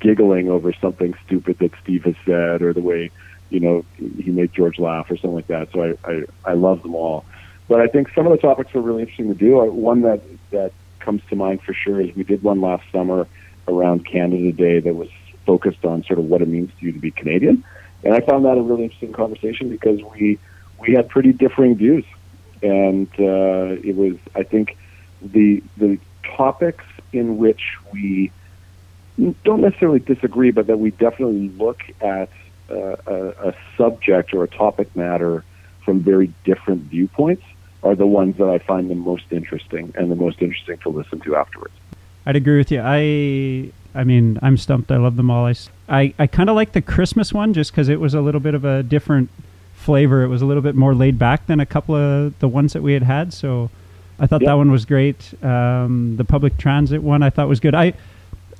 giggling 0.00 0.48
over 0.48 0.72
something 0.72 1.14
stupid 1.26 1.58
that 1.58 1.72
Steve 1.82 2.04
has 2.04 2.14
said 2.24 2.62
or 2.62 2.72
the 2.72 2.80
way 2.80 3.10
you 3.50 3.60
know 3.60 3.84
he 3.98 4.30
made 4.30 4.52
George 4.52 4.78
laugh 4.78 5.10
or 5.10 5.16
something 5.16 5.34
like 5.34 5.48
that. 5.48 5.70
So 5.72 5.82
I 5.82 6.10
I, 6.10 6.24
I 6.44 6.52
love 6.54 6.82
them 6.82 6.94
all. 6.94 7.24
But 7.68 7.80
I 7.80 7.86
think 7.86 8.10
some 8.14 8.26
of 8.26 8.32
the 8.32 8.38
topics 8.38 8.74
are 8.74 8.80
really 8.80 9.02
interesting 9.02 9.28
to 9.28 9.34
do. 9.34 9.60
Uh, 9.60 9.66
One 9.66 10.02
that 10.02 10.22
that 10.50 10.72
comes 10.98 11.22
to 11.30 11.36
mind 11.36 11.62
for 11.62 11.74
sure 11.74 12.00
is 12.00 12.14
we 12.16 12.24
did 12.24 12.42
one 12.42 12.60
last 12.60 12.84
summer 12.90 13.26
around 13.68 14.06
Canada 14.06 14.52
Day 14.52 14.80
that 14.80 14.94
was 14.94 15.08
focused 15.46 15.84
on 15.84 16.04
sort 16.04 16.18
of 16.18 16.26
what 16.26 16.40
it 16.40 16.48
means 16.48 16.70
to 16.78 16.86
you 16.86 16.92
to 16.92 16.98
be 16.98 17.10
Canadian, 17.10 17.64
and 18.04 18.14
I 18.14 18.20
found 18.20 18.44
that 18.44 18.56
a 18.56 18.62
really 18.62 18.84
interesting 18.84 19.12
conversation 19.12 19.68
because 19.68 20.00
we 20.02 20.38
we 20.78 20.94
had 20.94 21.08
pretty 21.08 21.32
differing 21.32 21.76
views, 21.76 22.04
and 22.62 23.08
uh, 23.18 23.80
it 23.82 23.96
was 23.96 24.16
I 24.34 24.42
think 24.42 24.76
the 25.20 25.62
the 25.76 25.98
topics 26.36 26.84
in 27.12 27.38
which 27.38 27.62
we 27.92 28.32
don't 29.44 29.60
necessarily 29.60 29.98
disagree, 29.98 30.50
but 30.50 30.66
that 30.66 30.78
we 30.78 30.90
definitely 30.92 31.48
look 31.50 31.82
at 32.00 32.30
uh, 32.70 32.96
a, 33.06 33.48
a 33.48 33.54
subject 33.76 34.32
or 34.32 34.44
a 34.44 34.48
topic 34.48 34.94
matter 34.96 35.44
from 35.84 36.00
very 36.00 36.32
different 36.44 36.82
viewpoints 36.82 37.42
are 37.82 37.94
the 37.94 38.06
ones 38.06 38.36
that 38.38 38.48
I 38.48 38.58
find 38.58 38.88
the 38.88 38.94
most 38.94 39.24
interesting 39.30 39.92
and 39.96 40.10
the 40.10 40.16
most 40.16 40.40
interesting 40.40 40.78
to 40.78 40.88
listen 40.88 41.20
to 41.20 41.36
afterwards. 41.36 41.74
I'd 42.24 42.36
agree 42.36 42.58
with 42.58 42.70
you. 42.70 42.80
I 42.82 43.72
I 43.94 44.04
mean, 44.04 44.38
I'm 44.40 44.56
stumped. 44.56 44.90
I 44.90 44.96
love 44.96 45.16
them 45.16 45.30
all. 45.30 45.46
I, 45.46 45.54
I, 45.88 46.14
I 46.18 46.26
kind 46.26 46.48
of 46.48 46.56
like 46.56 46.72
the 46.72 46.80
Christmas 46.80 47.32
one 47.32 47.52
just 47.52 47.72
because 47.72 47.88
it 47.88 48.00
was 48.00 48.14
a 48.14 48.20
little 48.20 48.40
bit 48.40 48.54
of 48.54 48.64
a 48.64 48.82
different 48.82 49.28
flavor. 49.82 50.22
It 50.22 50.28
was 50.28 50.42
a 50.42 50.46
little 50.46 50.62
bit 50.62 50.74
more 50.74 50.94
laid 50.94 51.18
back 51.18 51.46
than 51.46 51.60
a 51.60 51.66
couple 51.66 51.94
of 51.94 52.38
the 52.38 52.48
ones 52.48 52.72
that 52.72 52.82
we 52.82 52.92
had 52.94 53.02
had. 53.02 53.32
So 53.34 53.70
I 54.18 54.26
thought 54.26 54.42
Yeah. 54.42 54.50
that 54.50 54.54
one 54.56 54.70
was 54.70 54.84
great. 54.84 55.34
Um, 55.44 56.16
the 56.16 56.24
public 56.24 56.56
transit 56.58 57.02
one 57.02 57.22
I 57.22 57.30
thought 57.30 57.48
was 57.48 57.60
good. 57.60 57.74
I 57.74 57.94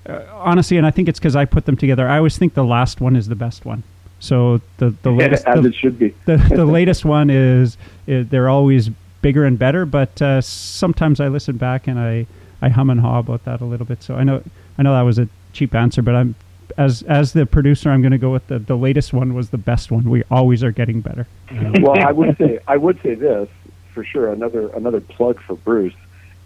uh, 0.08 0.20
honestly, 0.32 0.76
and 0.76 0.86
I 0.86 0.90
think 0.90 1.08
it's 1.08 1.18
because 1.20 1.36
I 1.36 1.44
put 1.44 1.64
them 1.64 1.76
together. 1.76 2.08
I 2.08 2.16
always 2.16 2.36
think 2.36 2.54
the 2.54 2.64
last 2.64 3.00
one 3.00 3.14
is 3.14 3.28
the 3.28 3.36
best 3.36 3.64
one. 3.64 3.82
So 4.18 4.60
the 4.78 4.94
the 5.02 5.10
latest 5.22 5.46
as 5.46 5.62
the, 5.62 5.68
it 5.68 5.74
should 5.74 5.98
be. 5.98 6.14
the, 6.26 6.36
the 6.36 6.64
latest 6.78 7.04
one 7.04 7.30
is, 7.30 7.76
is 8.06 8.28
they're 8.28 8.48
always 8.48 8.90
bigger 9.22 9.44
and 9.44 9.56
better 9.56 9.86
but 9.86 10.20
uh, 10.20 10.40
sometimes 10.40 11.20
i 11.20 11.28
listen 11.28 11.56
back 11.56 11.86
and 11.86 11.96
i 11.96 12.26
i 12.60 12.68
hum 12.68 12.90
and 12.90 13.00
haw 13.00 13.20
about 13.20 13.44
that 13.44 13.60
a 13.60 13.64
little 13.64 13.86
bit 13.86 14.02
so 14.02 14.16
i 14.16 14.24
know 14.24 14.42
i 14.76 14.82
know 14.82 14.92
that 14.92 15.02
was 15.02 15.16
a 15.16 15.28
cheap 15.52 15.76
answer 15.76 16.02
but 16.02 16.12
i'm 16.12 16.34
as 16.78 17.02
as 17.02 17.32
the 17.32 17.44
producer 17.46 17.90
i'm 17.90 18.00
going 18.02 18.12
to 18.12 18.18
go 18.18 18.30
with 18.30 18.46
the 18.48 18.58
the 18.58 18.76
latest 18.76 19.12
one 19.12 19.34
was 19.34 19.50
the 19.50 19.58
best 19.58 19.90
one 19.90 20.08
we 20.08 20.22
always 20.30 20.62
are 20.64 20.72
getting 20.72 21.00
better 21.00 21.26
well, 21.80 21.98
I 21.98 22.12
would 22.12 22.36
say 22.38 22.58
I 22.66 22.76
would 22.76 23.00
say 23.02 23.14
this 23.14 23.48
for 23.92 24.04
sure. 24.04 24.32
Another 24.32 24.68
another 24.68 25.00
plug 25.00 25.38
for 25.42 25.54
Bruce 25.54 25.94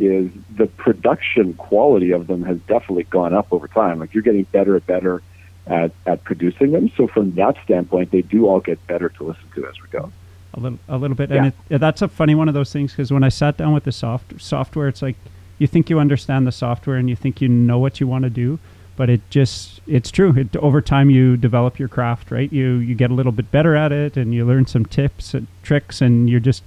is 0.00 0.30
the 0.56 0.66
production 0.66 1.54
quality 1.54 2.10
of 2.10 2.26
them 2.26 2.42
has 2.42 2.58
definitely 2.66 3.04
gone 3.04 3.32
up 3.32 3.46
over 3.52 3.68
time. 3.68 4.00
Like 4.00 4.12
you're 4.14 4.22
getting 4.24 4.42
better 4.44 4.74
and 4.74 4.86
better 4.86 5.22
at, 5.66 5.92
at 6.06 6.24
producing 6.24 6.72
them. 6.72 6.90
So 6.96 7.06
from 7.06 7.34
that 7.36 7.56
standpoint, 7.64 8.10
they 8.10 8.22
do 8.22 8.46
all 8.48 8.60
get 8.60 8.84
better 8.88 9.08
to 9.10 9.24
listen 9.24 9.44
to 9.54 9.66
as 9.66 9.80
we 9.80 9.88
go. 9.88 10.10
a 10.54 10.60
little 10.60 10.78
a 10.88 10.98
little 10.98 11.16
bit 11.16 11.30
Yeah. 11.30 11.44
and 11.44 11.52
it, 11.70 11.78
that's 11.78 12.02
a 12.02 12.08
funny 12.08 12.34
one 12.34 12.48
of 12.48 12.54
those 12.54 12.72
things 12.72 12.92
because 12.92 13.12
when 13.12 13.22
i 13.24 13.28
sat 13.28 13.56
down 13.56 13.72
with 13.74 13.84
the 13.84 13.92
soft 13.92 14.40
software 14.40 14.88
it's 14.88 15.02
like 15.02 15.16
you 15.58 15.66
think 15.66 15.88
you 15.90 15.98
understand 16.00 16.46
the 16.46 16.52
software 16.52 16.96
and 16.96 17.08
you 17.08 17.16
think 17.16 17.40
you 17.40 17.48
know 17.48 17.78
what 17.78 18.00
you 18.00 18.06
want 18.06 18.24
to 18.24 18.30
do 18.30 18.58
but 18.96 19.08
it 19.10 19.20
just 19.30 19.80
it's 19.86 20.10
true 20.10 20.34
it, 20.36 20.56
over 20.56 20.80
time 20.80 21.10
you 21.10 21.36
develop 21.36 21.78
your 21.78 21.88
craft 21.88 22.30
right 22.30 22.52
you 22.52 22.74
you 22.76 22.94
get 22.94 23.10
a 23.10 23.14
little 23.14 23.32
bit 23.32 23.50
better 23.50 23.76
at 23.76 23.92
it 23.92 24.16
and 24.16 24.34
you 24.34 24.44
learn 24.44 24.66
some 24.66 24.84
tips 24.84 25.34
and 25.34 25.46
tricks 25.62 26.00
and 26.00 26.28
you're 26.30 26.40
just 26.40 26.62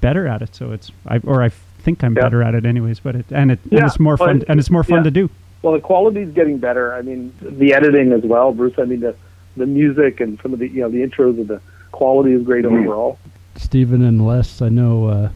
better 0.00 0.26
at 0.26 0.42
it 0.42 0.54
so 0.54 0.72
it's 0.72 0.90
I, 1.06 1.18
or 1.18 1.42
i 1.42 1.48
think 1.48 2.02
i'm 2.02 2.16
Yeah. 2.16 2.22
better 2.22 2.42
at 2.42 2.54
it 2.54 2.64
anyways 2.64 3.00
but 3.00 3.14
it 3.16 3.26
and 3.30 3.52
it 3.52 3.60
and 3.70 3.84
it's 3.84 4.00
more 4.00 4.16
fun 4.16 4.38
it- 4.38 4.44
and 4.48 4.58
it's 4.58 4.70
more 4.70 4.84
fun 4.84 4.98
yeah. 4.98 5.04
to 5.04 5.10
do 5.10 5.30
Well, 5.62 5.72
the 5.72 5.80
quality's 5.80 6.28
getting 6.34 6.58
better. 6.58 6.92
I 6.92 7.00
mean, 7.00 7.32
the 7.40 7.72
editing 7.72 8.12
as 8.12 8.22
well, 8.22 8.52
Bruce. 8.52 8.78
I 8.78 8.84
mean, 8.84 9.00
the 9.00 9.14
the 9.56 9.64
music 9.64 10.20
and 10.20 10.38
some 10.42 10.52
of 10.52 10.58
the 10.58 10.68
you 10.68 10.82
know 10.82 10.90
the 10.90 11.00
intros 11.00 11.40
of 11.40 11.48
the 11.48 11.58
quality 11.90 12.32
is 12.34 12.42
great 12.42 12.66
mm-hmm. 12.66 12.86
overall. 12.86 13.18
Stephen 13.56 14.02
and 14.02 14.26
Les, 14.26 14.60
I 14.60 14.68
know 14.68 15.06
uh, 15.06 15.28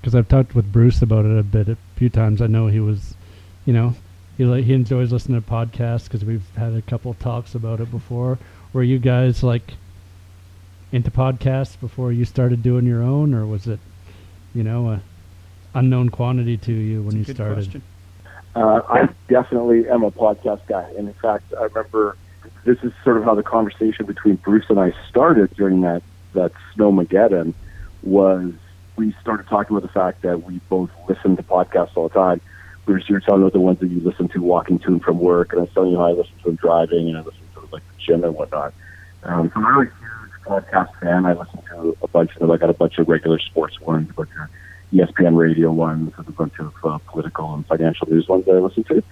because 0.00 0.14
I've 0.14 0.28
talked 0.28 0.54
with 0.54 0.70
Bruce 0.70 1.00
about 1.00 1.24
it 1.24 1.38
a 1.38 1.42
bit 1.42 1.66
a 1.68 1.78
few 1.96 2.10
times. 2.10 2.42
I 2.42 2.46
know 2.46 2.66
he 2.66 2.78
was, 2.80 3.14
you 3.64 3.72
know, 3.72 3.94
he 4.40 4.46
li- 4.46 4.62
he 4.62 4.72
enjoys 4.72 5.12
listening 5.12 5.42
to 5.42 5.46
podcasts 5.46 6.04
because 6.04 6.24
we've 6.24 6.48
had 6.56 6.72
a 6.72 6.80
couple 6.80 7.12
talks 7.12 7.54
about 7.54 7.78
it 7.78 7.90
before. 7.90 8.38
Were 8.72 8.82
you 8.82 8.98
guys 8.98 9.42
like 9.42 9.74
into 10.92 11.10
podcasts 11.10 11.78
before 11.78 12.10
you 12.10 12.24
started 12.24 12.62
doing 12.62 12.86
your 12.86 13.02
own, 13.02 13.34
or 13.34 13.44
was 13.44 13.66
it, 13.66 13.78
you 14.54 14.62
know, 14.62 14.88
uh, 14.88 14.98
unknown 15.74 16.08
quantity 16.08 16.56
to 16.56 16.72
you 16.72 17.02
when 17.02 17.18
you 17.18 17.24
started? 17.24 17.82
Uh, 18.56 18.80
I 18.88 19.10
definitely 19.28 19.86
am 19.90 20.04
a 20.04 20.10
podcast 20.10 20.66
guy. 20.66 20.88
And 20.96 21.06
in 21.06 21.14
fact, 21.20 21.52
I 21.58 21.64
remember 21.64 22.16
this 22.64 22.78
is 22.82 22.94
sort 23.04 23.18
of 23.18 23.24
how 23.24 23.34
the 23.34 23.42
conversation 23.42 24.06
between 24.06 24.36
Bruce 24.36 24.64
and 24.70 24.80
I 24.80 24.94
started 25.10 25.54
during 25.54 25.82
that, 25.82 26.02
that 26.32 26.52
Snowmageddon 26.74 27.52
was 28.02 28.54
we 28.96 29.14
started 29.20 29.48
talking 29.48 29.76
about 29.76 29.86
the 29.86 29.92
fact 29.92 30.22
that 30.22 30.44
we 30.44 30.60
both 30.70 30.88
listen 31.10 31.36
to 31.36 31.42
podcasts 31.42 31.90
all 31.94 32.08
the 32.08 32.14
time. 32.14 32.40
Bruce, 32.90 33.08
you 33.08 33.14
were 33.14 33.20
telling 33.20 33.42
me 33.42 33.46
about 33.46 33.52
the 33.52 33.60
ones 33.60 33.78
that 33.78 33.88
you 33.88 34.00
listen 34.00 34.26
to 34.30 34.42
walking 34.42 34.80
to 34.80 34.88
and 34.88 35.00
from 35.00 35.20
work, 35.20 35.52
and 35.52 35.60
I 35.60 35.62
was 35.62 35.72
telling 35.74 35.92
you 35.92 35.98
how 35.98 36.06
I 36.06 36.10
listen 36.10 36.32
to 36.38 36.44
them 36.46 36.56
driving, 36.56 37.06
and 37.06 37.18
I 37.18 37.20
listen 37.20 37.42
to 37.54 37.60
them 37.60 37.68
like 37.70 37.84
the 37.86 37.94
gym 38.04 38.24
and 38.24 38.34
whatnot. 38.34 38.74
Um, 39.22 39.48
so 39.54 39.60
I'm 39.60 39.64
a 39.64 39.78
really 39.78 39.86
huge 39.86 40.32
podcast 40.44 40.88
fan. 41.00 41.24
I 41.24 41.34
listen 41.34 41.62
to 41.70 41.96
a 42.02 42.08
bunch 42.08 42.32
of 42.32 42.40
them. 42.40 42.50
I 42.50 42.56
got 42.56 42.68
a 42.68 42.72
bunch 42.74 42.98
of 42.98 43.06
regular 43.06 43.38
sports 43.38 43.80
ones, 43.80 44.10
a 44.10 44.12
bunch 44.12 44.30
of 44.30 44.48
ESPN 44.92 45.36
radio 45.36 45.70
ones, 45.70 46.12
and 46.16 46.26
a 46.26 46.32
bunch 46.32 46.54
of 46.58 46.74
uh, 46.82 46.98
political 47.06 47.54
and 47.54 47.64
financial 47.68 48.08
news 48.10 48.26
ones 48.26 48.44
that 48.46 48.56
I 48.56 48.58
listen 48.58 48.82
to. 48.82 49.04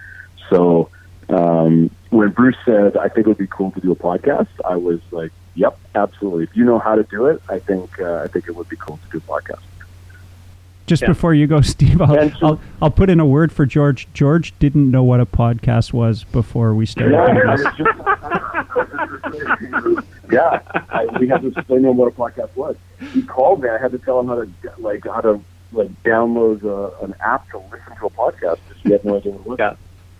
So 0.49 0.89
um, 1.29 1.89
when 2.09 2.31
Bruce 2.31 2.57
said, 2.65 2.97
I 2.97 3.07
think 3.07 3.27
it 3.27 3.29
would 3.29 3.37
be 3.37 3.47
cool 3.47 3.71
to 3.71 3.79
do 3.79 3.93
a 3.93 3.95
podcast, 3.95 4.49
I 4.69 4.75
was 4.75 4.99
like, 5.11 5.31
yep, 5.55 5.79
absolutely. 5.95 6.43
If 6.43 6.49
you 6.53 6.65
know 6.65 6.79
how 6.79 6.95
to 6.95 7.03
do 7.03 7.27
it, 7.27 7.41
I 7.47 7.59
think 7.59 7.97
uh, 8.01 8.23
I 8.23 8.27
think 8.27 8.49
it 8.49 8.57
would 8.57 8.67
be 8.67 8.75
cool 8.75 8.97
to 8.97 9.19
do 9.19 9.23
a 9.25 9.31
podcast. 9.31 9.61
Just 10.89 11.03
Yeah. 11.03 11.07
before 11.09 11.33
you 11.35 11.45
go, 11.47 11.61
Steve, 11.75 12.01
I'll, 12.01 12.17
And 12.17 12.33
so- 12.39 12.47
I'll, 12.47 12.59
I'll 12.81 12.91
put 12.91 13.09
in 13.09 13.19
a 13.19 13.25
word 13.25 13.51
for 13.51 13.65
George. 13.65 14.07
George 14.13 14.57
didn't 14.59 14.89
know 14.89 15.03
what 15.03 15.19
a 15.19 15.25
podcast 15.25 15.93
was 15.93 16.23
before 16.25 16.73
we 16.73 16.85
started. 16.87 17.15
doing 17.15 17.47
this. 17.47 17.63
just- 17.77 17.89
yeah, 20.31 20.61
I, 20.89 21.05
we 21.19 21.27
had 21.27 21.41
to 21.41 21.47
explain 21.47 21.83
to 21.83 21.89
him 21.89 21.97
what 21.97 22.07
a 22.07 22.15
podcast 22.15 22.55
was. 22.55 22.75
He 23.13 23.21
called 23.23 23.61
me. 23.63 23.69
I 23.69 23.77
had 23.77 23.91
to 23.91 23.97
tell 23.99 24.19
him 24.19 24.27
how 24.27 24.35
to 24.43 24.49
like 24.77 25.05
how 25.05 25.21
to 25.21 25.41
like 25.71 25.91
download 26.03 26.63
uh, 26.65 27.03
an 27.05 27.13
app 27.19 27.49
to 27.51 27.57
listen 27.71 27.95
to 27.99 28.05
a 28.05 28.09
podcast 28.09 28.57
because 28.67 28.81
he 28.83 28.91
had 28.91 29.05
no 29.05 29.17
idea 29.17 29.31
what 29.33 29.41
it 29.41 29.47
was. 29.47 29.57
Yeah. 29.59 29.75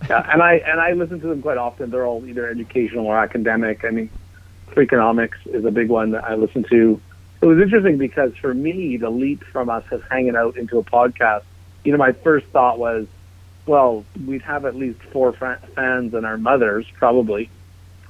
Yeah, 0.08 0.32
and 0.32 0.42
I 0.42 0.54
and 0.54 0.80
I 0.80 0.92
listen 0.92 1.20
to 1.20 1.26
them 1.26 1.42
quite 1.42 1.58
often. 1.58 1.90
They're 1.90 2.06
all 2.06 2.24
either 2.26 2.48
educational 2.48 3.06
or 3.06 3.18
academic. 3.18 3.84
I 3.84 3.90
mean, 3.90 4.08
Freakonomics 4.70 5.36
is 5.46 5.64
a 5.66 5.70
big 5.70 5.88
one 5.88 6.12
that 6.12 6.24
I 6.24 6.34
listen 6.36 6.64
to. 6.70 7.00
It 7.42 7.46
was 7.46 7.58
interesting 7.58 7.96
because 7.96 8.36
for 8.36 8.52
me, 8.52 8.96
the 8.98 9.10
leap 9.10 9.44
from 9.44 9.70
us 9.70 9.84
as 9.90 10.00
hanging 10.10 10.36
out 10.36 10.56
into 10.56 10.78
a 10.78 10.84
podcast, 10.84 11.42
you 11.84 11.92
know, 11.92 11.98
my 11.98 12.12
first 12.12 12.46
thought 12.48 12.78
was, 12.78 13.06
well, 13.66 14.04
we'd 14.26 14.42
have 14.42 14.66
at 14.66 14.76
least 14.76 15.00
four 15.04 15.32
fa- 15.32 15.60
fans 15.74 16.12
and 16.12 16.26
our 16.26 16.36
mothers 16.36 16.86
probably. 16.98 17.48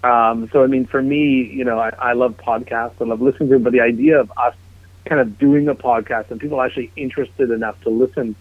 Um, 0.03 0.49
so 0.53 0.65
I 0.65 0.67
mean, 0.67 0.87
for 0.87 1.03
me, 1.03 1.45
you 1.45 1.65
know, 1.65 1.79
I, 1.79 1.91
I 1.99 2.13
love 2.15 2.37
podcasts. 2.39 2.95
I 3.01 3.05
love 3.05 3.21
listening 3.21 3.51
to 3.51 3.57
them, 3.57 3.63
but 3.63 3.73
the 3.73 3.83
idea 3.83 4.19
of 4.19 4.33
us 4.37 4.55
kind 5.05 5.21
of 5.21 5.39
doing 5.39 5.69
a 5.69 5.75
podcast 5.75 6.31
and 6.31 6.41
people 6.41 6.61
actually 6.61 6.91
interested 6.97 7.51
enough 7.51 7.81
to 7.83 7.91
listen 7.91 8.35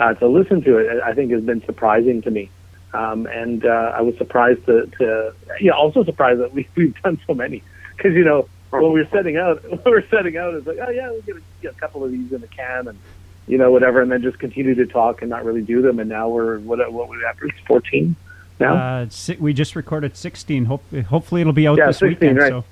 uh, 0.00 0.14
to 0.14 0.26
listen 0.26 0.62
to 0.62 0.78
it, 0.78 1.02
I 1.02 1.12
think 1.14 1.30
has 1.30 1.42
been 1.44 1.62
surprising 1.64 2.22
to 2.22 2.30
me. 2.30 2.50
Um, 2.94 3.26
and 3.26 3.64
uh, 3.64 3.92
I 3.94 4.00
was 4.02 4.16
surprised 4.16 4.66
to, 4.66 4.86
to 4.98 5.34
yeah, 5.60 5.72
also 5.72 6.04
surprised 6.04 6.40
that 6.40 6.52
we, 6.52 6.68
we've 6.76 7.00
done 7.02 7.20
so 7.26 7.34
many 7.34 7.62
because 7.96 8.14
you 8.14 8.24
know 8.24 8.48
when 8.80 8.92
we 8.92 9.00
were 9.02 9.08
setting 9.10 9.36
out, 9.36 9.62
when 9.68 9.80
we 9.84 9.90
were 9.90 10.04
setting 10.10 10.36
out, 10.36 10.54
it's 10.54 10.66
like 10.66 10.78
oh 10.80 10.90
yeah, 10.90 11.10
we'll 11.10 11.22
get 11.22 11.36
a, 11.36 11.40
get 11.62 11.72
a 11.72 11.78
couple 11.78 12.04
of 12.04 12.10
these 12.10 12.32
in 12.32 12.40
the 12.40 12.46
can 12.48 12.88
and 12.88 12.98
you 13.46 13.58
know 13.58 13.70
whatever, 13.70 14.00
and 14.00 14.10
then 14.10 14.22
just 14.22 14.38
continue 14.38 14.74
to 14.74 14.86
talk 14.86 15.20
and 15.22 15.28
not 15.30 15.44
really 15.44 15.62
do 15.62 15.82
them. 15.82 15.98
And 15.98 16.08
now 16.08 16.28
we're 16.28 16.58
what 16.60 16.78
what 16.92 17.08
we 17.08 17.16
after 17.24 17.46
it's 17.46 17.58
fourteen 17.66 18.16
now. 18.60 18.74
Uh, 18.74 19.06
we 19.40 19.52
just 19.52 19.74
recorded 19.74 20.16
16. 20.16 20.66
Hope, 20.66 20.84
hopefully, 21.08 21.40
it'll 21.40 21.52
be 21.52 21.66
out 21.66 21.78
Yeah, 21.78 21.86
this 21.88 21.98
16, 21.98 22.08
weekend. 22.18 22.38
right. 22.38 22.50
So, 22.50 22.64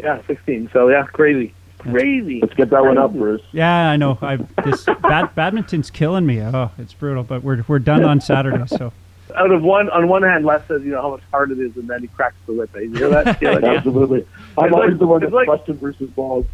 yeah, 0.00 0.22
sixteen. 0.26 0.68
So 0.72 0.88
yeah, 0.88 1.04
crazy, 1.04 1.54
crazy. 1.78 2.40
Let's 2.40 2.54
get 2.54 2.70
that 2.70 2.82
one 2.84 2.98
up, 2.98 3.12
Bruce. 3.12 3.42
yeah, 3.52 3.90
I 3.90 3.96
know. 3.96 4.18
I 4.22 4.36
this 4.64 4.84
bad, 5.02 5.34
badminton's 5.34 5.90
killing 5.90 6.26
me. 6.26 6.40
Oh, 6.40 6.70
it's 6.78 6.94
brutal. 6.94 7.22
But 7.22 7.42
we're 7.44 7.62
we're 7.68 7.78
done 7.78 8.02
on 8.04 8.20
Saturday. 8.20 8.66
So 8.66 8.92
Out 9.36 9.50
of 9.50 9.62
one, 9.62 9.88
on 9.90 10.08
one 10.08 10.22
hand, 10.22 10.44
Les 10.44 10.62
says 10.66 10.82
you 10.82 10.90
know 10.92 11.02
how 11.02 11.10
much 11.10 11.22
hard 11.30 11.50
it 11.50 11.58
is, 11.58 11.76
and 11.76 11.88
then 11.88 12.00
he 12.02 12.08
cracks 12.08 12.36
the 12.46 12.52
whip. 12.54 12.70
You 12.74 12.92
hear 12.94 13.08
that? 13.10 13.40
Yeah, 13.42 13.58
yeah. 13.60 13.72
Absolutely. 13.72 14.26
I'm 14.58 14.66
It's 14.66 14.74
always 14.74 14.90
like- 14.90 14.98
the 14.98 15.06
one 15.06 15.22
it's 15.22 15.26
that's 15.32 15.34
like- 15.34 15.46
questioned 15.46 15.80
Bruce's 15.80 16.10
balls. 16.10 16.46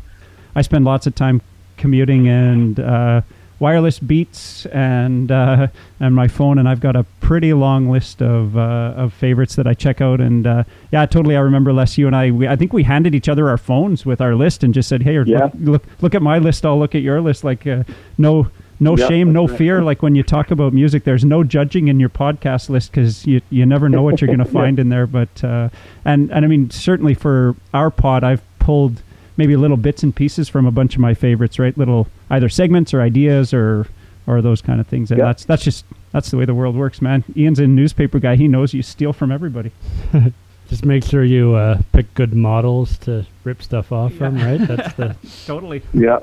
I 0.55 0.63
spend 0.63 0.85
lots 0.85 1.07
of 1.07 1.15
time 1.15 1.43
commuting 1.77 2.27
and 2.29 2.81
uh, 2.81 3.21
wireless 3.59 3.99
beats 3.99 4.65
and 4.67 5.31
uh, 5.31 5.67
and 6.01 6.15
my 6.15 6.29
phone, 6.29 6.57
and 6.59 6.67
I've 6.69 6.81
got 6.81 6.97
a 6.97 7.05
pretty 7.21 7.53
long 7.53 7.91
list 7.91 8.23
of 8.23 8.57
uh, 8.57 8.95
of 8.97 9.13
favorites 9.13 9.57
that 9.57 9.67
I 9.67 9.75
check 9.75 10.01
out. 10.01 10.19
And 10.21 10.47
uh, 10.47 10.65
yeah, 10.93 11.05
totally. 11.07 11.37
I 11.37 11.41
remember 11.41 11.73
Les, 11.75 11.99
you 11.99 12.07
and 12.07 12.17
I. 12.17 12.31
We, 12.31 12.49
I 12.49 12.57
think 12.57 12.73
we 12.73 12.85
handed 12.85 13.15
each 13.15 13.29
other 13.29 13.49
our 13.51 13.59
phones 13.59 14.07
with 14.07 14.21
our 14.23 14.35
list 14.35 14.63
and 14.65 14.73
just 14.73 14.89
said, 14.89 15.03
"Hey, 15.03 15.21
Yeah. 15.25 15.45
look, 15.45 15.53
look, 15.61 15.85
look 16.01 16.15
at 16.15 16.23
my 16.23 16.39
list. 16.39 16.65
I'll 16.65 16.79
look 16.79 16.95
at 16.95 17.03
your 17.03 17.21
list." 17.21 17.45
Like 17.45 17.67
uh, 17.67 17.85
no. 18.17 18.49
No 18.79 18.97
Yeah, 18.97 19.09
shame, 19.09 19.33
no 19.33 19.47
right. 19.47 19.57
fear. 19.59 19.83
Like 19.83 20.03
when 20.03 20.15
you 20.15 20.23
talk 20.23 20.51
about 20.51 20.73
music, 20.73 21.05
there's 21.05 21.25
no 21.25 21.43
judging 21.45 21.89
in 21.89 21.99
your 21.99 22.09
podcast 22.11 22.69
list 22.69 22.91
because 22.91 23.27
you 23.27 23.41
you 23.51 23.65
never 23.67 23.89
know 23.89 24.03
what 24.03 24.21
you're 24.21 24.27
going 24.27 24.39
to 24.45 24.45
find 24.45 24.79
in 24.79 24.89
there. 24.91 25.07
But 25.07 25.43
uh, 25.43 25.69
and 26.05 26.31
and 26.31 26.45
I 26.45 26.49
mean 26.49 26.71
certainly 26.71 27.15
for 27.15 27.55
our 27.73 27.91
pod, 27.91 28.23
I've 28.25 28.43
pulled 28.59 29.03
maybe 29.39 29.57
little 29.57 29.77
bits 29.77 30.03
and 30.03 30.15
pieces 30.15 30.49
from 30.49 30.67
a 30.67 30.71
bunch 30.71 30.95
of 30.95 31.01
my 31.01 31.15
favorites, 31.15 31.59
right? 31.59 31.77
Little 31.79 32.09
either 32.31 32.49
segments 32.49 32.93
or 32.93 33.01
ideas 33.01 33.55
or 33.55 33.87
or 34.27 34.43
those 34.43 34.61
kind 34.61 34.81
of 34.81 34.87
things. 34.87 35.11
And 35.11 35.19
Yeah. 35.19 35.27
that's 35.27 35.45
that's 35.45 35.63
just 35.65 35.85
that's 36.13 36.31
the 36.31 36.37
way 36.37 36.45
the 36.45 36.55
world 36.55 36.77
works, 36.77 37.01
man. 37.01 37.25
Ian's 37.37 37.59
a 37.61 37.67
newspaper 37.67 38.19
guy. 38.19 38.37
He 38.37 38.49
knows 38.49 38.75
you 38.75 38.83
steal 38.83 39.13
from 39.13 39.31
everybody. 39.33 39.71
Just 40.69 40.85
make 40.85 41.05
sure 41.05 41.23
you 41.23 41.55
uh, 41.55 41.81
pick 41.93 42.13
good 42.15 42.35
models 42.35 42.99
to 42.99 43.25
rip 43.45 43.63
stuff 43.63 43.93
off 43.93 44.13
from, 44.15 44.35
right? 44.37 44.59
That's 44.61 44.93
the 44.95 45.15
Totally. 45.47 45.81
Yeah. 45.95 46.19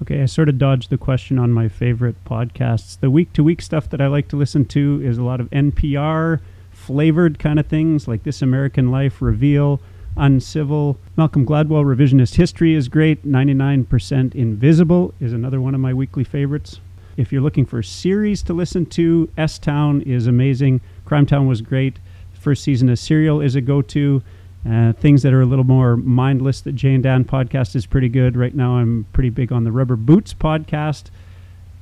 Okay, 0.00 0.22
I 0.22 0.26
sort 0.26 0.48
of 0.48 0.58
dodged 0.58 0.90
the 0.90 0.98
question 0.98 1.38
on 1.40 1.52
my 1.52 1.68
favorite 1.68 2.24
podcasts. 2.24 3.00
The 3.00 3.10
week 3.10 3.32
to 3.32 3.42
week 3.42 3.60
stuff 3.60 3.90
that 3.90 4.00
I 4.00 4.06
like 4.06 4.28
to 4.28 4.36
listen 4.36 4.64
to 4.66 5.02
is 5.04 5.18
a 5.18 5.24
lot 5.24 5.40
of 5.40 5.50
NPR 5.50 6.40
flavored 6.70 7.40
kind 7.40 7.58
of 7.58 7.66
things 7.66 8.06
like 8.06 8.22
This 8.22 8.40
American 8.40 8.92
Life, 8.92 9.20
Reveal, 9.20 9.80
Uncivil. 10.16 10.98
Malcolm 11.16 11.44
Gladwell 11.44 11.84
Revisionist 11.84 12.36
History 12.36 12.74
is 12.74 12.88
great. 12.88 13.26
99% 13.26 14.34
Invisible 14.36 15.14
is 15.18 15.32
another 15.32 15.60
one 15.60 15.74
of 15.74 15.80
my 15.80 15.92
weekly 15.92 16.24
favorites. 16.24 16.80
If 17.16 17.32
you're 17.32 17.42
looking 17.42 17.66
for 17.66 17.82
series 17.82 18.44
to 18.44 18.52
listen 18.52 18.86
to, 18.86 19.28
S 19.36 19.58
Town 19.58 20.02
is 20.02 20.28
amazing. 20.28 20.80
Crime 21.04 21.26
Town 21.26 21.48
was 21.48 21.60
great. 21.60 21.98
First 22.32 22.62
season 22.62 22.88
of 22.88 23.00
Serial 23.00 23.40
is 23.40 23.56
a 23.56 23.60
go 23.60 23.82
to. 23.82 24.22
Uh, 24.68 24.92
things 24.92 25.22
that 25.22 25.32
are 25.32 25.40
a 25.40 25.46
little 25.46 25.64
more 25.64 25.96
mindless. 25.96 26.60
Jay 26.62 26.94
and 26.94 27.02
Dan 27.02 27.24
podcast 27.24 27.76
is 27.76 27.86
pretty 27.86 28.08
good. 28.08 28.36
Right 28.36 28.54
now, 28.54 28.76
I'm 28.76 29.06
pretty 29.12 29.30
big 29.30 29.52
on 29.52 29.64
the 29.64 29.72
Rubber 29.72 29.96
Boots 29.96 30.34
podcast. 30.34 31.04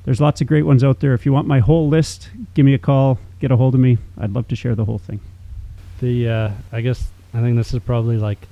There's 0.05 0.21
lots 0.21 0.41
of 0.41 0.47
great 0.47 0.63
ones 0.63 0.85
out 0.85 1.01
there. 1.01 1.15
If 1.15 1.27
you 1.27 1.33
want 1.33 1.49
my 1.49 1.59
whole 1.59 1.89
list, 1.89 2.31
give 2.55 2.65
me 2.65 2.75
a 2.75 2.79
call, 2.79 3.19
get 3.41 3.51
a 3.51 3.57
hold 3.57 3.75
of 3.75 3.81
me. 3.81 3.99
I'd 4.19 4.33
love 4.33 4.47
to 4.49 4.57
share 4.57 4.75
the 4.75 4.85
whole 4.85 4.99
thing. 4.99 5.21
the. 6.01 6.29
Uh, 6.29 6.51
I 6.71 6.81
guess 6.81 7.09
I 7.35 7.41
think 7.41 7.57
this 7.57 7.73
is 7.75 7.81
probably 7.83 8.17
like 8.19 8.47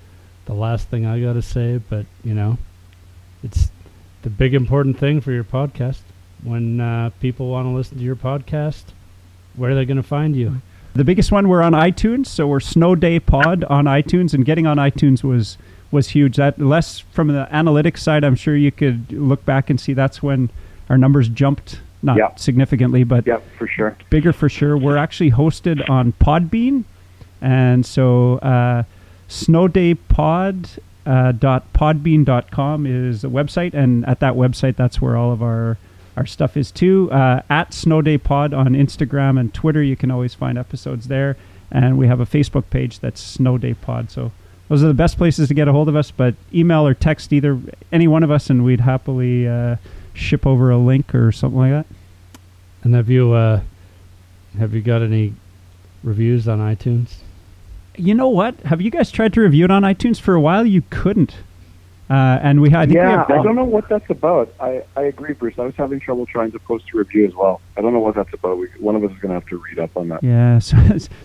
the 0.47 0.55
last 0.55 0.89
thing 0.89 1.07
I 1.07 1.20
got 1.20 1.35
to 1.35 1.43
say, 1.43 1.79
but 1.89 2.07
you 2.25 2.35
know, 2.35 2.59
it's 3.43 3.70
the 4.22 4.31
big 4.31 4.55
important 4.55 4.99
thing 4.99 5.20
for 5.20 5.33
your 5.33 5.45
podcast. 5.45 6.01
When 6.43 6.81
uh, 6.81 7.11
people 7.20 7.49
want 7.49 7.66
to 7.66 7.70
listen 7.70 7.99
to 7.99 8.05
your 8.05 8.16
podcast, 8.16 8.85
where 9.55 9.70
are 9.70 9.75
they 9.75 9.85
going 9.85 9.97
to 9.97 10.03
find 10.03 10.35
you? 10.35 10.61
The 10.95 11.05
biggest 11.05 11.32
one, 11.32 11.49
we're 11.49 11.62
on 11.62 11.72
iTunes, 11.72 12.26
so 12.26 12.47
we're 12.47 12.61
Snow 12.61 12.95
Day 12.95 13.18
Pod 13.18 13.64
on 13.64 13.86
iTunes, 13.86 14.32
and 14.32 14.45
getting 14.45 14.66
on 14.66 14.76
iTunes 14.76 15.24
was 15.24 15.59
was 15.90 16.09
huge. 16.11 16.36
That 16.36 16.59
Les 16.61 17.01
from 17.01 17.28
the 17.28 17.49
analytics 17.53 17.99
side, 17.99 18.24
I'm 18.24 18.34
sure 18.36 18.57
you 18.57 18.70
could 18.72 19.12
look 19.12 19.45
back 19.45 19.70
and 19.70 19.80
see 19.80 19.92
that's 19.92 20.22
when 20.22 20.51
our 20.90 20.97
numbers 20.99 21.28
jumped, 21.28 21.80
not 22.03 22.16
Yeah. 22.16 22.28
significantly, 22.36 23.03
but 23.05 23.26
Yeah, 23.26 23.38
for 23.59 23.66
sure. 23.66 23.97
bigger 24.11 24.32
for 24.32 24.49
sure. 24.49 24.76
We're 24.76 24.97
actually 24.97 25.32
hosted 25.32 25.88
on 25.90 26.12
Podbean, 26.20 26.84
and 27.42 27.84
so 27.84 28.34
uh, 28.38 28.84
snowdaypod 29.28 30.78
uh, 31.07 31.32
dot 31.32 31.70
podbean.com 31.74 32.86
is 32.86 33.22
the 33.22 33.30
website, 33.30 33.74
and 33.74 34.07
at 34.07 34.20
that 34.20 34.34
website, 34.34 34.76
that's 34.76 35.01
where 35.03 35.16
all 35.16 35.32
of 35.32 35.42
our 35.42 35.76
our 36.17 36.27
stuff 36.27 36.57
is 36.57 36.71
too. 36.71 37.11
Uh, 37.11 37.43
at 37.51 37.71
snowdaypod 37.71 38.57
on 38.57 38.75
Instagram 38.75 39.39
and 39.39 39.53
Twitter, 39.53 39.83
you 39.83 39.97
can 39.97 40.11
always 40.11 40.35
find 40.35 40.57
episodes 40.57 41.09
there, 41.09 41.37
and 41.71 41.99
we 41.99 42.07
have 42.07 42.21
a 42.21 42.27
Facebook 42.27 42.71
page 42.71 43.01
that's 43.01 43.37
snowdaypod. 43.37 44.11
So 44.11 44.33
those 44.69 44.83
are 44.83 44.89
the 44.89 44.95
best 44.95 45.19
places 45.19 45.49
to 45.49 45.55
get 45.55 45.69
a 45.69 45.73
hold 45.73 45.89
of 45.89 45.97
us. 45.97 46.11
But 46.11 46.35
email 46.53 46.87
or 46.87 46.95
text 46.95 47.33
either 47.33 47.59
any 47.93 48.09
one 48.09 48.23
of 48.23 48.31
us, 48.31 48.51
and 48.51 48.65
we'd 48.65 48.81
happily 48.81 49.49
uh, 49.49 49.77
ship 50.12 50.47
over 50.47 50.71
a 50.71 50.79
link 50.79 51.15
or 51.15 51.33
something 51.33 51.59
like 51.59 51.73
that. 51.73 51.87
And 52.83 52.95
have 52.95 53.09
you 53.09 53.33
uh, 53.33 53.61
have 54.59 54.75
you 54.75 54.83
got 54.83 55.03
any 55.03 55.35
reviews 56.03 56.47
on 56.47 56.61
iTunes? 56.61 57.17
You 57.97 58.15
know 58.15 58.29
what? 58.29 58.59
Have 58.61 58.81
you 58.81 58.91
guys 58.91 59.11
tried 59.11 59.33
to 59.35 59.41
review 59.41 59.65
it 59.65 59.71
on 59.71 59.83
iTunes 59.83 60.21
for 60.21 60.35
a 60.35 60.41
while? 60.41 60.67
You 60.67 60.83
couldn't. 60.91 61.37
Uh, 62.11 62.39
and 62.43 62.61
we 62.61 62.69
had. 62.69 62.81
I 62.81 62.83
think 62.83 62.91
we 62.95 62.97
yeah, 63.01 63.11
have, 63.17 63.31
I 63.31 63.43
don't 63.43 63.57
know 63.57 63.65
what 63.65 63.89
that's 63.89 64.09
about. 64.11 64.53
I, 64.61 64.85
I 64.95 65.03
agree, 65.03 65.33
Bruce. 65.33 65.55
I 65.59 65.63
was 65.63 65.75
having 65.75 66.01
trouble 66.01 66.27
trying 66.27 66.53
to 66.53 66.59
post 66.59 66.85
a 66.93 66.99
review 66.99 67.27
as 67.27 67.35
well. 67.35 67.63
I 67.79 67.81
don't 67.81 67.95
know 67.95 68.01
what 68.01 68.15
that's 68.15 68.33
about. 68.35 68.59
We, 68.59 68.67
one 68.79 68.95
of 68.95 69.03
us 69.05 69.11
is 69.11 69.19
going 69.19 69.31
to 69.31 69.35
have 69.41 69.47
to 69.49 69.57
read 69.57 69.79
up 69.79 69.97
on 69.97 70.09
that. 70.09 70.23
Yeah. 70.23 70.59
So, 70.65 70.77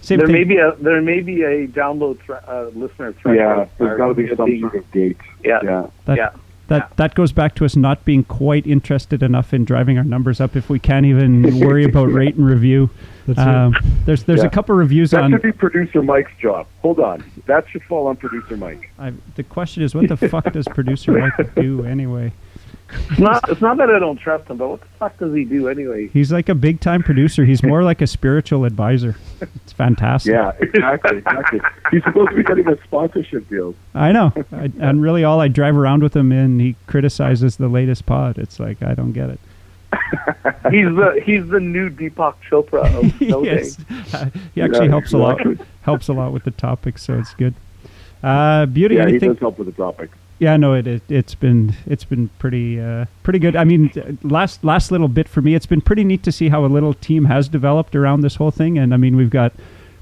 same 0.02 0.18
There 0.20 0.28
thing. 0.28 0.34
may 0.34 0.44
be 0.46 0.58
a 0.58 0.76
there 0.78 1.02
may 1.02 1.20
be 1.20 1.44
a 1.44 1.68
download 1.68 2.20
thre- 2.22 2.36
uh, 2.48 2.70
listener 2.74 3.14
thread. 3.14 3.36
Yeah, 3.36 3.68
there's 3.78 3.98
got 3.98 4.08
to 4.08 4.14
be 4.14 4.28
some 4.36 4.60
sort 4.60 4.76
of 4.76 4.92
date. 4.92 5.18
Yeah. 5.44 5.60
Yeah. 5.64 5.88
That- 6.06 6.18
yeah. 6.18 6.30
That 6.70 6.96
that 6.98 7.14
goes 7.16 7.32
back 7.32 7.54
to 7.56 7.66
us 7.66 7.76
not 7.76 8.04
being 8.06 8.24
quite 8.24 8.66
interested 8.66 9.22
enough 9.22 9.54
in 9.54 9.66
driving 9.66 9.98
our 9.98 10.04
numbers 10.04 10.40
up 10.40 10.56
if 10.56 10.70
we 10.70 10.80
can't 10.80 11.06
even 11.06 11.60
worry 11.66 11.84
about 11.84 12.06
rate 12.12 12.36
and 12.36 12.46
review. 12.46 12.90
That's 13.28 13.40
it. 13.40 13.48
Um, 13.48 13.76
there's 14.06 14.24
there's 14.24 14.40
Yeah. 14.42 14.48
a 14.48 14.50
couple 14.50 14.76
reviews 14.76 15.12
That 15.12 15.24
on. 15.24 15.32
That 15.32 15.38
should 15.42 15.44
be 15.44 15.52
producer 15.52 16.02
Mike's 16.02 16.32
job. 16.42 16.66
Hold 16.82 17.00
on, 17.00 17.24
that 17.46 17.66
should 17.70 17.84
fall 17.84 18.08
on 18.08 18.16
producer 18.16 18.58
Mike. 18.58 18.90
I, 18.98 19.14
the 19.36 19.44
question 19.44 19.84
is, 19.84 19.94
what 19.94 20.08
the 20.08 20.18
fuck 20.18 20.52
does 20.54 20.66
producer 20.68 21.12
Mike 21.12 21.54
do 21.56 21.84
anyway? 21.86 22.32
It's 22.92 23.20
not. 23.20 23.48
It's 23.50 23.62
not 23.62 23.78
that 23.78 23.90
I 23.90 24.00
don't 24.00 24.18
trust 24.18 24.50
him, 24.50 24.58
but 24.58 24.68
what 24.70 24.82
the 24.82 24.88
fuck 24.98 25.18
does 25.20 25.34
he 25.34 25.46
do 25.46 25.68
anyway? 25.68 26.08
He's 26.08 26.32
like 26.32 26.50
a 26.50 26.56
big 26.56 26.80
time 26.80 27.04
producer. 27.04 27.46
He's 27.46 27.62
more 27.62 27.84
like 27.84 28.02
a 28.02 28.08
spiritual 28.08 28.66
advisor. 28.66 29.16
It's 29.42 29.74
fantastic. 29.74 30.32
Yeah, 30.34 30.52
exactly, 30.60 31.18
exactly. 31.20 31.60
He's 31.92 32.04
supposed 32.04 32.32
to 32.32 32.36
be 32.36 32.44
getting 32.44 32.68
a 32.68 32.82
sponsorship 32.84 33.48
deal. 33.50 33.76
I 33.94 34.12
know. 34.12 34.34
I, 34.52 34.72
and 34.80 35.02
really, 35.02 35.24
all 35.24 35.40
I 35.40 35.48
drive 35.50 35.78
around 35.78 36.02
with 36.02 36.16
him 36.16 36.32
in, 36.32 36.60
he 36.60 36.76
criticizes 36.88 37.58
the 37.58 37.68
latest 37.68 38.06
pod. 38.06 38.38
It's 38.40 38.60
like 38.60 38.82
I 38.82 38.96
don't 38.96 39.14
get 39.14 39.30
it. 39.30 39.40
He's 40.72 40.86
the 40.86 41.22
he's 41.26 41.48
the 41.48 41.60
new 41.60 41.90
Deepak 41.90 42.36
Chopra 42.50 42.86
of. 42.96 43.22
Yes. 43.46 43.78
Uh, 44.14 44.30
he 44.54 44.62
actually 44.62 44.86
Yeah, 44.86 44.92
helps 44.92 45.14
a 45.14 45.18
lot. 45.18 45.40
Helps 45.82 46.08
a 46.10 46.14
lot 46.14 46.32
with 46.32 46.44
the 46.44 46.52
topic, 46.52 46.98
so 47.00 47.18
it's 47.18 47.34
good. 47.36 47.54
Uh, 48.24 48.66
beauty. 48.68 48.96
Yeah, 48.96 49.04
he 49.06 49.10
anything? 49.12 49.30
does 49.34 49.40
help 49.40 49.58
with 49.58 49.68
the 49.68 49.74
topic. 49.74 50.10
Yeah, 50.40 50.56
no, 50.56 50.74
it, 50.74 50.88
it 50.88 51.04
it's 51.10 51.36
been 51.36 51.76
it's 51.86 52.06
been 52.06 52.30
pretty 52.40 52.80
uh, 52.80 53.06
pretty 53.24 53.40
good. 53.40 53.58
I 53.58 53.66
mean, 53.66 53.92
last 54.24 54.64
last 54.64 54.90
little 54.90 55.10
bit 55.10 55.28
for 55.28 55.42
me, 55.42 55.54
it's 55.54 55.66
been 55.66 55.82
pretty 55.82 56.06
neat 56.06 56.24
to 56.24 56.32
see 56.32 56.48
how 56.48 56.66
a 56.66 56.68
little 56.68 56.94
team 56.94 57.26
has 57.26 57.50
developed 57.50 57.94
around 57.94 58.22
this 58.22 58.36
whole 58.36 58.52
thing. 58.52 58.78
And 58.78 58.94
I 58.94 58.98
mean, 58.98 59.18
we've 59.18 59.30
got 59.30 59.52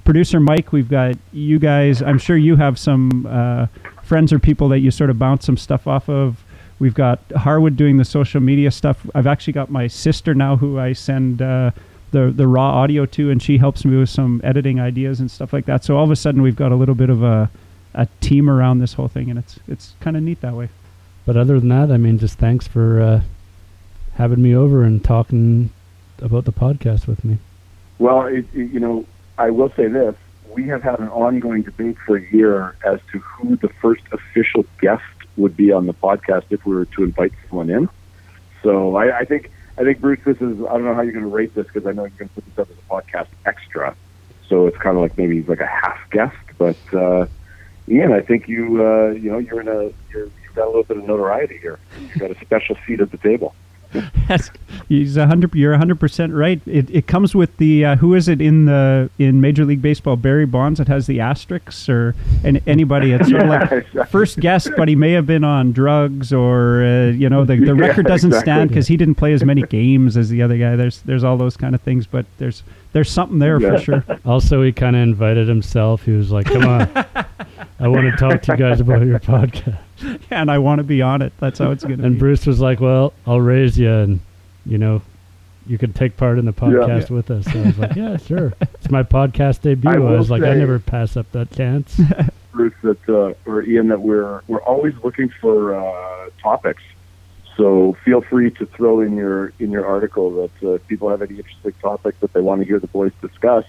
producer 0.06 0.40
Mike, 0.40 0.72
we've 0.72 0.90
got 0.90 1.16
you 1.34 1.58
guys. 1.58 2.04
I'm 2.04 2.20
sure 2.20 2.38
you 2.38 2.56
have 2.56 2.78
some 2.78 3.26
uh, 3.28 3.66
friends 4.04 4.32
or 4.32 4.38
people 4.38 4.70
that 4.70 4.80
you 4.80 4.92
sort 4.92 5.10
of 5.10 5.18
bounce 5.18 5.46
some 5.46 5.58
stuff 5.58 5.88
off 5.88 6.08
of. 6.08 6.44
We've 6.80 6.94
got 6.94 7.20
Harwood 7.36 7.76
doing 7.76 7.98
the 7.98 8.06
social 8.06 8.40
media 8.40 8.70
stuff. 8.70 9.06
I've 9.16 9.26
actually 9.26 9.54
got 9.54 9.72
my 9.72 9.88
sister 9.88 10.36
now 10.36 10.56
who 10.56 10.80
I 10.80 10.94
send 10.94 11.42
uh, 11.42 11.72
the 12.12 12.32
the 12.32 12.48
raw 12.48 12.70
audio 12.84 13.08
to, 13.08 13.32
and 13.32 13.42
she 13.42 13.58
helps 13.58 13.84
me 13.86 13.98
with 13.98 14.10
some 14.10 14.40
editing 14.44 14.80
ideas 14.80 15.20
and 15.20 15.32
stuff 15.32 15.52
like 15.52 15.66
that. 15.66 15.84
So 15.84 15.98
all 15.98 16.04
of 16.04 16.12
a 16.12 16.16
sudden, 16.16 16.44
we've 16.44 16.56
got 16.56 16.72
a 16.72 16.76
little 16.76 16.94
bit 16.94 17.10
of 17.10 17.24
a 17.24 17.50
a 17.98 18.06
team 18.22 18.50
around 18.50 18.80
this 18.80 18.93
whole 18.93 19.10
thing, 19.10 19.30
and 19.30 19.38
it's 19.38 19.60
it's 19.68 19.93
kind 20.00 20.16
of 20.16 20.24
neat 20.24 20.39
that 20.41 20.54
way. 20.54 20.70
But 21.26 21.36
other 21.36 21.60
than 21.60 21.68
that, 21.70 21.91
I 21.91 21.98
mean, 21.98 22.18
just 22.20 22.38
thanks 22.38 22.66
for 22.68 23.02
uh, 23.02 23.22
having 24.14 24.41
me 24.41 24.56
over 24.56 24.84
and 24.84 25.04
talking 25.04 25.72
about 26.22 26.45
the 26.45 26.54
podcast 26.54 27.08
with 27.08 27.26
me. 27.26 27.38
Well, 28.00 28.28
it, 28.28 28.45
it- 28.54 28.72
you 28.72 28.80
know, 28.80 29.06
I 29.38 29.50
will 29.50 29.72
say 29.76 29.88
this: 29.88 30.16
we 30.56 30.64
have 30.70 30.84
had 30.84 31.00
an 31.00 31.10
ongoing 31.10 31.64
debate 31.64 31.98
for 32.06 32.16
a 32.18 32.32
year 32.32 32.78
as 32.86 33.00
to 33.12 33.20
who 33.20 33.56
the 33.58 33.70
first 33.82 34.04
official 34.14 34.66
guest 34.80 35.04
would 35.36 35.58
be 35.58 35.72
on 35.72 35.86
the 35.86 35.93
podcast 35.93 36.43
if 36.50 36.66
we 36.66 36.74
were 36.76 36.86
to 36.86 37.04
invite 37.04 37.34
someone 37.50 37.70
in. 37.70 37.89
So 38.64 38.95
I, 38.95 39.20
I 39.20 39.26
think 39.26 39.52
I 39.78 39.84
think 39.84 40.00
Bruce, 40.00 40.20
this 40.26 40.38
is 40.38 40.60
I 40.62 40.74
don't 40.74 40.86
know 40.86 40.93
how 40.95 41.02
you're 41.02 41.14
going 41.14 41.26
to 41.26 41.36
rate 41.36 41.54
this 41.56 41.66
because 41.68 41.86
I 41.86 41.91
know 41.91 42.04
you're 42.04 42.10
going 42.18 42.30
to 42.30 42.36
put 42.36 42.45
this 42.45 42.58
up 42.60 42.70
as 42.72 42.78
a 42.78 42.89
podcast 42.89 43.28
extra. 43.45 43.95
So 44.50 44.66
it's 44.68 44.78
kind 44.78 44.95
of 44.95 45.02
like 45.04 45.18
maybe 45.18 45.36
he's 45.36 45.50
like 45.50 45.60
a 45.60 45.66
half 45.68 46.00
guest, 46.10 46.36
but 46.58 46.78
uh, 46.93 47.26
Ian, 47.90 48.12
I 48.12 48.22
think 48.22 48.48
you 48.48 48.86
uh, 48.86 49.12
you 49.12 49.32
know 49.32 49.38
you're 49.38 49.62
in 49.62 49.68
a 49.68 49.92
you're, 50.12 50.26
you've 50.26 50.56
got 50.56 50.66
a 50.66 50.68
little 50.68 50.84
bit 50.84 50.98
of 50.98 51.06
notoriety 51.06 51.58
here. 51.58 51.80
You've 52.02 52.20
got 52.20 52.32
a 52.32 52.40
special 52.42 52.76
seat 52.88 53.00
at 53.02 53.12
the 53.12 53.18
table. 53.18 53.56
Yes, 54.28 54.52
he's 54.90 55.16
a 55.16 55.26
hundred. 55.28 55.56
You're 55.56 55.72
a 55.72 55.78
hundred 55.78 55.98
percent 55.98 56.34
right. 56.34 56.60
It, 56.66 56.90
it 56.90 57.08
comes 57.08 57.34
with 57.34 57.56
the 57.56 57.86
uh, 57.86 57.96
who 57.96 58.16
is 58.16 58.28
it 58.28 58.42
in 58.42 58.66
the 58.66 59.10
in 59.18 59.40
Major 59.40 59.64
League 59.64 59.82
Baseball? 59.82 60.18
Barry 60.18 60.46
Bonds. 60.46 60.82
It 60.82 60.90
has 60.90 61.08
the 61.08 61.22
asterisks 61.22 61.88
or 61.88 62.14
and 62.44 62.62
anybody. 62.68 63.14
It's 63.14 63.30
sort 63.30 63.44
of 63.44 63.48
Yeah, 63.48 63.60
like 63.62 63.72
exactly. 63.72 64.04
first 64.12 64.42
guest, 64.42 64.72
but 64.76 64.90
he 64.90 64.96
may 64.98 65.14
have 65.14 65.26
been 65.26 65.46
on 65.46 65.72
drugs 65.72 66.34
or 66.34 66.84
uh, 66.84 67.06
you 67.12 67.30
know 67.30 67.46
the 67.46 67.56
the 67.56 67.66
Yeah, 67.68 67.88
record 67.88 68.08
doesn't 68.08 68.32
exactly. 68.32 68.52
stand 68.52 68.70
because 68.70 68.88
he 68.90 68.98
didn't 68.98 69.16
play 69.16 69.32
as 69.32 69.46
many 69.46 69.62
games 69.62 70.18
as 70.18 70.28
the 70.28 70.42
other 70.42 70.58
guy. 70.58 70.76
There's 70.76 71.02
there's 71.04 71.24
all 71.24 71.38
those 71.38 71.56
kind 71.56 71.74
of 71.74 71.80
things, 71.80 72.06
but 72.06 72.26
there's 72.40 72.64
there's 72.92 73.10
something 73.10 73.40
there 73.40 73.58
Yeah. 73.60 73.78
for 73.78 73.80
sure. 73.82 74.04
Also, 74.26 74.64
he 74.64 74.74
kind 74.74 74.98
of 74.98 75.02
invited 75.02 75.48
himself. 75.48 76.04
He 76.04 76.12
was 76.12 76.30
like, 76.30 76.48
"Come 76.48 76.66
on, 76.66 77.06
I 77.80 77.88
want 77.88 78.10
to 78.10 78.18
talk 78.18 78.42
to 78.44 78.54
you 78.54 78.58
guys 78.58 78.80
about 78.80 79.06
your 79.06 79.20
podcast." 79.20 79.78
and 80.32 80.50
I 80.50 80.58
want 80.58 80.80
to 80.80 80.84
be 80.84 81.02
on 81.02 81.22
it. 81.22 81.34
That's 81.40 81.60
how 81.60 81.72
it's 81.72 81.84
gonna 81.84 81.98
be. 81.98 82.04
And. 82.04 82.20
Bruce 82.20 82.46
was 82.46 82.60
like, 82.60 82.80
"Well, 82.80 83.14
I'll 83.26 83.42
raise 83.42 83.78
you, 83.78 83.92
and 83.92 84.20
you 84.66 84.78
know, 84.78 85.02
you 85.66 85.78
could 85.78 85.96
take 85.96 86.18
part 86.18 86.40
in 86.40 86.46
the 86.46 86.54
podcast 86.54 87.10
with 87.10 87.32
us." 87.32 87.46
So 87.46 87.60
I 87.60 87.66
was 87.66 87.78
like, 87.78 87.96
"Yeah, 87.96 88.18
sure." 88.28 88.54
It's 88.62 88.90
my 88.90 89.04
podcast 89.04 89.62
debut. 89.62 89.90
I 89.90 89.96
I, 89.96 90.18
was 90.18 90.30
like, 90.30 90.44
"I 90.44 90.54
never 90.54 90.80
pass 90.80 91.18
up 91.18 91.32
that 91.32 91.52
chance." 91.52 92.00
Bruce 92.52 92.74
that 92.82 93.10
uh, 93.10 93.34
or 93.50 93.64
Ian 93.64 93.88
that 93.90 94.02
we're 94.02 94.42
we're 94.48 94.62
always 94.62 94.94
looking 95.04 95.30
for 95.42 95.76
uh, 95.76 96.30
topics. 96.42 96.84
So 97.56 97.98
feel 98.06 98.22
free 98.22 98.52
to 98.52 98.66
throw 98.68 99.02
in 99.02 99.16
your 99.16 99.52
in 99.60 99.72
your 99.72 99.86
article 99.86 100.32
that 100.42 100.68
uh, 100.68 100.74
if 100.74 100.88
people 100.88 101.10
have 101.10 101.22
any 101.22 101.38
interesting 101.38 101.74
topics 101.82 102.18
that 102.22 102.34
they 102.34 102.42
want 102.42 102.62
to 102.62 102.68
hear 102.68 102.80
the 102.80 102.88
boys 102.88 103.12
discuss, 103.22 103.66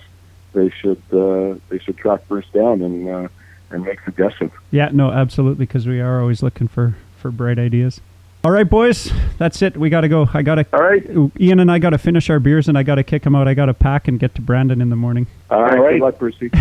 they 0.52 0.70
should 0.70 1.02
uh, 1.12 1.58
they 1.68 1.78
should 1.78 1.96
track 1.96 2.26
Bruce 2.28 2.48
down 2.52 2.82
and 2.82 3.08
uh, 3.08 3.28
and 3.70 3.84
make 3.84 4.00
suggestions. 4.04 4.50
Yeah, 4.70 4.90
no, 4.92 5.10
absolutely, 5.10 5.66
because 5.66 5.86
we 5.86 6.00
are 6.00 6.20
always 6.20 6.42
looking 6.42 6.68
for 6.68 6.96
for 7.16 7.30
bright 7.30 7.58
ideas. 7.58 8.00
All 8.44 8.52
right, 8.52 8.68
boys, 8.70 9.12
that's 9.36 9.60
it. 9.62 9.76
We 9.76 9.90
got 9.90 10.02
to 10.02 10.08
go. 10.08 10.28
I 10.32 10.42
got 10.42 10.54
to. 10.54 10.66
All 10.72 10.80
right. 10.80 11.04
Ian 11.40 11.58
and 11.58 11.70
I 11.72 11.80
got 11.80 11.90
to 11.90 11.98
finish 11.98 12.30
our 12.30 12.38
beers, 12.38 12.68
and 12.68 12.78
I 12.78 12.84
got 12.84 12.94
to 12.94 13.02
kick 13.02 13.24
them 13.24 13.34
out. 13.34 13.48
I 13.48 13.52
got 13.54 13.66
to 13.66 13.74
pack 13.74 14.06
and 14.06 14.18
get 14.18 14.36
to 14.36 14.40
Brandon 14.40 14.80
in 14.80 14.90
the 14.90 14.96
morning. 14.96 15.26
All 15.50 15.60
right, 15.62 15.76
right. 15.78 15.92
good 15.94 16.02
luck, 16.02 16.18
Brucey. 16.18 16.50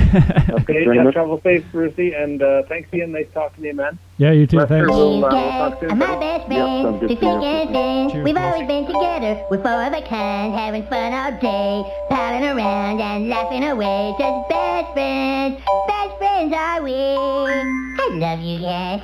Okay. 0.57 0.83
Very 0.85 0.97
Yeah, 0.97 1.11
travel 1.11 1.39
safe, 1.43 1.63
Brucey, 1.71 2.13
and 2.13 2.41
uh, 2.41 2.63
thanks, 2.63 2.91
Ian. 2.93 3.11
Nice 3.11 3.27
talking 3.33 3.61
to 3.61 3.67
you, 3.69 3.75
man. 3.75 3.99
yeah, 4.17 4.31
you 4.31 4.47
too. 4.47 4.57
Lester 4.57 4.75
Thanks. 4.79 4.89
will, 4.89 5.23
uh, 5.25 5.29
we'll 5.29 5.51
talk 5.69 5.79
soon. 5.79 5.91
are 5.91 5.95
my 5.95 6.15
best 6.19 6.49
Yep, 6.51 6.57
sounds 6.57 6.81
friends, 6.81 6.99
good 6.99 7.07
to 7.07 7.07
to 7.07 7.13
you. 7.13 7.19
thick 7.19 7.23
and 7.23 7.69
thin. 7.69 8.09
Cheers, 8.11 8.25
We've 8.25 8.35
boys. 8.35 8.43
always 8.43 8.67
been 8.67 8.85
together, 8.87 9.45
we're 9.51 9.61
four 9.61 9.83
of 9.83 9.93
a 9.93 10.01
kind, 10.09 10.53
having 10.55 10.83
fun 10.87 11.13
all 11.13 11.31
day, 11.39 12.07
palling 12.09 12.43
around 12.43 12.99
and 13.01 13.29
laughing 13.29 13.63
away. 13.63 14.15
Just 14.17 14.49
best 14.49 14.93
friends, 14.93 15.61
best 15.87 16.17
friends 16.17 16.53
are 16.53 16.81
we. 16.81 16.95
I 16.95 18.09
love 18.13 18.39
you 18.41 18.59
guys. 18.61 19.01